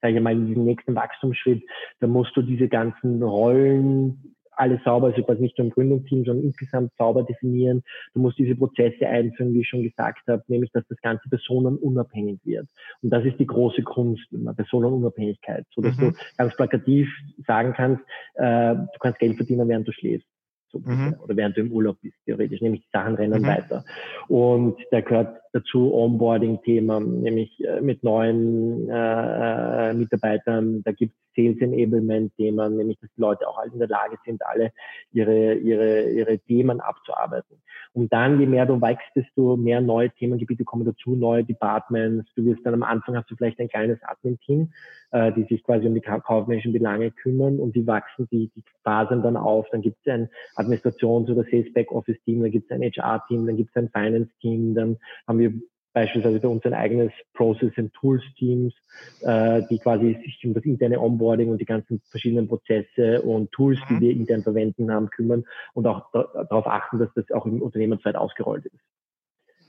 sage 0.00 0.16
ich 0.16 0.20
mal, 0.22 0.32
in 0.32 0.46
diesen 0.46 0.64
nächsten 0.64 0.94
Wachstumsschritt, 0.94 1.62
dann 2.00 2.10
musst 2.10 2.34
du 2.36 2.42
diese 2.42 2.68
ganzen 2.68 3.22
Rollen 3.22 4.36
alles 4.58 4.82
sauber, 4.84 5.08
also 5.08 5.22
quasi 5.22 5.42
nicht 5.42 5.56
nur 5.58 5.66
im 5.66 5.72
Gründungsteam, 5.72 6.24
sondern 6.24 6.44
insgesamt 6.44 6.92
sauber 6.98 7.22
definieren. 7.22 7.82
Du 8.14 8.20
musst 8.20 8.38
diese 8.38 8.56
Prozesse 8.56 9.06
einführen, 9.06 9.54
wie 9.54 9.60
ich 9.60 9.68
schon 9.68 9.82
gesagt 9.82 10.26
habe, 10.26 10.42
nämlich, 10.48 10.70
dass 10.72 10.86
das 10.88 11.00
Ganze 11.00 11.28
personenunabhängig 11.28 12.40
wird. 12.44 12.68
Und 13.02 13.10
das 13.10 13.24
ist 13.24 13.38
die 13.38 13.46
große 13.46 13.82
Kunst 13.82 14.26
immer, 14.32 14.54
Personenunabhängigkeit, 14.54 15.64
so 15.74 15.82
dass 15.82 15.96
mhm. 15.96 16.00
du 16.00 16.12
ganz 16.36 16.56
plakativ 16.56 17.08
sagen 17.46 17.72
kannst, 17.74 18.02
äh, 18.34 18.74
du 18.74 18.98
kannst 19.00 19.18
Geld 19.18 19.36
verdienen, 19.36 19.68
während 19.68 19.86
du 19.86 19.92
schläfst 19.92 20.28
so 20.70 20.78
mhm. 20.78 21.16
oder 21.20 21.36
während 21.36 21.56
du 21.56 21.62
im 21.62 21.72
Urlaub 21.72 21.96
bist, 22.02 22.16
theoretisch, 22.24 22.60
nämlich 22.60 22.82
die 22.82 22.88
Sachen 22.92 23.14
rennen 23.14 23.42
mhm. 23.42 23.46
weiter. 23.46 23.84
Und 24.28 24.76
da 24.90 25.00
gehört 25.00 25.40
dazu 25.52 25.94
Onboarding-Thema, 25.94 27.00
nämlich 27.00 27.64
äh, 27.64 27.80
mit 27.80 28.02
neuen 28.02 28.88
äh, 28.88 29.90
äh 29.90 29.94
Mitarbeitern, 29.94 30.82
da 30.84 30.92
gibt 30.92 31.14
es 31.14 31.28
Sales 31.38 31.60
Enablement-Themen, 31.60 32.76
nämlich 32.76 32.98
dass 33.00 33.10
die 33.16 33.20
Leute 33.20 33.48
auch 33.48 33.58
alle 33.58 33.72
in 33.72 33.78
der 33.78 33.88
Lage 33.88 34.16
sind, 34.24 34.44
alle 34.44 34.72
ihre, 35.12 35.54
ihre, 35.54 36.10
ihre 36.10 36.38
Themen 36.38 36.80
abzuarbeiten. 36.80 37.62
Und 37.92 38.12
dann, 38.12 38.38
je 38.40 38.46
mehr 38.46 38.66
du 38.66 38.80
wächst, 38.80 39.08
desto 39.14 39.56
mehr 39.56 39.80
neue 39.80 40.10
Themengebiete 40.10 40.64
kommen 40.64 40.84
dazu, 40.84 41.14
neue 41.14 41.44
Departments. 41.44 42.30
Du 42.34 42.44
wirst 42.44 42.64
dann 42.64 42.74
am 42.74 42.82
Anfang 42.82 43.16
hast 43.16 43.30
du 43.30 43.36
vielleicht 43.36 43.58
ein 43.60 43.68
kleines 43.68 43.98
Admin-Team, 44.02 44.72
äh, 45.12 45.32
die 45.32 45.44
sich 45.44 45.62
quasi 45.64 45.86
um 45.86 45.94
die 45.94 46.00
kaufmännischen 46.00 46.72
Belange 46.72 47.10
kümmern 47.10 47.58
und 47.58 47.74
die 47.74 47.86
wachsen, 47.86 48.28
die, 48.30 48.50
die 48.54 48.62
fasern 48.82 49.22
dann 49.22 49.36
auf. 49.36 49.66
Dann 49.70 49.82
gibt 49.82 49.96
es 50.04 50.12
ein 50.12 50.28
Administrations- 50.56 51.30
oder 51.30 51.44
Sales 51.50 51.72
Backoffice-Team, 51.72 52.42
dann 52.42 52.50
gibt 52.50 52.70
es 52.70 52.76
ein 52.76 52.82
HR-Team, 52.82 53.46
dann 53.46 53.56
gibt 53.56 53.70
es 53.70 53.76
ein 53.76 53.88
Finance-Team, 53.90 54.74
dann 54.74 54.96
haben 55.26 55.37
wir 55.38 55.52
beispielsweise 55.92 56.40
bei 56.40 56.48
uns 56.48 56.64
ein 56.64 56.74
eigenes 56.74 57.12
Process 57.34 57.72
and 57.76 57.92
Tools 57.94 58.22
Teams, 58.36 58.74
äh, 59.22 59.62
die 59.70 59.78
quasi 59.78 60.18
sich 60.24 60.40
um 60.44 60.54
das 60.54 60.64
interne 60.64 61.00
Onboarding 61.00 61.48
und 61.48 61.60
die 61.60 61.64
ganzen 61.64 62.00
verschiedenen 62.10 62.48
Prozesse 62.48 63.22
und 63.22 63.50
Tools, 63.52 63.80
die 63.88 63.94
mhm. 63.94 64.00
wir 64.00 64.10
intern 64.12 64.42
verwenden 64.42 64.92
haben, 64.92 65.10
kümmern 65.10 65.44
und 65.74 65.86
auch 65.86 66.10
da, 66.12 66.46
darauf 66.48 66.66
achten, 66.66 66.98
dass 66.98 67.12
das 67.14 67.30
auch 67.32 67.46
im 67.46 67.62
Unternehmensweit 67.62 68.16
ausgerollt 68.16 68.66
ist. 68.66 68.80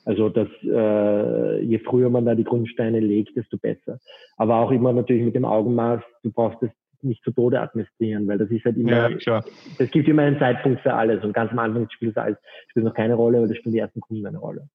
Also 0.05 0.29
dass 0.29 0.47
äh, 0.63 1.61
je 1.61 1.79
früher 1.79 2.09
man 2.09 2.25
da 2.25 2.35
die 2.35 2.43
Grundsteine 2.43 2.99
legt, 2.99 3.35
desto 3.35 3.57
besser. 3.57 3.99
Aber 4.37 4.57
auch 4.57 4.71
immer 4.71 4.93
natürlich 4.93 5.23
mit 5.23 5.35
dem 5.35 5.45
Augenmaß, 5.45 6.01
du 6.23 6.31
brauchst 6.31 6.61
das 6.61 6.71
nicht 7.01 7.23
zu 7.23 7.31
Tode 7.31 7.61
administrieren, 7.61 8.27
weil 8.27 8.37
das 8.37 8.49
ist 8.49 8.65
halt 8.65 8.77
immer, 8.77 9.09
ja, 9.09 9.43
es 9.77 9.89
gibt 9.91 10.07
immer 10.07 10.23
einen 10.23 10.37
Zeitpunkt 10.37 10.81
für 10.81 10.93
alles 10.93 11.23
und 11.23 11.33
ganz 11.33 11.51
am 11.51 11.59
Anfang 11.59 11.89
spielt 11.89 12.15
das 12.15 12.23
alles, 12.23 12.37
spielt 12.67 12.85
noch 12.85 12.93
keine 12.93 13.15
Rolle, 13.15 13.41
weil 13.41 13.47
das 13.47 13.57
spielen 13.57 13.73
die 13.73 13.79
ersten 13.79 14.01
Kunden 14.01 14.25
eine 14.25 14.37
Rolle 14.37 14.67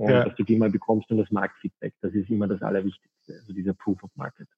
und 0.00 0.10
ja. 0.10 0.24
dass 0.24 0.34
du 0.34 0.44
die 0.44 0.56
mal 0.56 0.70
bekommst 0.70 1.10
und 1.10 1.18
das 1.18 1.30
Marktfeedback. 1.30 1.92
Das 2.00 2.14
ist 2.14 2.30
immer 2.30 2.48
das 2.48 2.62
Allerwichtigste, 2.62 3.34
also 3.34 3.52
dieser 3.52 3.74
Proof 3.74 4.02
of 4.02 4.10
Market. 4.14 4.48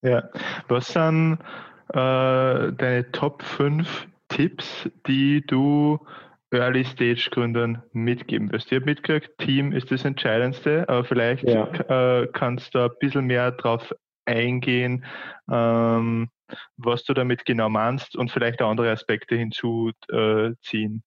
Ja, 0.00 0.30
was 0.68 0.86
sind 0.88 1.38
äh, 1.88 2.72
deine 2.72 3.12
Top 3.12 3.42
5 3.42 4.08
Tipps, 4.28 4.88
die 5.06 5.44
du 5.46 5.98
Early 6.50 6.84
Stage 6.84 7.28
Gründern 7.30 7.82
mitgeben 7.92 8.50
wirst? 8.50 8.72
Ich 8.72 8.76
habe 8.76 8.86
mitgekriegt, 8.86 9.36
Team 9.36 9.72
ist 9.72 9.90
das 9.90 10.06
Entscheidendste, 10.06 10.88
aber 10.88 11.04
vielleicht 11.04 11.44
ja. 11.44 12.22
äh, 12.22 12.28
kannst 12.32 12.74
du 12.74 12.78
ein 12.78 12.90
bisschen 13.00 13.26
mehr 13.26 13.52
drauf 13.52 13.94
eingehen, 14.24 15.04
ähm, 15.50 16.30
was 16.78 17.04
du 17.04 17.12
damit 17.12 17.44
genau 17.44 17.68
meinst 17.68 18.16
und 18.16 18.30
vielleicht 18.30 18.62
auch 18.62 18.70
andere 18.70 18.90
Aspekte 18.90 19.36
hinzuziehen. 19.36 19.94
Ähm, 20.10 21.02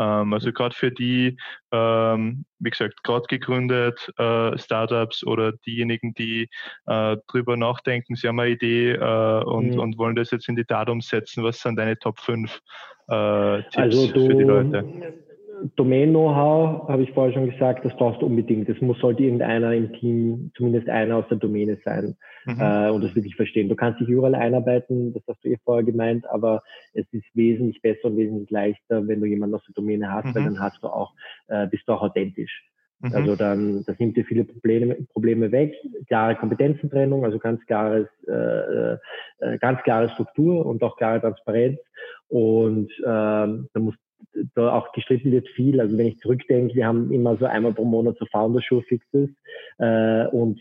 also 0.00 0.52
gerade 0.52 0.74
für 0.74 0.90
die, 0.90 1.36
ähm, 1.72 2.44
wie 2.58 2.70
gesagt, 2.70 3.02
gerade 3.04 3.26
gegründet 3.28 4.10
äh, 4.18 4.58
Startups 4.58 5.24
oder 5.24 5.52
diejenigen, 5.52 6.14
die 6.14 6.48
äh, 6.86 7.16
drüber 7.28 7.56
nachdenken, 7.56 8.16
sie 8.16 8.28
haben 8.28 8.40
eine 8.40 8.50
Idee 8.50 8.92
äh, 8.92 9.44
und, 9.44 9.74
mhm. 9.74 9.80
und 9.80 9.98
wollen 9.98 10.16
das 10.16 10.30
jetzt 10.30 10.48
in 10.48 10.56
die 10.56 10.64
Tat 10.64 10.88
umsetzen. 10.88 11.44
Was 11.44 11.60
sind 11.60 11.76
deine 11.76 11.98
Top 11.98 12.18
5 12.18 12.60
äh, 13.08 13.62
Tipps 13.62 13.76
also 13.76 14.12
du, 14.12 14.26
für 14.26 14.34
die 14.34 14.44
Leute? 14.44 15.14
Domain-Know-how, 15.76 16.88
habe 16.88 17.02
ich 17.02 17.12
vorher 17.12 17.32
schon 17.32 17.50
gesagt, 17.50 17.84
das 17.84 17.96
brauchst 17.96 18.20
du 18.20 18.26
unbedingt. 18.26 18.68
Es 18.68 18.80
muss, 18.80 18.98
sollte 18.98 19.22
irgendeiner 19.22 19.72
im 19.72 19.92
Team, 19.94 20.50
zumindest 20.56 20.88
einer 20.88 21.16
aus 21.16 21.24
der 21.28 21.38
Domäne 21.38 21.78
sein 21.84 22.16
mhm. 22.44 22.60
äh, 22.60 22.90
und 22.90 23.02
das 23.02 23.14
wirklich 23.14 23.34
verstehen. 23.36 23.68
Du 23.68 23.76
kannst 23.76 24.00
dich 24.00 24.08
überall 24.08 24.34
einarbeiten, 24.34 25.14
das 25.14 25.22
hast 25.26 25.42
du 25.44 25.48
eh 25.48 25.58
vorher 25.64 25.84
gemeint, 25.84 26.26
aber 26.28 26.62
es 26.92 27.06
ist 27.12 27.24
wesentlich 27.34 27.80
besser 27.80 28.06
und 28.06 28.16
wesentlich 28.16 28.50
leichter, 28.50 29.06
wenn 29.08 29.20
du 29.20 29.26
jemanden 29.26 29.54
aus 29.54 29.64
der 29.66 29.74
Domäne 29.74 30.12
hast, 30.12 30.26
mhm. 30.26 30.34
weil 30.34 30.44
dann 30.44 30.60
hast 30.60 30.82
du 30.82 30.88
auch, 30.88 31.12
äh, 31.48 31.66
bist 31.66 31.88
du 31.88 31.92
auch 31.92 32.02
authentisch. 32.02 32.64
Mhm. 33.00 33.14
Also 33.14 33.36
dann, 33.36 33.84
das 33.86 33.98
nimmt 33.98 34.16
dir 34.16 34.24
viele 34.24 34.44
Probleme, 34.44 34.96
Probleme 35.12 35.50
weg. 35.50 35.74
Klare 36.08 36.36
Kompetenzentrennung, 36.36 37.24
also 37.24 37.38
ganz 37.38 37.64
klares, 37.66 38.08
äh, 38.28 38.92
äh, 38.92 39.58
ganz 39.60 39.82
klare 39.82 40.10
Struktur 40.10 40.64
und 40.66 40.82
auch 40.82 40.96
klare 40.96 41.20
Transparenz. 41.20 41.78
Und 42.28 42.90
ähm, 43.06 43.68
da 43.72 43.80
muss 43.80 43.94
da 44.54 44.72
auch 44.72 44.92
gestritten 44.92 45.32
wird 45.32 45.48
viel. 45.48 45.80
Also 45.80 45.96
wenn 45.96 46.06
ich 46.06 46.18
zurückdenke, 46.18 46.74
wir 46.74 46.86
haben 46.86 47.10
immer 47.12 47.36
so 47.36 47.46
einmal 47.46 47.72
pro 47.72 47.84
Monat 47.84 48.16
so 48.18 48.26
Founder 48.26 48.62
Show 48.62 48.80
Fixes 48.82 49.30
äh, 49.78 50.26
und 50.26 50.60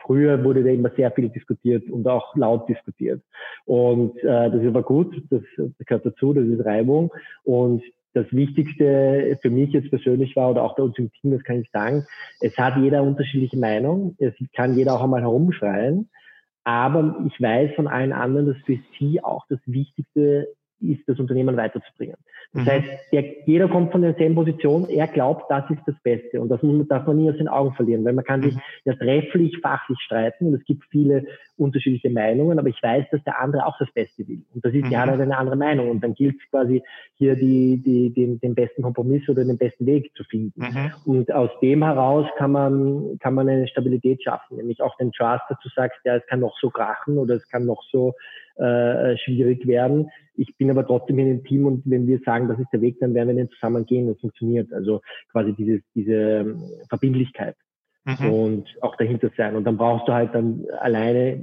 früher 0.00 0.42
wurde 0.44 0.64
da 0.64 0.70
immer 0.70 0.90
sehr 0.90 1.10
viel 1.10 1.28
diskutiert 1.28 1.88
und 1.90 2.06
auch 2.06 2.34
laut 2.36 2.68
diskutiert. 2.68 3.22
Und 3.64 4.16
äh, 4.18 4.50
das 4.50 4.60
ist 4.60 4.68
aber 4.68 4.82
gut, 4.82 5.14
das, 5.30 5.42
gehört 5.86 6.06
dazu, 6.06 6.32
das 6.32 6.46
ist 6.46 6.64
Reibung 6.64 7.12
und 7.44 7.82
das 8.14 8.26
Wichtigste 8.30 9.36
für 9.42 9.50
mich 9.50 9.72
jetzt 9.72 9.90
persönlich 9.90 10.36
war 10.36 10.52
oder 10.52 10.62
auch 10.62 10.76
bei 10.76 10.84
uns 10.84 10.96
im 10.98 11.10
Team, 11.12 11.32
das 11.32 11.42
kann 11.42 11.60
ich 11.60 11.70
sagen, 11.72 12.06
es 12.40 12.56
hat 12.56 12.76
jeder 12.76 13.02
unterschiedliche 13.02 13.58
Meinung, 13.58 14.14
es 14.18 14.34
kann 14.54 14.76
jeder 14.76 14.94
auch 14.94 15.02
einmal 15.02 15.22
herumschreien, 15.22 16.08
aber 16.62 17.24
ich 17.26 17.40
weiß 17.40 17.74
von 17.74 17.88
allen 17.88 18.12
anderen, 18.12 18.46
dass 18.46 18.56
für 18.64 18.78
sie 18.98 19.22
auch 19.22 19.44
das 19.48 19.58
Wichtigste 19.66 20.48
ist, 20.92 21.08
das 21.08 21.18
Unternehmen 21.18 21.56
weiterzubringen. 21.56 22.16
Das 22.52 22.64
mhm. 22.64 22.70
heißt, 22.70 22.86
der, 23.12 23.24
jeder 23.46 23.68
kommt 23.68 23.92
von 23.92 24.02
derselben 24.02 24.34
Position, 24.34 24.88
er 24.88 25.08
glaubt, 25.08 25.50
das 25.50 25.68
ist 25.70 25.82
das 25.86 25.96
Beste. 26.02 26.40
Und 26.40 26.48
das 26.48 26.60
darf 26.88 27.06
man 27.06 27.16
nie 27.16 27.30
aus 27.30 27.36
den 27.36 27.48
Augen 27.48 27.74
verlieren, 27.74 28.04
weil 28.04 28.12
man 28.12 28.24
kann 28.24 28.42
sich 28.42 28.54
mhm. 28.54 28.60
ja 28.84 28.94
trefflich, 28.94 29.58
fachlich 29.60 29.98
streiten 30.00 30.46
und 30.46 30.54
es 30.54 30.64
gibt 30.64 30.84
viele 30.90 31.24
unterschiedliche 31.56 32.10
Meinungen, 32.10 32.58
aber 32.58 32.68
ich 32.68 32.82
weiß, 32.82 33.06
dass 33.10 33.22
der 33.24 33.40
andere 33.40 33.66
auch 33.66 33.78
das 33.78 33.90
Beste 33.92 34.26
will. 34.28 34.42
Und 34.54 34.64
das 34.64 34.72
ist, 34.72 34.84
mhm. 34.84 34.90
ja 34.90 35.00
halt 35.00 35.20
eine 35.20 35.36
andere 35.36 35.56
Meinung. 35.56 35.90
Und 35.90 36.02
dann 36.02 36.14
gilt 36.14 36.36
es 36.36 36.50
quasi, 36.50 36.82
hier 37.16 37.36
die, 37.36 37.80
die, 37.84 38.12
den, 38.12 38.40
den 38.40 38.54
besten 38.54 38.82
Kompromiss 38.82 39.28
oder 39.28 39.44
den 39.44 39.58
besten 39.58 39.86
Weg 39.86 40.12
zu 40.16 40.24
finden. 40.24 40.60
Mhm. 40.60 40.92
Und 41.04 41.32
aus 41.32 41.50
dem 41.60 41.82
heraus 41.82 42.26
kann 42.36 42.52
man, 42.52 43.18
kann 43.20 43.34
man 43.34 43.48
eine 43.48 43.68
Stabilität 43.68 44.22
schaffen, 44.22 44.56
nämlich 44.56 44.80
auch 44.80 44.96
den 44.96 45.12
Trust, 45.12 45.42
dass 45.48 45.58
du 45.60 45.68
sagst, 45.70 45.98
ja, 46.04 46.16
es 46.16 46.26
kann 46.26 46.40
noch 46.40 46.56
so 46.60 46.70
krachen 46.70 47.18
oder 47.18 47.34
es 47.34 47.48
kann 47.48 47.66
noch 47.66 47.82
so 47.90 48.14
äh, 48.56 49.16
schwierig 49.18 49.66
werden. 49.66 50.10
Ich 50.36 50.56
bin 50.56 50.70
aber 50.70 50.86
trotzdem 50.86 51.18
in 51.18 51.28
dem 51.28 51.44
Team 51.44 51.66
und 51.66 51.82
wenn 51.84 52.06
wir 52.06 52.18
sagen, 52.24 52.48
das 52.48 52.58
ist 52.58 52.72
der 52.72 52.80
Weg, 52.80 52.98
dann 53.00 53.14
werden 53.14 53.28
wir 53.28 53.34
den 53.36 53.50
zusammen 53.50 53.86
gehen 53.86 54.08
und 54.08 54.20
funktioniert. 54.20 54.72
Also 54.72 55.00
quasi 55.32 55.52
dieses, 55.52 55.80
diese 55.94 56.12
ähm, 56.12 56.62
Verbindlichkeit 56.88 57.56
mhm. 58.04 58.30
und 58.30 58.68
auch 58.80 58.96
dahinter 58.96 59.30
sein. 59.36 59.56
Und 59.56 59.64
dann 59.64 59.76
brauchst 59.76 60.08
du 60.08 60.12
halt 60.12 60.34
dann 60.34 60.64
alleine, 60.80 61.32
äh, 61.32 61.42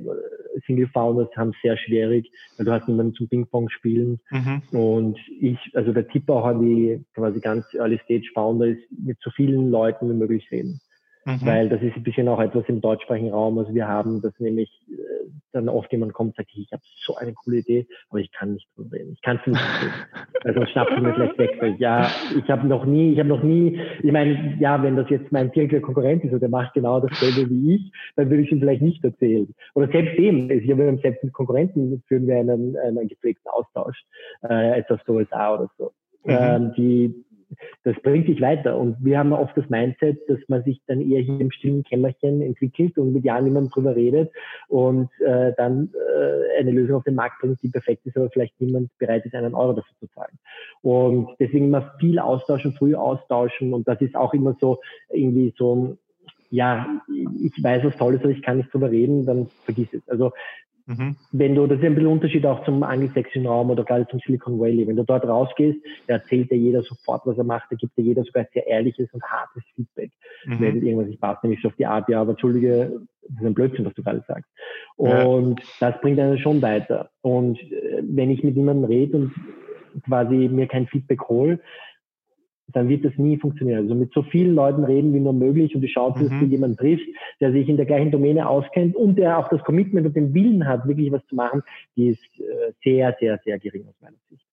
Single 0.66 0.88
Founders 0.88 1.30
haben 1.36 1.54
sehr 1.62 1.78
schwierig, 1.78 2.30
weil 2.58 2.66
du 2.66 2.72
hast 2.72 2.88
niemanden 2.88 3.14
zum 3.14 3.30
Ping-Pong 3.30 3.70
spielen. 3.70 4.20
Mhm. 4.30 4.62
Und 4.78 5.20
ich, 5.40 5.58
also 5.74 5.94
der 5.94 6.08
Tipp 6.08 6.30
auch 6.30 6.46
an 6.46 6.62
die 6.62 7.04
quasi 7.14 7.40
ganz 7.40 7.66
Early 7.74 8.00
Stage 8.04 8.30
Founder 8.34 8.68
ist, 8.68 8.82
mit 8.92 9.18
so 9.22 9.32
vielen 9.32 9.72
Leuten 9.72 10.10
wie 10.10 10.14
möglich 10.14 10.50
reden. 10.52 10.80
Mhm. 11.26 11.46
Weil 11.46 11.70
das 11.70 11.82
ist 11.82 11.96
ein 11.96 12.04
bisschen 12.04 12.28
auch 12.28 12.40
etwas 12.40 12.64
im 12.68 12.82
deutschsprachigen 12.82 13.32
Raum. 13.32 13.58
Also 13.60 13.74
wir 13.74 13.88
haben, 13.88 14.22
dass 14.22 14.34
nämlich 14.40 14.70
äh, 14.90 15.30
dann 15.52 15.70
oft 15.70 15.92
jemand 15.92 16.14
kommt 16.14 16.30
und 16.30 16.38
sagt, 16.38 16.50
ich 16.54 16.72
habe 16.72 16.82
so 17.06 17.16
eine 17.16 17.34
coole 17.34 17.58
Idee, 17.58 17.88
aber 18.10 18.20
ich 18.20 18.32
kann 18.32 18.54
nicht 18.54 18.68
drüber 18.76 18.96
reden. 18.96 19.14
Ich 19.14 19.22
kann 19.22 19.40
es 19.40 19.48
nicht 19.48 19.62
sonst 20.56 20.72
schnappt 20.72 21.00
mir 21.00 21.14
vielleicht 21.14 21.38
weg. 21.38 21.58
Weil, 21.60 21.76
ja, 21.76 22.10
ich 22.36 22.50
habe 22.50 22.68
noch 22.68 22.86
nie, 22.86 23.14
ich 23.14 23.20
habe 23.20 23.30
noch 23.30 23.44
nie, 23.44 23.80
ich 24.02 24.12
meine, 24.12 24.58
ja, 24.60 24.82
wenn 24.82 24.96
das 24.96 25.10
jetzt 25.10 25.32
mein 25.32 25.52
direkter 25.52 25.82
Konkurrent 25.82 26.24
ist 26.24 26.34
und 26.34 26.42
der 26.42 26.50
macht 26.50 26.74
genau 26.74 27.00
dasselbe 27.00 27.50
wie 27.50 27.76
ich, 27.76 27.92
dann 28.16 28.30
würde 28.30 28.44
ich 28.44 28.52
ihm 28.52 28.60
vielleicht 28.60 28.82
nicht 28.82 29.04
erzählen. 29.04 29.54
Oder 29.76 29.88
selbst 29.90 30.18
dem, 30.18 30.50
ich 30.50 30.70
habe 30.72 30.98
selbst 31.02 31.24
mit 31.24 31.34
Konkurrenten 31.34 32.02
führen 32.08 32.28
wir 32.28 32.38
einen, 32.38 32.78
einen 32.78 33.08
gepflegten 33.08 33.50
Austausch, 33.52 34.04
äh, 34.44 34.80
etwas 34.80 35.00
so 35.06 35.14
USA 35.14 35.54
oder 35.54 35.70
so. 35.78 35.92
Mhm. 36.24 36.32
Ähm, 36.32 36.74
die 36.76 37.26
das 37.84 37.96
bringt 38.02 38.28
sich 38.28 38.42
weiter. 38.42 38.78
Und 38.78 38.98
wir 39.04 39.20
haben 39.20 39.34
oft 39.34 39.56
das 39.56 39.70
Mindset, 39.70 40.18
dass 40.28 40.40
man 40.48 40.64
sich 40.64 40.82
dann 40.88 41.02
eher 41.02 41.22
hier 41.22 41.40
im 41.40 41.52
stillen 41.52 41.84
Kämmerchen 41.84 42.42
entwickelt 42.42 42.98
und 42.98 43.14
mit 43.14 43.24
Jahren 43.24 43.46
niemand 43.46 43.76
drüber 43.76 43.96
redet 43.96 44.32
und 44.68 45.10
äh, 45.20 45.54
dann 45.58 45.90
äh, 45.94 46.60
eine 46.60 46.72
Lösung 46.72 46.98
auf 46.98 47.04
den 47.04 47.16
Markt 47.16 47.42
bringt, 47.42 47.62
die 47.62 47.70
perfekt 47.70 48.06
ist, 48.06 48.18
aber 48.18 48.30
vielleicht 48.30 48.60
niemand 48.60 48.90
bereit 48.98 49.26
ist, 49.26 49.36
einen 49.36 49.56
Euro 49.56 49.74
dafür 49.74 49.96
zu 50.00 50.08
zahlen. 50.08 50.38
Und 50.82 51.30
deswegen 51.40 51.66
immer 51.66 51.94
viel 52.00 52.20
austauschen, 52.20 52.74
früh 52.74 52.96
austauschen. 52.96 53.74
Und 53.74 53.88
das 53.88 54.02
ist 54.02 54.16
auch 54.16 54.34
immer 54.34 54.56
so 54.60 54.80
irgendwie 55.10 55.54
so 55.58 55.98
ja, 56.54 57.02
ich 57.40 57.64
weiß 57.64 57.86
was 57.86 57.96
Tolles, 57.96 58.20
aber 58.22 58.32
ich 58.32 58.42
kann 58.42 58.58
nicht 58.58 58.74
drüber 58.74 58.92
reden, 58.92 59.26
dann 59.26 59.48
vergiss 59.64 59.94
es. 59.94 60.08
Also 60.10 60.34
Mhm. 60.86 61.16
Wenn 61.32 61.56
du, 61.56 61.68
das 61.68 61.80
ist 61.80 61.86
ein 61.86 61.96
bisschen 61.96 62.10
Unterschied 62.10 62.46
auch 62.46 62.64
zum 62.66 62.84
angelsächsischen 62.84 63.46
Raum 63.46 63.70
oder 63.70 63.84
gerade 63.84 64.08
zum 64.08 64.20
Silicon 64.20 64.60
Valley. 64.60 64.88
Wenn 64.88 64.96
du 64.96 65.04
dort 65.04 65.26
rausgehst, 65.26 65.80
da 66.08 66.16
erzählt 66.16 66.52
dir 66.52 66.58
jeder 66.58 66.82
sofort, 66.84 67.22
was 67.26 67.38
er 67.38 67.44
macht, 67.44 67.72
da 67.72 67.76
gibt 67.76 67.98
dir 67.98 68.04
jeder 68.04 68.24
sogar 68.24 68.46
sehr 68.54 68.68
ehrliches 68.68 69.12
und 69.14 69.24
hartes 69.24 69.64
Feedback. 69.76 70.12
Mhm. 70.46 70.60
Wenn 70.60 70.86
irgendwas 70.86 71.08
nicht 71.08 71.22
passt, 71.22 71.44
nämlich 71.44 71.62
so 71.62 71.70
auf 71.70 71.76
die 71.76 71.86
Art, 71.86 72.10
ja, 72.10 72.22
aber 72.22 72.32
entschuldige, 72.32 73.02
das 73.22 73.42
ist 73.42 73.46
ein 73.46 73.54
Blödsinn, 73.54 73.86
was 73.86 73.94
du 73.94 74.04
gerade 74.04 74.24
sagst. 74.28 74.50
Und 74.96 75.60
ja. 75.60 75.66
das 75.80 76.02
bringt 76.02 76.20
einen 76.20 76.40
schon 76.40 76.62
weiter. 76.62 77.10
Und 77.22 77.60
äh, 77.60 78.02
wenn 78.02 78.32
ich 78.32 78.44
mit 78.44 78.56
jemandem 78.56 78.86
rede 78.86 79.18
und 79.18 79.34
quasi 80.06 80.50
mir 80.50 80.68
kein 80.68 80.88
Feedback 80.88 81.22
hole, 81.24 81.60
dann 82.76 82.90
wird 82.90 83.06
das 83.06 83.18
nie 83.18 83.38
funktionieren. 83.38 83.80
Also 83.80 83.96
mit 83.96 84.14
so 84.14 84.24
vielen 84.24 84.56
Leuten 84.56 84.84
reden 84.84 85.14
wie 85.14 85.20
nur 85.20 85.34
möglich 85.34 85.76
und 85.76 85.82
die 85.82 85.88
Chance, 85.88 86.24
dass 86.24 86.32
mhm. 86.32 86.40
du 86.40 86.46
jemanden 86.46 86.78
triffst, 86.78 87.08
der 87.40 87.52
sich 87.52 87.68
in 87.70 87.78
der 87.78 87.86
gleichen 87.86 88.12
Domäne 88.12 88.48
auskennt 88.48 88.96
und 88.96 89.18
der 89.18 89.38
auch 89.38 89.50
das 89.50 89.64
Commitment 89.64 90.08
und 90.08 90.16
den 90.16 90.34
Willen 90.34 90.68
hat, 90.68 90.88
wirklich 90.88 91.12
was 91.12 91.26
zu 91.28 91.36
machen, 91.36 91.64
die 91.96 92.10
ist 92.10 92.24
äh, 92.40 92.72
sehr, 92.84 93.16
sehr, 93.20 93.40
sehr 93.44 93.60
gering 93.60 93.86
aus 93.88 93.96
meiner 94.02 94.18
Sicht. 94.30 94.46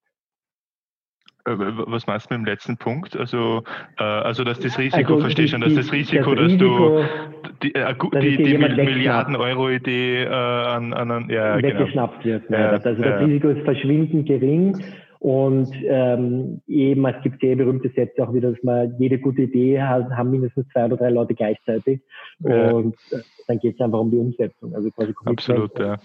Äh, 1.48 1.56
was 1.56 2.06
meinst 2.06 2.30
du 2.30 2.34
mit 2.34 2.46
dem 2.46 2.50
letzten 2.50 2.76
Punkt? 2.76 3.16
Also, 3.16 3.62
äh, 3.98 4.02
also 4.02 4.44
dass 4.44 4.58
das 4.60 4.78
Risiko, 4.78 5.14
also, 5.14 5.20
verstehst 5.20 5.54
du, 5.54 5.58
dass 5.58 5.74
das 5.74 5.92
Risiko, 5.92 6.34
das 6.34 6.44
Risiko 6.44 6.98
dass 6.98 7.08
du 7.48 7.48
die, 7.62 7.74
äh, 7.74 7.94
die, 8.20 8.36
die 8.36 8.58
Milliarden 8.58 9.36
Euro 9.36 9.70
Idee 9.70 10.24
äh, 10.24 10.28
an, 10.28 10.92
an, 10.92 11.28
ja, 11.30 11.56
genau. 11.56 11.68
weggeschnappt 11.68 12.22
genau. 12.22 12.40
wird. 12.40 12.50
Ja, 12.50 12.70
also 12.70 13.02
das 13.02 13.20
Risiko 13.20 13.48
ist 13.48 13.64
verschwindend 13.64 14.26
gering 14.26 14.76
und 15.20 15.72
ähm, 15.84 16.60
eben, 16.68 17.06
es 17.06 17.22
gibt 17.22 17.40
sehr 17.40 17.56
berühmte 17.56 17.90
Sätze 17.90 18.22
auch 18.22 18.32
wieder, 18.32 18.52
dass 18.52 18.62
man 18.62 18.94
jede 18.98 19.18
gute 19.18 19.42
Idee 19.42 19.82
hat, 19.82 20.10
haben 20.10 20.30
mindestens 20.30 20.68
zwei 20.68 20.84
oder 20.84 20.96
drei 20.96 21.10
Leute 21.10 21.34
gleichzeitig. 21.34 22.00
Ja. 22.40 22.70
Und 22.70 22.94
äh, 23.10 23.18
dann 23.48 23.58
geht 23.58 23.74
es 23.74 23.80
einfach 23.80 23.98
um 23.98 24.10
die 24.10 24.18
Umsetzung. 24.18 24.74
Also 24.74 24.90
quasi 24.90 25.12
Absolut, 25.24 25.72
ja. 25.78 25.98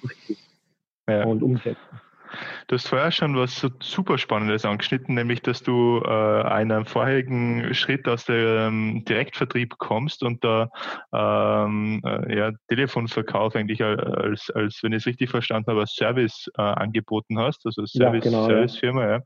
Und 1.25 1.43
umsetzen. 1.43 1.99
Du 2.67 2.75
hast 2.75 2.87
vorher 2.87 3.11
schon 3.11 3.35
was 3.35 3.65
super 3.81 4.17
Spannendes 4.17 4.65
angeschnitten, 4.65 5.15
nämlich 5.15 5.41
dass 5.41 5.61
du 5.61 6.01
äh, 6.03 6.43
einen 6.43 6.85
vorherigen 6.85 7.73
Schritt 7.73 8.07
aus 8.07 8.25
dem 8.25 9.03
Direktvertrieb 9.05 9.77
kommst 9.77 10.23
und 10.23 10.43
da 10.43 10.69
ähm, 11.13 12.01
äh, 12.05 12.37
ja, 12.37 12.51
Telefonverkauf 12.69 13.55
eigentlich 13.55 13.83
als, 13.83 14.49
als, 14.51 14.79
wenn 14.81 14.93
ich 14.93 14.99
es 14.99 15.05
richtig 15.05 15.29
verstanden 15.29 15.69
habe, 15.71 15.81
als 15.81 15.93
Service 15.93 16.49
äh, 16.57 16.61
angeboten 16.61 17.39
hast, 17.39 17.65
also 17.65 17.81
als 17.81 17.91
Service, 17.91 18.25
ja, 18.25 18.31
genau, 18.31 18.45
Servicefirma. 18.45 19.03
Ja. 19.03 19.19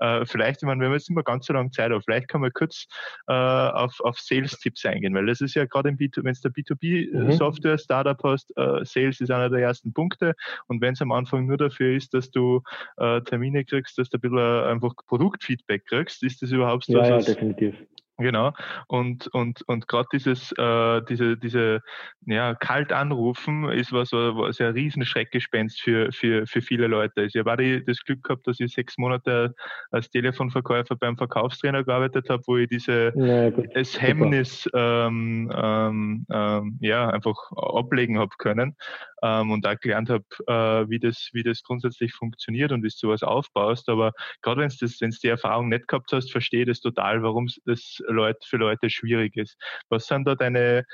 Ja. 0.00 0.20
Äh, 0.20 0.26
vielleicht, 0.26 0.62
ich 0.62 0.66
meine, 0.66 0.80
wir 0.80 0.86
haben 0.88 0.94
jetzt 0.94 1.08
nicht 1.08 1.14
mehr 1.16 1.24
ganz 1.24 1.46
so 1.46 1.52
lange 1.52 1.70
Zeit, 1.70 1.90
aber 1.90 2.02
vielleicht 2.02 2.28
kann 2.28 2.40
man 2.40 2.52
kurz 2.52 2.86
äh, 3.28 3.32
auf, 3.32 4.00
auf 4.00 4.18
Sales-Tipps 4.18 4.84
eingehen, 4.84 5.14
weil 5.14 5.26
das 5.26 5.40
ist 5.40 5.54
ja 5.54 5.64
gerade 5.64 5.88
wenn 5.88 5.96
du 5.96 6.08
der 6.08 6.52
B2B-Software-Startup 6.52 8.22
mhm. 8.22 8.28
hast, 8.28 8.50
äh, 8.56 8.84
Sales 8.84 9.20
ist 9.20 9.30
einer 9.30 9.50
der 9.50 9.60
ersten 9.60 9.92
Punkte 9.92 10.34
und 10.66 10.80
wenn 10.80 10.94
es 10.94 11.02
am 11.02 11.12
Anfang 11.12 11.46
nur 11.46 11.56
dafür 11.56 11.94
ist, 11.94 12.14
dass 12.14 12.30
du 12.30 12.47
äh, 12.96 13.20
Termine 13.22 13.64
kriegst, 13.64 13.98
dass 13.98 14.10
du 14.10 14.18
ein 14.18 14.20
bisschen 14.20 14.38
äh, 14.38 14.70
einfach 14.70 14.94
Produktfeedback 15.06 15.86
kriegst. 15.86 16.22
Ist 16.22 16.42
das 16.42 16.50
überhaupt 16.50 16.84
so? 16.84 16.98
Ja, 16.98 17.08
ja, 17.08 17.18
definitiv. 17.18 17.74
Genau. 18.20 18.52
Und, 18.88 19.28
und, 19.28 19.62
und 19.68 19.86
gerade 19.86 20.08
dieses, 20.12 20.50
äh, 20.58 21.02
diese, 21.08 21.36
diese, 21.36 21.82
ja, 22.26 22.54
kalt 22.56 22.92
anrufen 22.92 23.70
ist 23.70 23.92
was, 23.92 24.10
was 24.10 24.60
ein 24.60 24.72
Riesenschreckgespenst 24.72 25.80
für, 25.80 26.10
für, 26.10 26.44
für 26.48 26.60
viele 26.60 26.88
Leute 26.88 27.22
ist. 27.22 27.36
Ich 27.36 27.44
habe 27.44 27.82
das 27.86 28.02
Glück 28.04 28.24
gehabt, 28.24 28.48
dass 28.48 28.58
ich 28.58 28.72
sechs 28.72 28.98
Monate 28.98 29.54
als 29.92 30.10
Telefonverkäufer 30.10 30.96
beim 30.96 31.16
Verkaufstrainer 31.16 31.84
gearbeitet 31.84 32.28
habe, 32.28 32.42
wo 32.46 32.56
ich 32.56 32.68
diese, 32.68 33.12
ja, 33.14 33.50
das 33.50 34.00
Hemmnis, 34.02 34.68
ähm, 34.74 35.52
ähm, 35.54 36.26
ähm, 36.28 36.78
ja, 36.80 37.10
einfach 37.10 37.36
ablegen 37.52 38.18
habe 38.18 38.34
können. 38.38 38.74
Ähm, 39.22 39.50
und 39.50 39.66
auch 39.66 39.78
gelernt 39.80 40.10
habe, 40.10 40.24
äh, 40.46 40.88
wie, 40.88 40.98
das, 40.98 41.30
wie 41.32 41.42
das 41.42 41.62
grundsätzlich 41.62 42.12
funktioniert 42.12 42.72
und 42.72 42.82
wie 42.82 42.88
du 42.88 42.94
sowas 42.96 43.22
aufbaust. 43.22 43.88
Aber 43.88 44.12
gerade 44.42 44.60
wenn 44.60 44.68
du 44.68 45.18
die 45.22 45.28
Erfahrung 45.28 45.68
nicht 45.68 45.88
gehabt 45.88 46.12
hast, 46.12 46.30
verstehe 46.30 46.62
ich 46.62 46.68
das 46.68 46.80
total, 46.80 47.22
warum 47.22 47.48
das 47.64 47.98
Leute, 48.06 48.40
für 48.46 48.56
Leute 48.56 48.90
schwierig 48.90 49.36
ist. 49.36 49.56
Was 49.88 50.06
sind 50.06 50.26
da 50.26 50.34
deine, 50.34 50.84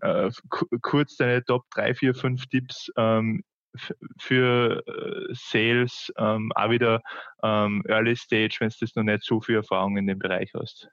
äh, 0.00 0.30
kurz 0.82 1.16
deine 1.16 1.44
Top 1.44 1.64
3, 1.74 1.94
4, 1.94 2.14
5 2.14 2.46
Tipps, 2.46 2.90
ähm, 2.96 3.42
für 4.20 4.82
äh, 4.86 5.34
Sales 5.34 6.12
ähm, 6.16 6.52
auch 6.54 6.70
wieder 6.70 7.00
ähm, 7.42 7.82
Early 7.88 8.16
Stage, 8.16 8.56
wenn 8.60 8.68
du 8.68 8.76
das 8.80 8.94
noch 8.94 9.02
nicht 9.02 9.24
so 9.24 9.40
viel 9.40 9.56
Erfahrung 9.56 9.96
in 9.96 10.06
dem 10.06 10.18
Bereich 10.18 10.50
hast? 10.54 10.88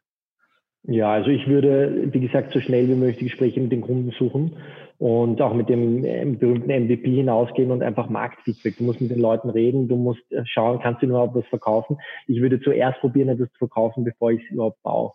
Ja, 0.83 1.11
also 1.11 1.29
ich 1.29 1.47
würde, 1.47 2.11
wie 2.11 2.19
gesagt, 2.19 2.53
so 2.53 2.59
schnell 2.59 2.87
wie 2.87 2.95
möglich 2.95 3.19
Gespräche 3.19 3.61
mit 3.61 3.71
den 3.71 3.81
Kunden 3.81 4.11
suchen 4.17 4.57
und 4.97 5.39
auch 5.41 5.53
mit 5.53 5.69
dem 5.69 6.01
berühmten 6.39 6.71
MVP 6.71 7.15
hinausgehen 7.15 7.69
und 7.69 7.83
einfach 7.83 8.09
Marktfeedback. 8.09 8.77
Du 8.77 8.83
musst 8.83 8.99
mit 8.99 9.11
den 9.11 9.19
Leuten 9.19 9.49
reden, 9.51 9.87
du 9.87 9.95
musst 9.95 10.31
äh, 10.31 10.43
schauen, 10.45 10.79
kannst 10.79 11.01
du 11.01 11.07
überhaupt 11.07 11.35
was 11.35 11.45
verkaufen. 11.47 11.97
Ich 12.27 12.41
würde 12.41 12.59
zuerst 12.61 12.99
probieren, 12.99 13.29
etwas 13.29 13.51
zu 13.51 13.59
verkaufen, 13.59 14.03
bevor 14.03 14.31
ich 14.31 14.43
es 14.43 14.51
überhaupt 14.51 14.81
baue. 14.81 15.11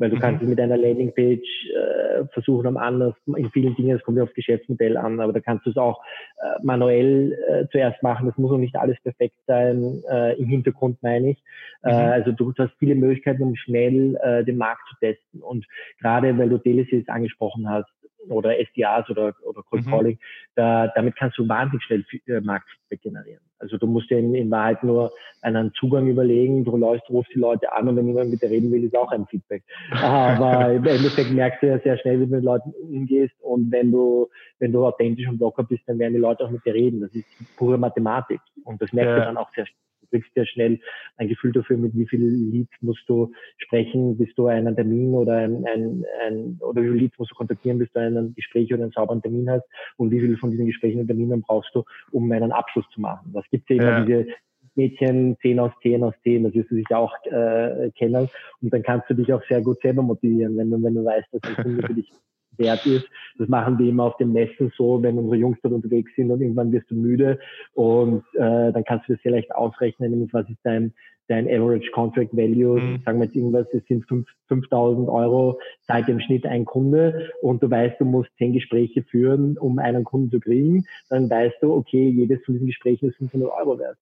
Weil 0.00 0.08
du 0.10 0.16
mhm. 0.16 0.20
kannst 0.20 0.42
mit 0.42 0.58
einer 0.58 0.78
Landingpage 0.78 1.68
äh, 1.74 2.24
versuchen 2.32 2.66
am 2.66 2.78
anders, 2.78 3.14
in 3.26 3.50
vielen 3.50 3.76
Dingen, 3.76 3.96
es 3.96 4.02
kommt 4.02 4.16
ja 4.16 4.24
aufs 4.24 4.34
Geschäftsmodell 4.34 4.96
an, 4.96 5.20
aber 5.20 5.34
da 5.34 5.40
kannst 5.40 5.66
du 5.66 5.70
es 5.70 5.76
auch 5.76 6.02
äh, 6.38 6.64
manuell 6.64 7.38
äh, 7.48 7.66
zuerst 7.70 8.02
machen. 8.02 8.26
Das 8.26 8.38
muss 8.38 8.50
auch 8.50 8.56
nicht 8.56 8.76
alles 8.76 8.98
perfekt 9.02 9.36
sein, 9.46 10.02
äh, 10.10 10.38
im 10.38 10.46
Hintergrund 10.46 11.02
meine 11.02 11.32
ich. 11.32 11.42
Äh, 11.82 11.92
mhm. 11.92 11.98
Äh, 11.98 12.12
also 12.12 12.32
du 12.32 12.52
hast 12.56 12.72
viele 12.78 12.94
Möglichkeiten, 12.94 13.42
um 13.42 13.54
schnell 13.56 14.16
äh, 14.22 14.42
den 14.42 14.56
Markt 14.56 14.88
zu 14.88 14.96
testen. 15.00 15.42
Und 15.42 15.66
gerade 16.00 16.36
weil 16.38 16.48
du 16.48 16.56
Telesales 16.56 17.08
angesprochen 17.08 17.68
hast, 17.68 17.90
oder 18.28 18.54
SDAs 18.58 19.08
oder, 19.08 19.34
oder 19.44 19.62
Cold 19.62 19.86
mhm. 19.86 19.90
Calling, 19.90 20.18
da, 20.54 20.88
damit 20.88 21.16
kannst 21.16 21.38
du 21.38 21.48
wahnsinnig 21.48 21.82
schnell 21.84 22.04
äh, 22.26 22.40
Marktfeedback 22.40 23.02
generieren. 23.02 23.42
Also 23.60 23.76
du 23.76 23.86
musst 23.86 24.10
dir 24.10 24.18
in, 24.18 24.34
in 24.34 24.50
Wahrheit 24.50 24.82
nur 24.82 25.12
einen 25.42 25.72
Zugang 25.74 26.08
überlegen, 26.08 26.64
du 26.64 26.76
läufst, 26.76 27.08
rufst 27.10 27.32
die 27.34 27.38
Leute 27.38 27.72
an 27.72 27.88
und 27.88 27.96
wenn 27.96 28.06
jemand 28.06 28.30
mit 28.30 28.42
dir 28.42 28.50
reden 28.50 28.72
will, 28.72 28.84
ist 28.84 28.96
auch 28.96 29.12
ein 29.12 29.26
Feedback. 29.26 29.62
Aber 29.92 30.72
im 30.72 30.84
Endeffekt 30.84 31.30
merkst 31.30 31.62
du 31.62 31.68
ja 31.68 31.78
sehr 31.78 31.98
schnell, 31.98 32.20
wie 32.20 32.26
du 32.26 32.36
mit 32.36 32.44
Leuten 32.44 32.72
umgehst 32.82 33.34
und 33.40 33.70
wenn 33.70 33.92
du, 33.92 34.28
wenn 34.58 34.72
du 34.72 34.84
authentisch 34.84 35.28
und 35.28 35.40
locker 35.40 35.62
bist, 35.62 35.82
dann 35.86 35.98
werden 35.98 36.14
die 36.14 36.20
Leute 36.20 36.44
auch 36.44 36.50
mit 36.50 36.64
dir 36.64 36.74
reden. 36.74 37.00
Das 37.00 37.14
ist 37.14 37.26
pure 37.56 37.78
Mathematik 37.78 38.40
und 38.64 38.80
das 38.80 38.92
merkst 38.92 39.10
ja. 39.10 39.18
du 39.18 39.24
dann 39.26 39.36
auch 39.36 39.52
sehr 39.54 39.66
schnell 39.66 39.89
kriegst 40.10 40.30
ja 40.34 40.44
schnell 40.44 40.80
ein 41.16 41.28
Gefühl 41.28 41.52
dafür, 41.52 41.76
mit 41.76 41.96
wie 41.96 42.06
viel 42.06 42.20
Leads 42.20 42.72
musst 42.80 43.08
du 43.08 43.32
sprechen, 43.58 44.18
bis 44.18 44.34
du 44.34 44.46
einen 44.46 44.74
Termin 44.74 45.14
oder 45.14 45.36
ein, 45.36 45.64
ein, 45.66 46.04
ein 46.26 46.58
oder 46.60 46.82
wie 46.82 46.88
viele 46.88 47.00
Leads 47.00 47.18
musst 47.18 47.32
du 47.32 47.36
kontaktieren, 47.36 47.78
bis 47.78 47.90
du 47.92 48.00
einen 48.00 48.34
Gespräch 48.34 48.72
oder 48.72 48.82
einen 48.82 48.92
sauberen 48.92 49.22
Termin 49.22 49.50
hast 49.50 49.64
und 49.96 50.10
wie 50.10 50.20
viel 50.20 50.36
von 50.36 50.50
diesen 50.50 50.66
Gesprächen 50.66 51.00
und 51.00 51.06
Terminen 51.06 51.42
brauchst 51.42 51.74
du, 51.74 51.84
um 52.12 52.30
einen 52.32 52.52
Abschluss 52.52 52.86
zu 52.92 53.00
machen. 53.00 53.32
Das 53.32 53.44
gibt 53.50 53.68
ja 53.70 53.76
immer 53.76 53.98
ja. 53.98 54.04
diese 54.04 54.26
Mädchen 54.74 55.36
10 55.42 55.58
aus 55.58 55.72
10 55.82 56.04
aus 56.04 56.14
10, 56.22 56.44
das 56.44 56.54
wirst 56.54 56.70
du 56.70 56.76
sicher 56.76 56.98
auch 56.98 57.14
äh, 57.24 57.90
kennen. 57.96 58.28
Und 58.62 58.72
dann 58.72 58.82
kannst 58.82 59.10
du 59.10 59.14
dich 59.14 59.32
auch 59.32 59.42
sehr 59.48 59.60
gut 59.60 59.80
selber 59.80 60.02
motivieren, 60.02 60.56
wenn 60.56 60.70
du, 60.70 60.82
wenn 60.82 60.94
du 60.94 61.04
weißt, 61.04 61.28
dass 61.32 61.42
ein 61.44 61.54
Kunde 61.62 61.86
für 61.86 61.94
dich 61.94 62.10
wert 62.56 62.84
ist. 62.86 63.06
Das 63.38 63.48
machen 63.48 63.78
wir 63.78 63.88
immer 63.88 64.04
auf 64.04 64.16
den 64.16 64.32
Messen 64.32 64.72
so, 64.76 65.02
wenn 65.02 65.18
unsere 65.18 65.36
Jungs 65.36 65.58
dort 65.62 65.74
unterwegs 65.74 66.10
sind 66.16 66.30
und 66.30 66.40
irgendwann 66.40 66.72
wirst 66.72 66.90
du 66.90 66.94
müde 66.94 67.38
und 67.74 68.24
äh, 68.34 68.72
dann 68.72 68.84
kannst 68.84 69.08
du 69.08 69.14
das 69.14 69.22
vielleicht 69.22 69.54
ausrechnen, 69.54 70.10
nämlich 70.10 70.32
was 70.32 70.48
ist 70.48 70.58
dein, 70.62 70.92
dein 71.28 71.46
Average 71.46 71.90
Contract 71.92 72.36
Value, 72.36 72.80
mhm. 72.80 73.02
sagen 73.04 73.18
wir 73.18 73.26
jetzt 73.26 73.36
irgendwas, 73.36 73.66
es 73.72 73.86
sind 73.86 74.04
5000 74.48 75.08
Euro, 75.08 75.58
zahlt 75.86 76.08
im 76.08 76.20
Schnitt 76.20 76.44
ein 76.46 76.64
Kunde 76.64 77.30
und 77.40 77.62
du 77.62 77.70
weißt, 77.70 78.00
du 78.00 78.04
musst 78.04 78.30
zehn 78.36 78.52
Gespräche 78.52 79.02
führen, 79.02 79.56
um 79.56 79.78
einen 79.78 80.04
Kunden 80.04 80.30
zu 80.30 80.40
kriegen, 80.40 80.84
dann 81.08 81.30
weißt 81.30 81.56
du, 81.62 81.72
okay, 81.72 82.08
jedes 82.08 82.44
von 82.44 82.54
diesen 82.54 82.66
Gesprächen 82.66 83.08
ist 83.08 83.16
500 83.16 83.50
Euro 83.50 83.78
wert. 83.78 83.96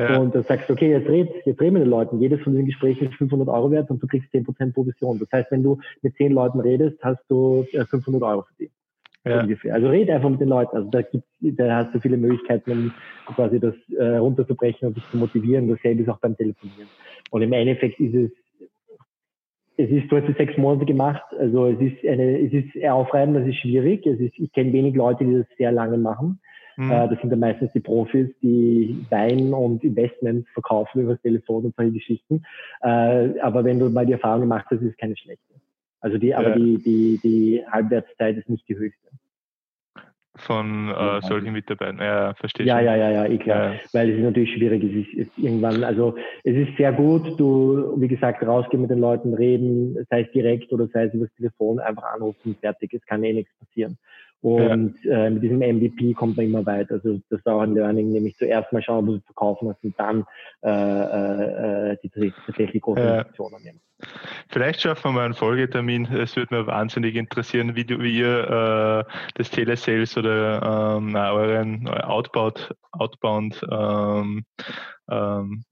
Ja. 0.00 0.18
Und 0.18 0.34
dann 0.34 0.44
sagst 0.44 0.68
du, 0.68 0.72
okay, 0.72 0.90
jetzt 0.90 1.08
red, 1.08 1.28
jetzt 1.44 1.60
reden 1.60 1.74
wir 1.74 1.80
mit 1.80 1.82
den 1.82 1.90
Leuten. 1.90 2.20
Jedes 2.20 2.40
von 2.42 2.52
diesen 2.52 2.66
Gesprächen 2.66 3.08
ist 3.08 3.14
500 3.16 3.48
Euro 3.48 3.70
wert 3.70 3.90
und 3.90 4.02
du 4.02 4.06
kriegst 4.06 4.32
10% 4.32 4.72
Provision. 4.72 5.18
Das 5.18 5.28
heißt, 5.32 5.50
wenn 5.50 5.62
du 5.62 5.78
mit 6.02 6.16
10 6.16 6.32
Leuten 6.32 6.60
redest, 6.60 6.98
hast 7.02 7.22
du 7.28 7.66
500 7.72 8.22
Euro 8.22 8.42
verdient. 8.42 8.72
Ja. 9.24 9.42
Ungefähr. 9.42 9.74
Also 9.74 9.88
red 9.88 10.08
einfach 10.08 10.30
mit 10.30 10.40
den 10.40 10.48
Leuten. 10.48 10.74
Also 10.76 10.90
da 10.90 11.02
gibt, 11.02 11.24
da 11.40 11.76
hast 11.76 11.94
du 11.94 12.00
viele 12.00 12.16
Möglichkeiten, 12.16 12.70
um 12.70 13.34
quasi 13.34 13.60
das 13.60 13.74
äh, 13.98 14.16
runterzubrechen 14.16 14.88
und 14.88 14.96
dich 14.96 15.04
zu 15.10 15.18
motivieren. 15.18 15.68
Dasselbe 15.68 16.02
ist 16.02 16.08
auch 16.08 16.18
beim 16.18 16.36
Telefonieren. 16.36 16.88
Und 17.30 17.42
im 17.42 17.52
Endeffekt 17.52 18.00
ist 18.00 18.14
es, 18.14 18.30
es 19.76 19.90
ist, 19.90 20.10
du 20.10 20.16
hast 20.16 20.28
es 20.28 20.36
sechs 20.36 20.56
Monate 20.56 20.86
gemacht. 20.86 21.22
Also 21.38 21.66
es 21.66 21.80
ist 21.80 22.06
eine, 22.06 22.38
es 22.38 22.52
ist 22.52 22.84
aufreibend, 22.86 23.36
es 23.38 23.48
ist 23.48 23.60
schwierig. 23.60 24.06
Es 24.06 24.18
ist, 24.20 24.38
ich 24.38 24.52
kenne 24.52 24.72
wenig 24.72 24.94
Leute, 24.94 25.24
die 25.24 25.34
das 25.34 25.46
sehr 25.58 25.72
lange 25.72 25.98
machen. 25.98 26.40
Mhm. 26.76 26.90
Äh, 26.90 27.08
das 27.08 27.20
sind 27.20 27.30
dann 27.30 27.40
meistens 27.40 27.72
die 27.72 27.80
Profis, 27.80 28.28
die 28.42 29.04
Wein 29.10 29.52
und 29.52 29.84
Investments 29.84 30.48
verkaufen 30.52 31.02
über 31.02 31.12
das 31.12 31.22
Telefon 31.22 31.64
und 31.64 31.76
solche 31.76 31.92
Geschichten. 31.92 32.42
Äh, 32.82 33.38
aber 33.40 33.64
wenn 33.64 33.78
du 33.78 33.88
mal 33.90 34.06
die 34.06 34.12
Erfahrung 34.12 34.42
gemacht 34.42 34.66
hast, 34.70 34.80
ist 34.80 34.90
es 34.90 34.96
keine 34.96 35.16
schlechte. 35.16 35.54
Also 36.00 36.16
die, 36.16 36.34
aber 36.34 36.50
ja. 36.50 36.56
die, 36.56 36.78
die, 36.78 37.20
die 37.22 37.62
Halbwertszeit 37.70 38.36
ist 38.36 38.48
nicht 38.48 38.66
die 38.68 38.76
höchste 38.76 39.10
von 40.40 40.88
äh, 40.88 41.20
solchen 41.22 41.52
Mitarbeitern. 41.52 41.98
Ja, 41.98 42.34
verstehe 42.34 42.66
ja, 42.66 42.80
ja, 42.80 42.96
ja, 42.96 43.10
ja, 43.10 43.26
eh 43.26 43.38
klar. 43.38 43.74
Ja. 43.74 43.80
Weil 43.92 44.10
es 44.10 44.16
ist 44.16 44.22
natürlich 44.22 44.54
schwierig. 44.54 44.82
Es 44.84 45.06
ist, 45.06 45.28
ist 45.28 45.38
irgendwann, 45.38 45.84
also 45.84 46.16
es 46.44 46.54
ist 46.54 46.76
sehr 46.76 46.92
gut, 46.92 47.38
du, 47.38 47.94
wie 47.96 48.08
gesagt, 48.08 48.42
rausgehen 48.42 48.82
mit 48.82 48.90
den 48.90 49.00
Leuten, 49.00 49.34
reden, 49.34 49.96
sei 50.08 50.22
es 50.22 50.32
direkt 50.32 50.72
oder 50.72 50.86
sei 50.88 51.04
es 51.04 51.14
über 51.14 51.26
das 51.26 51.34
Telefon, 51.36 51.78
einfach 51.80 52.04
anrufen, 52.14 52.56
fertig. 52.60 52.94
Es 52.94 53.04
kann 53.06 53.24
eh 53.24 53.32
nichts 53.32 53.52
passieren. 53.58 53.98
Und 54.42 54.94
ja. 55.04 55.26
äh, 55.26 55.30
mit 55.30 55.42
diesem 55.42 55.58
MVP 55.58 56.14
kommt 56.14 56.36
man 56.36 56.46
immer 56.46 56.64
weiter. 56.64 56.94
Also 56.94 57.20
das 57.28 57.40
ist 57.40 57.46
auch 57.46 57.60
ein 57.60 57.74
Learning, 57.74 58.10
nämlich 58.10 58.36
zuerst 58.38 58.72
mal 58.72 58.82
schauen, 58.82 59.06
wo 59.06 59.12
du 59.12 59.20
verkaufen 59.20 59.68
hast 59.68 59.84
und 59.84 59.98
dann 59.98 60.24
äh, 60.62 61.92
äh, 61.92 61.96
die 62.02 62.32
tatsächlich 62.46 62.82
große 62.82 63.00
ja. 63.00 63.18
Investitionen 63.18 63.62
nehmen. 63.62 63.80
Vielleicht 64.48 64.80
schaffen 64.80 65.04
wir 65.04 65.12
mal 65.12 65.24
einen 65.26 65.34
Folgetermin. 65.34 66.06
Es 66.06 66.36
würde 66.36 66.54
mir 66.54 66.66
wahnsinnig 66.66 67.16
interessieren, 67.16 67.76
wie, 67.76 67.84
du, 67.84 68.00
wie 68.00 68.18
ihr 68.18 69.06
äh, 69.06 69.12
das 69.34 69.50
Telesales 69.50 70.16
oder 70.16 70.96
ähm, 70.96 71.14
euren 71.14 71.86
Outbound, 71.88 72.74
Outbound 72.92 73.60
ähm, 73.70 74.44
ähm, 75.10 75.64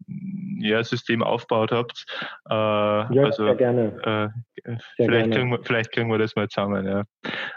ja, 0.60 0.82
System 0.82 1.22
aufgebaut 1.22 1.70
habt. 1.72 2.04
Äh, 2.50 2.54
ja, 2.54 3.24
also, 3.24 3.44
sehr 3.44 3.54
gerne. 3.54 3.92
Äh, 4.02 4.28
sehr 4.64 4.78
vielleicht, 4.96 5.10
gerne. 5.10 5.30
Kriegen 5.30 5.50
wir, 5.50 5.58
vielleicht 5.62 5.92
kriegen 5.92 6.10
wir 6.10 6.18
das 6.18 6.34
mal 6.36 6.48
zusammen. 6.48 6.84
Ja, 6.86 7.04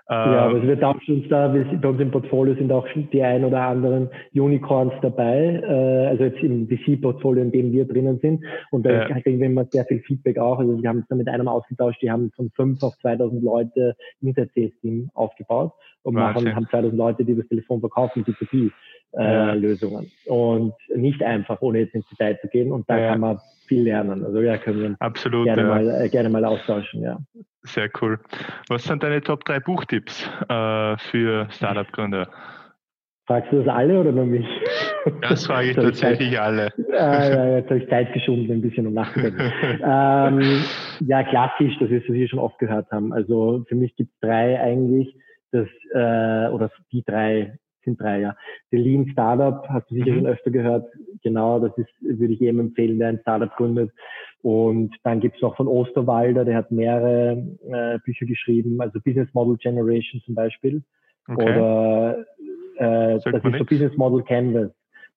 ja 0.10 0.46
aber 0.46 0.58
es 0.60 0.68
wird 0.68 0.84
auch 0.84 1.02
schon 1.02 1.28
da, 1.30 1.48
bei 1.48 1.90
uns 1.90 2.00
im 2.00 2.12
Portfolio 2.12 2.56
sind 2.56 2.72
auch 2.72 2.88
die 2.94 3.24
ein 3.24 3.44
oder 3.44 3.62
anderen 3.62 4.10
Unicorns 4.34 4.94
dabei, 5.02 5.62
äh, 5.64 6.08
also 6.08 6.24
jetzt 6.26 6.42
im 6.42 6.68
VC-Portfolio, 6.68 7.44
in 7.44 7.52
dem 7.52 7.72
wir 7.72 7.86
drinnen 7.86 8.20
sind. 8.20 8.44
Und 8.72 8.86
da 8.86 9.08
ja. 9.08 9.20
kriegen 9.22 9.40
wir 9.40 9.48
immer 9.48 9.66
sehr 9.66 9.86
viel 9.86 10.02
Feedback 10.02 10.38
auch. 10.38 10.60
Also 10.60 10.82
wir 10.82 10.90
haben 10.90 11.00
es 11.00 11.08
da 11.08 11.16
mit 11.16 11.28
einem 11.28 11.48
ausgetauscht, 11.48 12.02
die 12.02 12.12
haben 12.12 12.32
von 12.36 12.52
fünf 12.56 12.84
auf 12.84 12.98
2000 13.00 13.44
Leute 13.44 13.96
Interface-Team 14.22 15.10
aufgebaut 15.14 15.74
und 16.04 16.16
machen, 16.16 16.56
haben 16.56 16.68
2000 16.70 16.98
Leute, 16.98 17.26
die 17.26 17.36
das 17.36 17.48
Telefon 17.48 17.80
verkaufen, 17.80 18.24
B2B 18.24 18.72
äh. 19.18 19.56
Lösungen. 19.56 20.12
Und 20.26 20.74
nicht 20.96 21.24
einfach, 21.24 21.62
ohne 21.62 21.80
jetzt 21.80 21.96
ins 21.96 22.08
Detail 22.10 22.40
zu 22.40 22.48
gehen. 22.48 22.72
Und 22.72 22.90
da 22.90 22.98
kann 22.98 23.20
man 23.20 23.40
viel 23.68 23.84
lernen. 23.84 24.26
Also 24.26 24.42
ja, 24.42 24.58
können 24.58 24.82
wir 24.82 24.96
Absolut, 25.00 25.46
gerne, 25.46 25.64
mal, 25.64 26.02
äh, 26.02 26.10
gerne 26.10 26.30
mal 26.30 26.44
austauschen, 26.44 27.02
ja. 27.02 27.18
Sehr 27.64 27.90
cool. 28.02 28.20
Was 28.70 28.84
sind 28.84 29.04
deine 29.04 29.22
Top 29.22 29.46
3 29.46 29.60
Buchtipps 29.60 30.30
äh, 30.50 30.98
für 30.98 31.48
Startup-Gründer? 31.52 32.28
Fragst 33.28 33.52
du 33.52 33.64
das 33.64 33.68
alle 33.68 34.00
oder 34.00 34.12
nur 34.12 34.26
mich? 34.26 34.46
Das 35.22 35.46
frage 35.46 35.70
ich 35.70 35.76
tatsächlich 35.76 36.40
alle. 36.40 36.68
Äh, 36.92 37.60
jetzt 37.60 37.70
habe 37.70 37.80
ich 37.80 37.90
Zeit 37.90 38.14
geschunden, 38.14 38.52
ein 38.52 38.62
bisschen 38.62 38.88
um 38.88 38.94
nachzudenken. 38.94 39.40
ähm, 39.84 40.64
ja, 41.00 41.24
klassisch, 41.24 41.74
das 41.80 41.90
ist, 41.90 42.10
was 42.10 42.14
wir 42.14 42.28
schon 42.28 42.40
oft 42.40 42.60
gehört 42.60 42.92
haben. 42.92 43.14
Also 43.14 43.64
für 43.70 43.76
mich 43.76 43.96
gibt 43.96 44.12
es 44.14 44.20
drei 44.20 44.60
eigentlich, 44.60 45.16
das, 45.52 45.68
äh, 45.94 46.54
oder 46.54 46.72
die 46.92 47.04
drei 47.04 47.58
sind 47.84 48.00
drei, 48.00 48.22
ja. 48.22 48.36
Die 48.72 48.78
Lean 48.78 49.08
Startup 49.12 49.68
hast 49.70 49.90
du 49.90 49.96
sicher 49.96 50.12
mhm. 50.12 50.16
schon 50.16 50.28
öfter 50.28 50.52
gehört. 50.52 50.88
Genau, 51.24 51.60
das 51.60 51.78
ist, 51.78 51.90
würde 52.02 52.34
ich 52.34 52.40
jedem 52.40 52.60
empfehlen, 52.60 53.00
der 53.00 53.10
ein 53.10 53.20
Startup 53.22 53.56
gründet. 53.56 53.92
Und 54.42 54.96
dann 55.04 55.20
gibt's 55.20 55.42
noch 55.42 55.56
von 55.56 55.68
Osterwalder, 55.68 56.46
der 56.46 56.58
hat 56.58 56.72
mehrere 56.72 57.46
äh, 57.68 58.00
Bücher 58.04 58.26
geschrieben, 58.26 58.82
also 58.82 59.00
Business 59.04 59.30
Model 59.34 59.58
Generation 59.58 60.22
zum 60.26 60.36
Beispiel. 60.36 60.82
Okay. 61.28 61.44
Oder 61.44 62.26
äh, 62.78 63.20
das 63.20 63.44
ist 63.44 63.58
so 63.58 63.66
Business 63.66 63.96
Model 63.98 64.24
Canvas. 64.24 64.72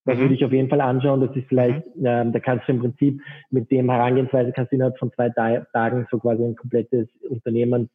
Das 0.04 0.16
mhm. 0.16 0.22
würde 0.22 0.34
ich 0.34 0.44
auf 0.44 0.52
jeden 0.52 0.68
Fall 0.68 0.82
anschauen. 0.82 1.20
Das 1.22 1.34
ist 1.34 1.48
vielleicht, 1.48 1.84
mhm. 1.96 2.06
ähm, 2.06 2.32
da 2.32 2.40
kannst 2.40 2.68
du 2.68 2.72
im 2.72 2.80
Prinzip 2.80 3.20
mit 3.50 3.70
dem 3.70 3.90
Herangehensweise 3.90 4.52
kannst 4.52 4.72
du 4.72 4.76
innerhalb 4.76 4.98
von 4.98 5.10
zwei 5.12 5.30
Tagen 5.30 6.06
so 6.10 6.18
quasi 6.18 6.44
ein 6.44 6.56
komplettes 6.56 7.08
Unternehmen 7.28 7.88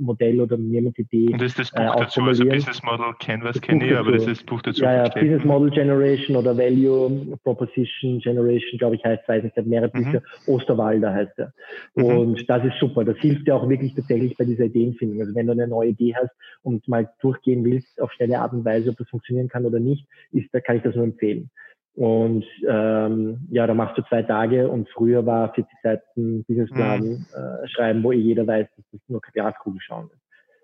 Modell 0.00 0.40
oder 0.40 0.56
Unternehmensidee 0.56 1.32
Und 1.32 1.40
das 1.40 1.52
ist 1.52 1.58
das 1.58 1.70
Buch 1.70 1.94
äh, 1.96 2.00
dazu, 2.00 2.22
also 2.22 2.44
Business 2.44 2.82
Model 2.82 3.14
Canvas 3.18 3.60
kenne 3.60 3.86
ich, 3.86 3.96
aber 3.96 4.12
das 4.12 4.26
ist 4.26 4.40
das 4.40 4.44
Buch 4.44 4.62
dazu. 4.62 4.82
Ja, 4.82 5.04
ja, 5.04 5.08
Business 5.08 5.44
Model 5.44 5.70
Generation 5.70 6.36
oder 6.36 6.56
Value 6.56 7.38
Proposition 7.44 8.20
Generation, 8.20 8.78
glaube 8.78 8.96
ich, 8.96 9.04
heißt, 9.04 9.28
weiß 9.28 9.44
nicht, 9.44 9.56
hat 9.56 9.66
mehrere 9.66 9.90
mhm. 9.92 10.04
Bücher, 10.04 10.22
Osterwalder 10.46 11.12
heißt 11.12 11.38
er. 11.38 11.52
Mhm. 11.94 12.04
Und 12.04 12.50
das 12.50 12.64
ist 12.64 12.78
super, 12.78 13.04
das 13.04 13.16
hilft 13.18 13.46
dir 13.46 13.56
auch 13.56 13.68
wirklich 13.68 13.94
tatsächlich 13.94 14.36
bei 14.36 14.44
dieser 14.44 14.64
Ideenfindung. 14.64 15.20
Also 15.20 15.34
wenn 15.34 15.46
du 15.46 15.52
eine 15.52 15.68
neue 15.68 15.90
Idee 15.90 16.14
hast 16.14 16.30
und 16.62 16.86
mal 16.88 17.10
durchgehen 17.20 17.64
willst 17.64 18.00
auf 18.00 18.12
schnelle 18.12 18.38
Art 18.38 18.52
und 18.52 18.64
Weise, 18.64 18.90
ob 18.90 18.96
das 18.98 19.08
funktionieren 19.08 19.48
kann 19.48 19.64
oder 19.64 19.80
nicht, 19.80 20.06
ist, 20.32 20.48
da 20.52 20.60
kann 20.60 20.76
ich 20.76 20.82
das 20.82 20.94
nur 20.94 21.04
empfehlen. 21.04 21.50
Und 21.94 22.44
ähm, 22.68 23.46
ja, 23.50 23.66
da 23.66 23.74
machst 23.74 23.98
du 23.98 24.02
zwei 24.02 24.22
Tage 24.22 24.68
und 24.68 24.88
früher 24.90 25.26
war 25.26 25.52
40 25.52 25.72
Seiten 25.82 26.44
Businessplan 26.44 27.00
mhm. 27.00 27.26
äh, 27.34 27.68
schreiben, 27.68 28.02
wo 28.02 28.12
eh 28.12 28.16
jeder 28.16 28.46
weiß, 28.46 28.68
dass 28.76 28.84
das 28.92 29.00
nur 29.08 29.20
Glaskugel 29.20 29.80
schauen 29.80 30.08
ist. 30.12 30.20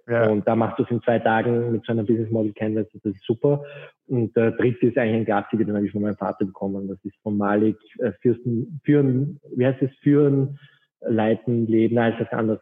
Ja. 0.09 0.29
Und 0.29 0.47
da 0.47 0.55
machst 0.55 0.79
du 0.79 0.85
es 0.85 0.91
in 0.91 1.03
zwei 1.03 1.19
Tagen 1.19 1.73
mit 1.73 1.85
so 1.85 1.93
einer 1.93 2.05
Business 2.05 2.31
Model 2.31 2.53
Canvas, 2.53 2.87
das 2.93 3.05
ist 3.05 3.25
super. 3.25 3.65
Und 4.07 4.37
der 4.37 4.53
dritte 4.53 4.87
ist 4.87 4.97
eigentlich 4.97 5.17
ein 5.17 5.25
Klassiker, 5.25 5.65
den 5.65 5.75
habe 5.75 5.85
ich 5.85 5.93
von 5.93 6.03
meinem 6.03 6.17
Vater 6.17 6.45
bekommen. 6.45 6.87
Das 6.87 7.05
ist 7.05 7.17
von 7.23 7.37
Malik, 7.37 7.77
äh, 7.99 8.13
Fürsten, 8.23 8.81
Führen, 8.85 9.41
wie 9.57 9.67
heißt 9.67 9.83
es, 9.83 9.91
Führen, 10.03 10.61
Leiten, 11.01 11.67
Leben, 11.67 11.97
nein, 11.97 12.13
ist 12.13 12.21
das 12.21 12.33
anders. 12.33 12.61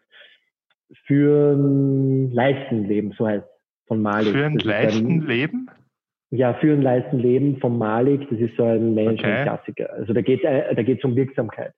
Führen, 1.06 2.30
Leisten, 2.32 2.84
Leben, 2.84 3.12
so 3.12 3.26
heißt 3.26 3.44
es, 3.44 3.86
von 3.88 4.00
Malik. 4.00 4.32
Führen, 4.32 4.58
Leisten, 4.58 5.20
Leben? 5.20 5.70
Ja, 6.34 6.54
Führen, 6.54 6.82
Leisten, 6.82 7.18
Leben 7.18 7.58
von 7.58 7.78
Malik, 7.78 8.28
das 8.28 8.40
ist 8.40 8.56
so 8.56 8.64
ein 8.64 8.94
Management-Klassiker. 8.94 9.84
Okay. 9.84 10.00
Also 10.00 10.12
da 10.12 10.20
geht 10.20 10.42
äh, 10.42 10.74
da 10.74 10.82
geht's 10.82 11.04
um 11.04 11.14
Wirksamkeit. 11.14 11.72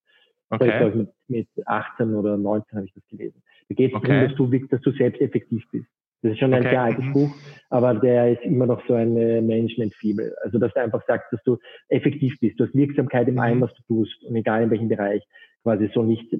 Okay. 0.48 0.88
Ich, 0.88 0.94
mit, 0.94 1.09
mit 1.28 1.48
18 1.66 2.14
oder 2.14 2.36
19 2.38 2.76
habe 2.76 2.86
ich 2.86 2.94
das 2.94 3.07
gelesen. 3.09 3.42
Da 3.68 3.74
geht 3.74 3.90
es 3.90 3.96
okay. 3.96 4.09
darum, 4.09 4.28
dass 4.28 4.36
du, 4.36 4.66
dass 4.68 4.80
du 4.80 4.90
selbst 4.92 5.20
effektiv 5.20 5.62
bist. 5.72 5.88
Das 6.22 6.32
ist 6.32 6.38
schon 6.38 6.54
ein 6.54 6.62
okay. 6.62 6.70
sehr 6.70 6.82
altes 6.82 7.04
mhm. 7.04 7.12
Buch, 7.12 7.30
aber 7.68 7.94
der 7.94 8.32
ist 8.32 8.42
immer 8.42 8.66
noch 8.66 8.82
so 8.86 8.94
ein 8.94 9.12
Management-Fibel. 9.14 10.34
Also, 10.42 10.59
dass 10.59 10.72
du 10.72 10.80
einfach 10.80 11.04
sagst, 11.07 11.30
dass 11.32 11.42
du 11.44 11.59
effektiv 11.88 12.38
bist. 12.40 12.59
Du 12.59 12.64
hast 12.64 12.74
Wirksamkeit 12.74 13.28
in 13.28 13.34
mhm. 13.34 13.40
allem, 13.40 13.61
was 13.61 13.74
du 13.74 13.82
tust 13.82 14.24
und 14.24 14.36
egal 14.36 14.62
in 14.62 14.70
welchem 14.70 14.88
Bereich. 14.88 15.22
Quasi 15.62 15.90
so 15.92 16.02
nicht 16.02 16.34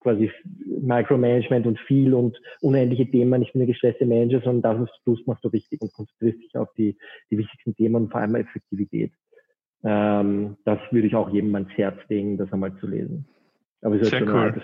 quasi 0.00 0.30
Micromanagement 0.64 1.66
und 1.66 1.78
viel 1.80 2.14
und 2.14 2.40
unendliche 2.60 3.10
Themen. 3.10 3.42
Ich 3.42 3.52
bin 3.52 3.60
der 3.60 3.66
gestresste 3.66 4.06
Manager, 4.06 4.40
sondern 4.40 4.62
das, 4.62 4.82
was 4.82 4.98
du 5.04 5.14
tust, 5.14 5.26
machst 5.26 5.44
du 5.44 5.48
richtig 5.48 5.80
und 5.82 5.92
konzentrierst 5.92 6.40
dich 6.40 6.56
auf 6.56 6.72
die, 6.74 6.96
die 7.30 7.38
wichtigsten 7.38 7.74
Themen 7.74 7.96
und 7.96 8.10
vor 8.10 8.20
allem 8.20 8.34
Effektivität. 8.34 9.12
Ähm, 9.84 10.56
das 10.64 10.78
würde 10.90 11.06
ich 11.06 11.14
auch 11.14 11.30
jedem 11.30 11.54
ans 11.54 11.70
Herz 11.76 11.96
legen, 12.08 12.36
das 12.36 12.52
einmal 12.52 12.74
zu 12.76 12.86
lesen. 12.86 13.26
Aber 13.82 13.96
es 13.96 14.02
ist 14.02 14.10
Sehr 14.10 14.26
cool. 14.26 14.60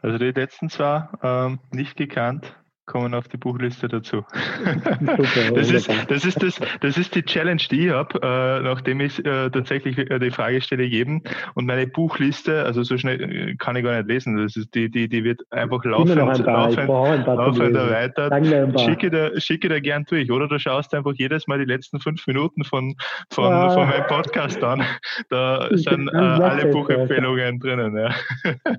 Also 0.00 0.18
die 0.18 0.30
letzten 0.30 0.68
zwei 0.68 1.08
ähm, 1.22 1.58
nicht 1.72 1.96
gekannt, 1.96 2.56
kommen 2.86 3.14
auf 3.14 3.28
die 3.28 3.36
Buchliste 3.36 3.88
dazu. 3.88 4.24
Super, 5.00 5.54
das, 5.54 5.70
ist, 5.70 5.88
das, 6.08 6.24
ist 6.24 6.42
das, 6.42 6.60
das 6.80 6.98
ist 6.98 7.14
die 7.14 7.22
Challenge, 7.22 7.62
die 7.70 7.86
ich 7.86 7.92
habe, 7.92 8.18
äh, 8.22 8.62
nachdem 8.62 9.00
ich 9.00 9.24
äh, 9.24 9.50
tatsächlich 9.50 9.98
äh, 9.98 10.18
die 10.18 10.30
Frage 10.30 10.60
stelle 10.60 10.84
jedem. 10.84 11.22
Und 11.54 11.66
meine 11.66 11.86
Buchliste, 11.86 12.64
also 12.64 12.82
so 12.82 12.98
schnell 12.98 13.20
äh, 13.20 13.54
kann 13.56 13.76
ich 13.76 13.84
gar 13.84 13.96
nicht 13.96 14.08
lesen, 14.08 14.36
das 14.36 14.56
ist 14.56 14.74
die, 14.74 14.90
die, 14.90 15.08
die 15.08 15.24
wird 15.24 15.42
einfach 15.50 15.84
laufend, 15.84 16.16
laufend, 16.16 16.86
laufend 17.26 17.76
erweitert. 17.76 18.80
Schicke 18.80 19.10
da, 19.10 19.40
schicke 19.40 19.68
da 19.68 19.78
gern 19.78 20.04
durch. 20.08 20.30
Oder 20.30 20.48
du 20.48 20.58
schaust 20.58 20.94
einfach 20.94 21.12
jedes 21.14 21.46
Mal 21.46 21.58
die 21.58 21.64
letzten 21.64 22.00
fünf 22.00 22.26
Minuten 22.26 22.64
von, 22.64 22.94
von, 23.30 23.50
ja. 23.50 23.70
von 23.70 23.88
meinem 23.88 24.06
Podcast 24.06 24.62
an. 24.64 24.82
Da 25.30 25.68
sind 25.70 26.08
äh, 26.08 26.16
alle 26.16 26.66
Buchempfehlungen 26.66 27.60
drinnen. 27.60 27.96
Ja. 27.96 28.10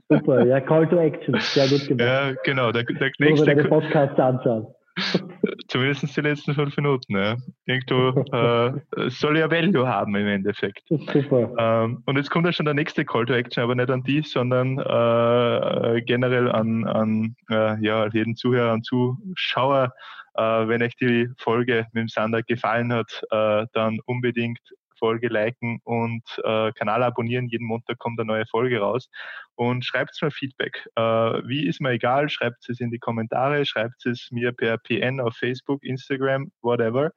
Super, 0.10 0.46
ja, 0.46 0.60
Call 0.60 0.88
to 0.88 0.98
Action, 0.98 1.36
sehr 1.40 1.68
gut 1.68 1.88
gemacht. 1.88 2.06
Ja, 2.06 2.34
genau. 2.44 2.72
Der, 2.72 2.84
der 2.84 3.12
nächste, 3.20 3.56
Podcast 3.56 4.03
anschauen. 4.20 4.68
Zumindest 5.68 6.16
die 6.16 6.22
letzten 6.22 6.54
fünf 6.54 6.76
Minuten. 6.78 7.16
Ja. 7.16 7.36
Irgendwo 7.66 8.22
äh, 8.32 9.10
soll 9.10 9.38
ja 9.38 9.50
Value 9.50 9.88
haben 9.88 10.16
im 10.16 10.28
Endeffekt. 10.28 10.84
Super. 10.88 11.52
Ähm, 11.58 12.04
und 12.06 12.16
jetzt 12.16 12.30
kommt 12.30 12.46
ja 12.46 12.54
schon 12.54 12.66
der 12.66 12.76
nächste 12.76 13.04
Call 13.04 13.26
to 13.26 13.34
Action, 13.34 13.64
aber 13.64 13.76
nicht 13.76 13.90
an 13.90 14.04
die, 14.04 14.22
sondern 14.22 14.78
äh, 14.78 16.02
generell 16.02 16.52
an, 16.52 16.86
an 16.86 17.36
äh, 17.50 17.84
ja, 17.84 18.08
jeden 18.08 18.36
Zuhörer 18.36 18.74
und 18.74 18.86
Zuschauer. 18.86 19.94
Äh, 20.36 20.68
wenn 20.68 20.84
euch 20.84 20.96
die 20.96 21.30
Folge 21.38 21.88
mit 21.94 22.02
dem 22.02 22.08
Sander 22.08 22.44
gefallen 22.44 22.92
hat, 22.94 23.24
äh, 23.32 23.66
dann 23.74 24.00
unbedingt 24.06 24.60
Folge 25.04 25.28
liken 25.28 25.82
und 25.84 26.24
äh, 26.46 26.72
Kanal 26.72 27.04
abonnieren. 27.04 27.50
Jeden 27.50 27.68
Montag 27.68 28.00
kommt 28.00 28.18
eine 28.22 28.28
neue 28.28 28.46
Folge 28.46 28.80
raus. 28.80 29.10
Und 29.56 29.84
schreibt 29.84 30.18
mir 30.22 30.32
Feedback. 30.32 30.88
Äh, 30.96 31.02
wie 31.02 31.68
ist 31.68 31.82
mir 31.82 31.90
egal, 31.90 32.30
schreibt 32.30 32.70
es 32.70 32.80
in 32.80 32.90
die 32.90 33.00
Kommentare, 33.00 33.66
schreibt 33.66 34.06
es 34.06 34.30
mir 34.32 34.54
per 34.54 34.78
PN 34.78 35.20
auf 35.20 35.36
Facebook, 35.36 35.84
Instagram, 35.84 36.54
whatever. 36.62 37.12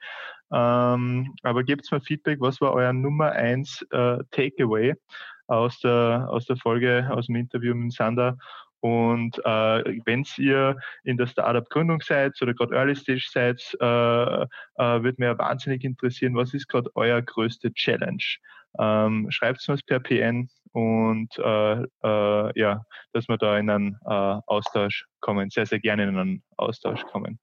Ähm, 0.52 1.32
aber 1.44 1.62
gebt 1.62 1.90
mir 1.92 2.00
Feedback, 2.00 2.40
was 2.40 2.60
war 2.60 2.72
euer 2.72 2.92
Nummer 2.92 3.30
1 3.30 3.86
äh, 3.92 4.18
Takeaway 4.32 4.94
aus 5.46 5.78
der, 5.78 6.26
aus 6.28 6.46
der 6.46 6.56
Folge, 6.56 7.08
aus 7.08 7.26
dem 7.26 7.36
Interview 7.36 7.72
mit 7.72 7.92
Sander 7.92 8.36
und 8.86 9.38
äh, 9.38 10.00
wenn 10.04 10.24
ihr 10.36 10.76
in 11.02 11.16
der 11.16 11.26
Startup-Gründung 11.26 12.00
seid 12.02 12.40
oder 12.40 12.54
gerade 12.54 12.76
Early 12.76 12.94
Stage 12.94 13.26
seid, 13.28 13.60
äh, 13.80 14.42
äh, 14.44 15.02
würde 15.02 15.16
mir 15.18 15.36
wahnsinnig 15.36 15.82
interessieren, 15.82 16.36
was 16.36 16.54
ist 16.54 16.68
gerade 16.68 16.88
euer 16.94 17.20
größte 17.20 17.72
Challenge? 17.72 18.22
Ähm, 18.78 19.28
Schreibt 19.30 19.60
es 19.60 19.68
uns 19.68 19.82
per 19.82 19.98
PN 19.98 20.48
und 20.70 21.36
äh, 21.36 21.82
äh, 21.82 22.60
ja, 22.60 22.84
dass 23.12 23.26
wir 23.28 23.38
da 23.38 23.58
in 23.58 23.70
einen 23.70 23.98
äh, 24.04 24.38
Austausch 24.46 25.06
kommen, 25.18 25.50
sehr, 25.50 25.66
sehr 25.66 25.80
gerne 25.80 26.04
in 26.04 26.16
einen 26.16 26.42
Austausch 26.56 27.02
kommen. 27.06 27.40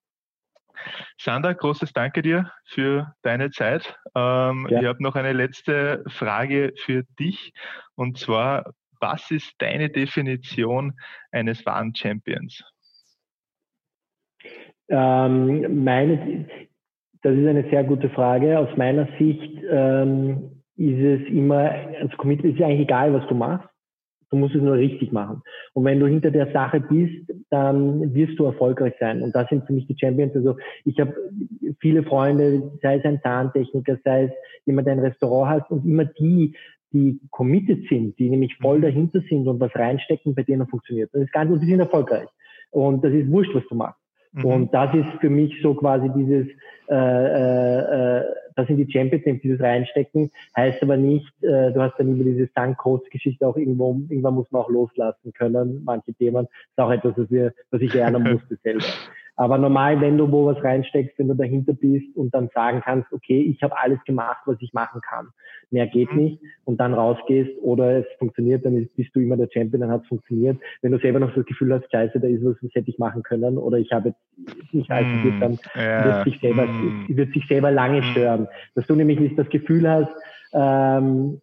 Sander, 1.20 1.54
großes 1.54 1.92
Danke 1.92 2.22
dir 2.22 2.54
für 2.66 3.14
deine 3.22 3.52
Zeit. 3.52 3.98
Ähm, 4.16 4.66
ja. 4.70 4.80
Ich 4.80 4.88
habe 4.88 5.04
noch 5.04 5.16
eine 5.16 5.34
letzte 5.34 6.06
Frage 6.08 6.74
für 6.86 7.04
dich 7.20 7.52
und 7.96 8.18
zwar, 8.18 8.74
was 9.04 9.30
ist 9.32 9.54
deine 9.60 9.90
Definition 9.90 10.94
eines 11.32 11.66
wahren 11.66 11.94
Champions? 11.94 12.64
Ähm, 14.88 15.84
meine, 15.84 16.48
das 17.22 17.36
ist 17.36 17.48
eine 17.48 17.70
sehr 17.70 17.84
gute 17.84 18.10
Frage. 18.10 18.58
Aus 18.58 18.70
meiner 18.78 19.08
Sicht 19.20 19.62
ähm, 19.70 20.64
ist 20.78 21.00
es 21.00 21.28
immer, 21.28 21.70
als 22.00 22.16
Commitment 22.16 22.56
ist 22.56 22.60
ja 22.62 22.68
eigentlich 22.68 22.88
egal, 22.88 23.14
was 23.14 23.28
du 23.28 23.36
machst. 23.36 23.68
Du 24.30 24.38
musst 24.38 24.56
es 24.56 24.62
nur 24.64 24.78
richtig 24.78 25.12
machen. 25.12 25.44
Und 25.74 25.86
wenn 25.86 26.00
du 26.00 26.08
hinter 26.08 26.32
der 26.32 26.52
Sache 26.52 26.80
bist, 26.80 27.32
dann 27.52 28.16
wirst 28.16 28.40
du 28.40 28.46
erfolgreich 28.46 28.94
sein. 29.00 29.22
Und 29.22 29.36
das 29.36 29.48
sind 29.50 29.68
für 29.68 29.74
mich 29.74 29.86
die 29.86 29.98
Champions. 30.00 30.36
Also 30.36 30.58
ich 30.86 31.00
habe 31.00 31.14
viele 31.80 32.02
Freunde, 32.04 32.72
sei 32.82 32.98
es 32.98 33.06
ein 33.06 33.22
Zahntechniker, 33.22 34.00
sei 34.04 34.24
es 34.24 34.32
jemand, 34.66 34.88
der 34.88 34.94
ein 34.94 35.02
Restaurant 35.02 35.50
hat 35.52 35.70
und 35.70 35.86
immer 35.86 36.06
die, 36.06 36.56
die 36.94 37.20
committed 37.32 37.88
sind, 37.90 38.18
die 38.20 38.30
nämlich 38.30 38.56
voll 38.58 38.78
mhm. 38.78 38.84
dahinter 38.84 39.22
sind 39.28 39.48
und 39.48 39.60
was 39.60 39.76
reinstecken, 39.76 40.36
bei 40.36 40.44
denen 40.44 40.68
funktioniert. 40.68 41.10
Das 41.14 41.24
ist 41.24 41.34
ganz, 41.34 41.52
und 41.52 41.60
die 41.60 41.68
sind 41.68 41.80
erfolgreich. 41.80 42.28
Und 42.72 43.04
das 43.04 43.12
ist 43.14 43.30
wurscht, 43.30 43.54
was 43.54 43.64
du 43.68 43.76
machst. 43.76 44.00
Mhm. 44.34 44.46
Und 44.46 44.74
das 44.74 44.94
ist 44.96 45.10
für 45.20 45.30
mich 45.30 45.54
so 45.62 45.74
quasi 45.74 46.10
dieses, 46.16 46.48
äh, 46.90 46.96
äh, 46.96 48.20
äh 48.20 48.24
das 48.56 48.68
sind 48.68 48.78
die 48.78 48.92
Champions, 48.92 49.24
die 49.24 49.40
dieses 49.40 49.62
reinstecken, 49.62 50.30
heißt 50.56 50.84
aber 50.84 50.96
nicht, 50.96 51.32
äh, 51.42 51.72
du 51.72 51.82
hast 51.82 51.98
dann 51.98 52.10
immer 52.10 52.24
diese 52.24 52.48
Sunk-Codes-Geschichte 52.56 53.48
auch 53.48 53.58
irgendwo, 53.58 54.00
irgendwann 54.10 54.36
muss 54.36 54.52
man 54.52 54.62
auch 54.62 54.70
loslassen 54.70 55.34
können, 55.34 55.82
manche 55.84 56.14
Themen. 56.14 56.48
Das 56.76 56.86
ist 56.86 56.88
auch 56.88 56.92
etwas, 56.92 57.18
was, 57.18 57.32
wir, 57.32 57.54
was 57.72 57.82
ich 57.82 57.92
lernen 57.94 58.22
musste 58.34 58.56
selber. 58.62 58.86
Aber 59.36 59.58
normal, 59.58 60.00
wenn 60.00 60.18
du 60.18 60.32
wo 60.32 60.46
was 60.46 60.64
reinsteckst, 60.64 61.18
wenn 61.18 61.28
du 61.28 61.34
dahinter 61.34 61.74
bist 61.74 62.16
und 62.16 62.34
dann 62.34 62.50
sagen 62.54 62.82
kannst, 62.84 63.12
okay, 63.12 63.42
ich 63.42 63.62
habe 63.64 63.78
alles 63.78 64.04
gemacht, 64.06 64.42
was 64.46 64.58
ich 64.62 64.74
machen 64.74 65.02
kann. 65.02 65.30
Mehr 65.72 65.88
geht 65.88 66.12
mhm. 66.12 66.20
nicht 66.20 66.40
und 66.66 66.80
dann 66.80 66.94
rausgehst 66.94 67.52
oder 67.62 68.00
es 68.00 68.06
funktioniert, 68.20 68.64
dann 68.64 68.88
bist 68.96 69.16
du 69.16 69.20
immer 69.20 69.36
der 69.36 69.50
Champion, 69.52 69.82
dann 69.82 69.92
hat 69.92 70.04
es 70.04 70.08
funktioniert. 70.08 70.58
Wenn 70.82 70.92
du 70.92 71.00
selber 71.00 71.20
noch 71.20 71.34
das 71.34 71.46
Gefühl 71.46 71.74
hast, 71.74 71.92
scheiße, 71.92 72.20
da 72.20 72.28
ist 72.28 72.46
was, 72.46 72.56
was 72.62 72.76
hätte 72.76 72.92
ich 72.92 73.00
machen 73.00 73.24
können 73.24 73.58
oder 73.58 73.78
ich 73.78 73.92
habe 73.92 74.10
jetzt 74.10 74.74
nicht 74.74 74.92
ausprobiert, 74.92 75.42
dann 75.42 75.60
ja. 75.76 76.06
wird 76.06 76.24
sich 76.26 76.40
selber, 76.40 76.66
mm. 76.68 77.08
wird 77.10 77.34
sich 77.34 77.48
selber 77.48 77.72
lange 77.72 78.02
mhm. 78.02 78.06
stören. 78.12 78.48
Dass 78.76 78.86
du 78.86 78.96
nämlich 78.96 79.20
nicht 79.20 79.38
das 79.38 79.50
Gefühl 79.50 79.90
hast, 79.90 80.12
ähm, 80.54 81.42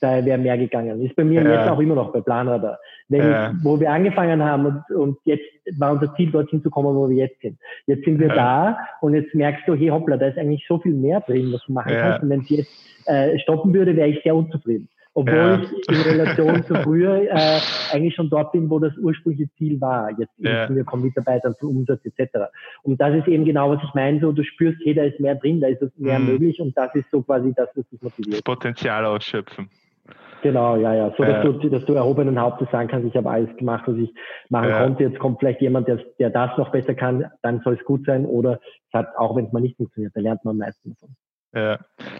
da 0.00 0.24
wäre 0.24 0.38
mehr 0.38 0.58
gegangen. 0.58 1.02
Ist 1.04 1.16
bei 1.16 1.24
mir 1.24 1.42
ja. 1.42 1.60
jetzt 1.60 1.70
auch 1.70 1.78
immer 1.78 1.94
noch 1.94 2.12
bei 2.12 2.20
Planradar. 2.20 2.78
Wenn 3.10 3.28
ja. 3.28 3.52
wo 3.62 3.78
wir 3.78 3.90
angefangen 3.90 4.42
haben 4.42 4.66
und, 4.66 4.96
und 4.96 5.18
jetzt 5.24 5.44
war 5.78 5.92
unser 5.92 6.14
Ziel, 6.14 6.30
dorthin 6.30 6.62
zu 6.62 6.70
kommen, 6.70 6.94
wo 6.94 7.08
wir 7.08 7.16
jetzt 7.16 7.40
sind. 7.40 7.58
Jetzt 7.86 8.04
sind 8.04 8.20
wir 8.20 8.28
ja. 8.28 8.34
da 8.34 8.78
und 9.00 9.14
jetzt 9.14 9.34
merkst 9.34 9.66
du, 9.66 9.74
hey 9.74 9.88
hoppla, 9.88 10.16
da 10.16 10.28
ist 10.28 10.38
eigentlich 10.38 10.64
so 10.66 10.78
viel 10.78 10.94
mehr 10.94 11.20
drin, 11.20 11.52
was 11.52 11.64
du 11.66 11.72
machen 11.72 11.92
kannst. 11.92 12.22
Und 12.22 12.30
wenn 12.30 12.40
es 12.40 12.48
jetzt 12.48 12.70
äh, 13.06 13.36
stoppen 13.40 13.74
würde, 13.74 13.96
wäre 13.96 14.08
ich 14.08 14.22
sehr 14.22 14.34
unzufrieden. 14.34 14.88
Obwohl 15.12 15.34
ja. 15.34 15.60
ich 15.60 15.88
in 15.88 16.02
Relation 16.02 16.62
zu 16.62 16.74
früher 16.76 17.22
äh, 17.28 17.58
eigentlich 17.92 18.14
schon 18.14 18.30
dort 18.30 18.52
bin, 18.52 18.70
wo 18.70 18.78
das 18.78 18.96
ursprüngliche 18.96 19.50
Ziel 19.58 19.80
war. 19.80 20.10
Jetzt 20.16 20.32
ja. 20.38 20.68
sind 20.68 20.76
wir 20.76 20.84
kommen 20.84 21.02
Mitarbeitern 21.02 21.56
zum 21.58 21.78
Umsatz 21.78 22.00
etc. 22.04 22.46
Und 22.84 23.00
das 23.00 23.16
ist 23.16 23.26
eben 23.26 23.44
genau, 23.44 23.70
was 23.70 23.82
ich 23.82 23.92
meine. 23.92 24.20
So, 24.20 24.30
du 24.30 24.44
spürst, 24.44 24.78
hey, 24.84 24.94
da 24.94 25.02
ist 25.02 25.18
mehr 25.18 25.34
drin, 25.34 25.60
da 25.60 25.66
ist 25.66 25.82
mehr 25.98 26.20
mhm. 26.20 26.26
möglich 26.26 26.60
und 26.60 26.76
das 26.76 26.94
ist 26.94 27.10
so 27.10 27.22
quasi 27.22 27.52
das, 27.56 27.68
was 27.74 27.88
dich 27.88 28.00
motiviert. 28.00 28.34
Das 28.34 28.42
Potenzial 28.42 29.04
ausschöpfen. 29.04 29.68
Genau, 30.42 30.76
ja, 30.76 30.94
ja. 30.94 31.14
So, 31.16 31.24
dass, 31.24 31.44
äh, 31.44 31.52
du, 31.52 31.68
dass 31.68 31.84
du 31.84 31.94
erhobenen 31.94 32.40
Hauptes 32.40 32.68
sagen 32.70 32.88
kannst, 32.88 33.06
ich 33.06 33.16
habe 33.16 33.30
alles 33.30 33.54
gemacht, 33.56 33.84
was 33.86 33.96
ich 33.96 34.12
machen 34.48 34.70
äh, 34.70 34.78
konnte. 34.78 35.04
Jetzt 35.04 35.18
kommt 35.18 35.38
vielleicht 35.38 35.60
jemand, 35.60 35.88
der, 35.88 35.98
der 36.18 36.30
das 36.30 36.56
noch 36.56 36.70
besser 36.70 36.94
kann, 36.94 37.26
dann 37.42 37.60
soll 37.60 37.74
es 37.74 37.84
gut 37.84 38.06
sein. 38.06 38.24
Oder 38.24 38.60
es 38.88 38.92
hat, 38.94 39.08
auch 39.16 39.36
wenn 39.36 39.46
es 39.46 39.52
mal 39.52 39.60
nicht 39.60 39.76
funktioniert, 39.76 40.12
da 40.16 40.20
lernt 40.20 40.44
man 40.44 40.52
am 40.52 40.58
meisten 40.58 40.90
davon. 40.90 41.14
Ja, 41.52 41.78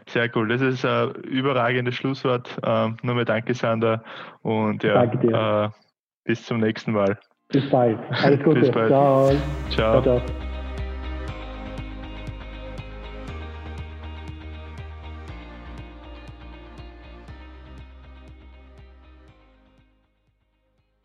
sehr 0.08 0.28
cool. 0.34 0.48
Das 0.48 0.60
ist 0.60 0.84
ein 0.84 1.12
überragendes 1.22 1.94
Schlusswort. 1.94 2.50
Ähm, 2.64 2.96
nur 3.02 3.14
mal 3.14 3.24
danke, 3.24 3.54
Sander. 3.54 4.02
Und 4.42 4.82
ja, 4.82 4.94
danke 4.94 5.18
dir. 5.18 5.34
Äh, 5.34 5.68
bis 6.24 6.44
zum 6.44 6.60
nächsten 6.60 6.92
Mal. 6.92 7.18
Bis 7.48 7.68
bald. 7.70 7.98
Alles 8.22 8.40
Gute. 8.44 8.60
Bis 8.60 8.70
bald. 8.72 8.88
Ciao. 8.90 9.30
Ciao. 9.70 10.02
ciao, 10.02 10.20
ciao. 10.20 10.49